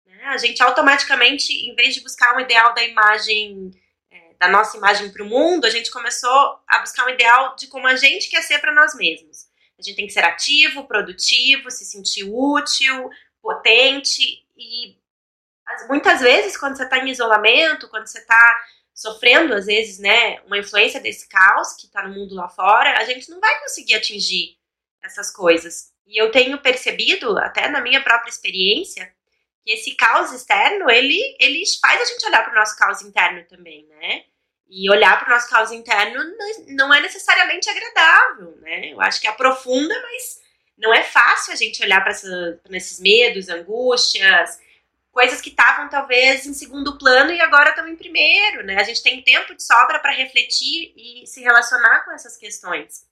Né? 0.06 0.22
A 0.26 0.36
gente 0.36 0.62
automaticamente, 0.62 1.52
em 1.52 1.74
vez 1.74 1.94
de 1.94 2.00
buscar 2.00 2.36
um 2.36 2.40
ideal 2.40 2.72
da 2.74 2.84
imagem 2.84 3.72
da 4.41 4.49
nossa 4.49 4.78
imagem 4.78 5.12
para 5.12 5.22
o 5.22 5.26
mundo, 5.26 5.66
a 5.66 5.70
gente 5.70 5.91
começou 5.91 6.59
a 6.66 6.78
buscar 6.78 7.05
um 7.05 7.11
ideal 7.11 7.55
de 7.57 7.66
como 7.66 7.86
a 7.86 7.95
gente 7.95 8.30
quer 8.30 8.43
ser 8.43 8.59
para 8.59 8.74
nós 8.74 8.95
mesmos. 8.95 9.47
A 9.78 9.82
gente 9.82 9.97
tem 9.97 10.07
que 10.07 10.14
ser 10.14 10.24
ativo, 10.24 10.86
produtivo, 10.88 11.70
se 11.70 11.84
sentir 11.84 12.24
útil, 12.24 13.11
potente 13.43 14.43
e 14.57 14.99
muitas 15.88 16.20
vezes 16.20 16.57
quando 16.57 16.76
você 16.76 16.84
está 16.84 16.99
em 16.99 17.11
isolamento, 17.11 17.88
quando 17.88 18.07
você 18.07 18.18
está 18.18 18.66
sofrendo 18.95 19.55
às 19.55 19.66
vezes, 19.66 19.99
né, 19.99 20.41
uma 20.47 20.59
influência 20.59 21.01
desse 21.01 21.28
caos 21.28 21.74
que 21.74 21.86
está 21.86 22.03
no 22.09 22.14
mundo 22.14 22.34
lá 22.34 22.49
fora, 22.49 22.99
a 22.99 23.05
gente 23.05 23.28
não 23.28 23.41
vai 23.41 23.61
conseguir 23.61 23.95
atingir 23.95 24.57
essas 25.03 25.30
coisas. 25.30 25.93
E 26.07 26.20
eu 26.20 26.30
tenho 26.30 26.59
percebido, 26.62 27.36
até 27.38 27.68
na 27.68 27.82
minha 27.82 28.03
própria 28.03 28.30
experiência, 28.30 29.14
esse 29.72 29.94
caos 29.94 30.32
externo, 30.32 30.90
ele, 30.90 31.36
ele 31.38 31.62
faz 31.80 32.00
a 32.00 32.04
gente 32.04 32.26
olhar 32.26 32.42
para 32.42 32.52
o 32.52 32.56
nosso 32.56 32.76
caos 32.76 33.02
interno 33.02 33.44
também, 33.44 33.86
né? 33.86 34.24
E 34.68 34.90
olhar 34.90 35.18
para 35.18 35.28
o 35.28 35.34
nosso 35.34 35.48
caos 35.48 35.70
interno 35.70 36.22
não 36.68 36.92
é 36.92 37.00
necessariamente 37.00 37.68
agradável, 37.68 38.56
né? 38.60 38.92
Eu 38.92 39.00
acho 39.00 39.20
que 39.20 39.26
aprofunda, 39.26 39.94
mas 40.02 40.40
não 40.76 40.94
é 40.94 41.02
fácil 41.02 41.52
a 41.52 41.56
gente 41.56 41.82
olhar 41.82 42.02
para 42.02 42.12
esses 42.76 43.00
medos, 43.00 43.48
angústias, 43.48 44.58
coisas 45.12 45.40
que 45.40 45.50
estavam 45.50 45.88
talvez 45.88 46.46
em 46.46 46.54
segundo 46.54 46.98
plano 46.98 47.32
e 47.32 47.40
agora 47.40 47.70
estão 47.70 47.86
em 47.86 47.96
primeiro, 47.96 48.64
né? 48.64 48.76
A 48.76 48.84
gente 48.84 49.02
tem 49.02 49.22
tempo 49.22 49.54
de 49.54 49.62
sobra 49.62 49.98
para 49.98 50.12
refletir 50.12 50.92
e 50.96 51.26
se 51.26 51.40
relacionar 51.40 52.04
com 52.04 52.12
essas 52.12 52.36
questões. 52.36 53.06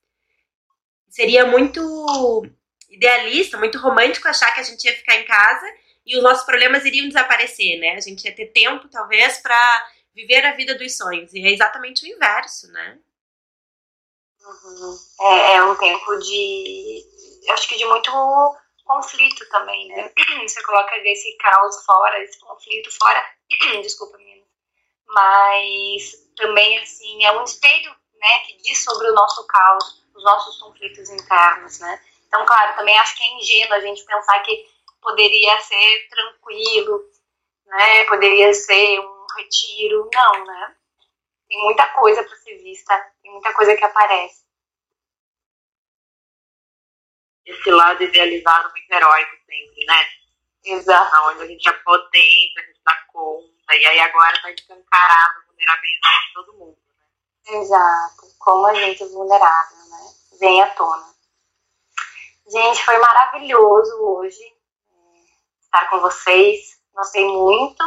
Seria 1.09 1.47
muito 1.47 2.47
idealista, 2.89 3.59
muito 3.59 3.79
romântico 3.79 4.29
achar 4.29 4.53
que 4.53 4.61
a 4.61 4.65
gente 4.65 4.85
ia 4.85 4.95
ficar 4.95 5.17
em 5.17 5.25
casa 5.25 5.67
e 6.09 6.17
os 6.17 6.23
nossos 6.23 6.45
problemas 6.45 6.87
iriam 6.87 7.07
desaparecer, 7.07 7.79
né? 7.79 7.91
A 7.91 8.01
gente 8.01 8.25
ia 8.25 8.35
ter 8.35 8.47
tempo, 8.47 8.89
talvez, 8.89 9.39
para 9.39 9.89
viver 10.15 10.45
a 10.47 10.55
vida 10.55 10.75
dos 10.75 10.97
sonhos. 10.97 11.35
E 11.35 11.47
é 11.47 11.53
exatamente 11.53 12.05
o 12.05 12.09
inverso, 12.09 12.67
né? 12.73 12.99
Uhum. 14.41 14.99
É, 15.21 15.53
é, 15.57 15.63
um 15.65 15.77
tempo 15.77 16.19
de. 16.19 17.05
Acho 17.51 17.69
que 17.69 17.77
de 17.77 17.85
muito 17.85 18.11
conflito 18.87 19.47
também, 19.51 19.89
né? 19.89 20.11
Você 20.49 20.63
coloca 20.63 20.99
desse 21.03 21.37
caos 21.37 21.85
fora, 21.85 22.25
esse 22.25 22.41
conflito 22.41 22.91
fora. 22.99 23.23
Desculpa, 23.83 24.17
menina. 24.17 24.47
Mas 25.07 26.13
também, 26.37 26.79
assim, 26.79 27.23
é 27.23 27.33
um 27.33 27.45
espelho, 27.45 27.91
né? 28.19 28.39
Que 28.47 28.57
diz 28.63 28.83
sobre 28.83 29.11
o 29.11 29.15
nosso 29.15 29.47
caos, 29.47 30.03
os 30.15 30.25
nossos 30.25 30.59
conflitos 30.59 31.11
internos, 31.11 31.81
né? 31.81 32.03
Então, 32.27 32.47
claro, 32.47 32.77
também 32.77 32.99
acho 32.99 33.15
que 33.15 33.23
é 33.23 33.37
ingênuo 33.39 33.75
a 33.75 33.81
gente 33.81 34.05
pensar 34.05 34.39
que 34.41 34.78
poderia 35.01 35.61
ser 35.61 36.09
tranquilo, 36.09 37.05
né? 37.67 38.05
Poderia 38.05 38.53
ser 38.53 39.01
um 39.01 39.27
retiro, 39.37 40.09
não, 40.13 40.45
né? 40.45 40.77
Tem 41.49 41.59
muita 41.63 41.87
coisa 41.95 42.23
para 42.23 42.37
ser 42.37 42.59
vista, 42.59 42.95
tem 43.23 43.33
muita 43.33 43.53
coisa 43.55 43.75
que 43.77 43.85
aparece. 43.85 44.47
Esse 47.47 47.71
lado 47.71 48.03
idealizado 48.03 48.71
muito 48.71 48.91
heróico 48.93 49.37
sempre, 49.47 49.85
né? 49.87 50.07
Exato. 50.65 51.17
Onde 51.29 51.43
a 51.43 51.47
gente 51.47 51.69
é 51.69 51.73
potente, 51.73 52.61
a 52.61 52.63
gente 52.63 52.81
dá 52.85 52.95
conta, 53.07 53.77
e 53.77 53.87
aí 53.87 54.01
agora 54.01 54.43
tá 54.43 54.51
escancarado 54.51 55.39
a 55.39 55.47
vulnerabilidade 55.47 56.27
de 56.27 56.35
todo 56.35 56.53
mundo, 56.59 56.79
né? 56.87 57.59
Exato. 57.59 58.35
Como 58.39 58.67
a 58.67 58.75
gente 58.75 59.03
é 59.03 59.07
vulnerável, 59.07 59.79
né? 59.79 60.15
Vem 60.39 60.63
à 60.63 60.71
tona. 60.75 61.15
Gente, 62.47 62.85
foi 62.85 62.99
maravilhoso 62.99 63.95
hoje 64.03 64.58
estar 65.69 65.89
com 65.91 66.01
vocês. 66.01 66.79
Gostei 66.95 67.27
muito. 67.27 67.83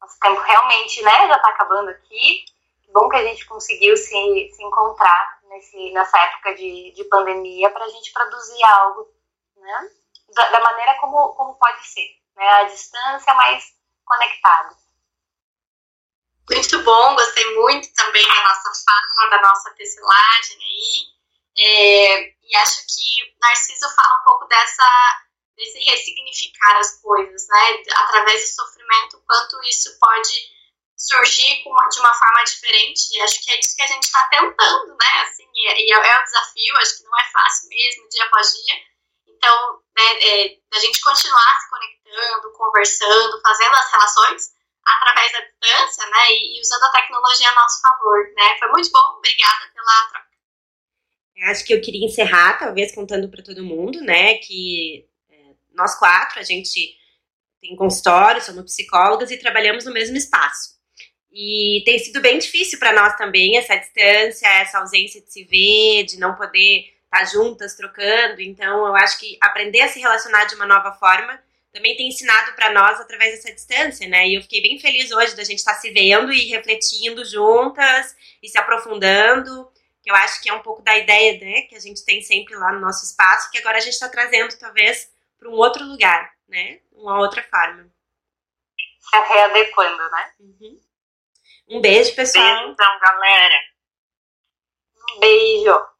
nosso 0.00 0.18
tempo 0.20 0.40
realmente, 0.40 1.02
né, 1.02 1.28
já 1.28 1.36
está 1.36 1.50
acabando 1.50 1.90
aqui. 1.90 2.44
Que 2.82 2.92
bom 2.92 3.08
que 3.08 3.16
a 3.16 3.24
gente 3.24 3.44
conseguiu 3.46 3.96
se, 3.96 4.04
se 4.04 4.62
encontrar 4.62 5.40
nesse, 5.48 5.92
nessa 5.92 6.18
época 6.18 6.54
de, 6.54 6.92
de 6.92 7.04
pandemia 7.04 7.70
para 7.70 7.84
a 7.84 7.88
gente 7.88 8.12
produzir 8.12 8.62
algo, 8.64 9.08
né, 9.56 9.90
da, 10.34 10.50
da, 10.50 10.60
maneira 10.60 10.94
como, 11.00 11.34
como 11.34 11.54
pode 11.56 11.86
ser, 11.86 12.08
né, 12.36 12.48
à 12.48 12.64
distância, 12.64 13.34
mas 13.34 13.64
conectado. 14.04 14.76
Muito 16.50 16.82
bom, 16.82 17.14
gostei 17.14 17.54
muito 17.54 17.94
também 17.94 18.26
da 18.26 18.42
nossa 18.42 18.72
fala, 18.84 19.30
da 19.30 19.42
nossa 19.42 19.70
tecelagem 19.74 20.56
aí. 20.56 21.12
É, 21.58 22.34
e 22.42 22.56
acho 22.56 22.80
que 22.86 23.38
Narciso 23.40 23.88
fala 23.94 24.20
um 24.20 24.24
pouco 24.24 24.46
dessa, 24.46 25.22
desse 25.56 25.78
ressignificar 25.78 26.78
as 26.78 27.00
coisas, 27.00 27.46
né? 27.48 27.82
Através 27.94 28.42
do 28.42 28.54
sofrimento, 28.54 29.22
quanto 29.26 29.62
isso 29.64 29.98
pode 29.98 30.52
surgir 30.96 31.62
de 31.62 32.00
uma 32.00 32.14
forma 32.14 32.44
diferente. 32.44 33.16
E 33.16 33.20
acho 33.20 33.42
que 33.42 33.50
é 33.50 33.58
isso 33.58 33.76
que 33.76 33.82
a 33.82 33.86
gente 33.86 34.04
está 34.04 34.26
tentando, 34.28 34.96
né? 34.96 35.22
Assim, 35.22 35.46
e, 35.54 35.86
e 35.86 35.92
é, 35.92 35.96
é 35.96 36.20
o 36.20 36.24
desafio, 36.24 36.76
acho 36.76 36.98
que 36.98 37.04
não 37.04 37.18
é 37.18 37.24
fácil 37.32 37.68
mesmo, 37.68 38.08
dia 38.08 38.24
após 38.24 38.52
dia. 38.52 38.74
Então, 39.26 39.82
né, 39.98 40.22
é, 40.22 40.58
a 40.72 40.78
gente 40.78 41.00
continuar 41.00 41.60
se 41.60 41.68
conectando, 41.68 42.52
conversando, 42.52 43.40
fazendo 43.42 43.74
as 43.74 43.90
relações 43.90 44.52
através 44.86 45.32
da 45.32 45.40
distância, 45.40 46.06
né? 46.10 46.30
E, 46.30 46.58
e 46.58 46.60
usando 46.60 46.84
a 46.84 46.92
tecnologia 46.92 47.50
a 47.50 47.54
nosso 47.54 47.80
favor, 47.80 48.18
né? 48.36 48.58
Foi 48.58 48.68
muito 48.68 48.90
bom, 48.90 49.16
obrigada 49.18 49.70
pela 49.74 50.08
troca. 50.10 50.32
Acho 51.50 51.64
que 51.64 51.74
eu 51.74 51.80
queria 51.80 52.06
encerrar, 52.06 52.58
talvez, 52.58 52.94
contando 52.94 53.28
para 53.28 53.42
todo 53.42 53.64
mundo, 53.64 54.00
né, 54.00 54.36
que 54.36 55.08
é, 55.08 55.11
nós 55.74 55.98
quatro, 55.98 56.40
a 56.40 56.42
gente 56.42 56.94
tem 57.60 57.76
consultório, 57.76 58.42
somos 58.42 58.64
psicólogas 58.64 59.30
e 59.30 59.38
trabalhamos 59.38 59.84
no 59.84 59.92
mesmo 59.92 60.16
espaço. 60.16 60.72
E 61.32 61.82
tem 61.84 61.98
sido 61.98 62.20
bem 62.20 62.38
difícil 62.38 62.78
para 62.78 62.92
nós 62.92 63.16
também 63.16 63.56
essa 63.56 63.76
distância, 63.76 64.46
essa 64.46 64.78
ausência 64.78 65.20
de 65.22 65.32
se 65.32 65.44
ver, 65.44 66.04
de 66.04 66.18
não 66.18 66.34
poder 66.34 66.92
estar 67.04 67.24
juntas, 67.24 67.74
trocando. 67.74 68.40
Então, 68.40 68.86
eu 68.86 68.94
acho 68.96 69.18
que 69.18 69.38
aprender 69.40 69.80
a 69.80 69.88
se 69.88 70.00
relacionar 70.00 70.44
de 70.44 70.54
uma 70.56 70.66
nova 70.66 70.92
forma 70.92 71.40
também 71.72 71.96
tem 71.96 72.08
ensinado 72.08 72.52
para 72.52 72.70
nós 72.70 73.00
através 73.00 73.34
dessa 73.34 73.54
distância, 73.54 74.06
né? 74.06 74.28
E 74.28 74.34
eu 74.34 74.42
fiquei 74.42 74.60
bem 74.60 74.78
feliz 74.78 75.10
hoje 75.10 75.34
da 75.34 75.42
gente 75.42 75.58
estar 75.58 75.74
se 75.74 75.90
vendo 75.90 76.30
e 76.30 76.50
refletindo 76.50 77.24
juntas 77.24 78.14
e 78.42 78.48
se 78.48 78.58
aprofundando 78.58 79.70
que 80.02 80.10
eu 80.10 80.14
acho 80.16 80.42
que 80.42 80.50
é 80.50 80.52
um 80.52 80.62
pouco 80.62 80.82
da 80.82 80.98
ideia 80.98 81.38
né, 81.38 81.62
que 81.62 81.76
a 81.76 81.80
gente 81.80 82.04
tem 82.04 82.20
sempre 82.20 82.56
lá 82.56 82.72
no 82.72 82.80
nosso 82.80 83.04
espaço, 83.04 83.50
que 83.50 83.58
agora 83.58 83.78
a 83.78 83.80
gente 83.80 83.92
está 83.92 84.08
trazendo 84.08 84.58
talvez 84.58 85.08
para 85.42 85.50
um 85.50 85.54
outro 85.54 85.84
lugar, 85.84 86.32
né? 86.48 86.80
Uma 86.92 87.18
outra 87.18 87.42
forma. 87.42 87.90
Se 89.00 89.18
readequando, 89.18 90.10
né? 90.10 90.34
Uhum. 90.38 90.80
Um 91.68 91.80
beijo, 91.80 92.14
pessoal. 92.14 92.44
Beijo, 92.44 92.72
então, 92.72 93.00
galera. 93.00 93.60
Um 95.10 95.20
beijo. 95.20 95.91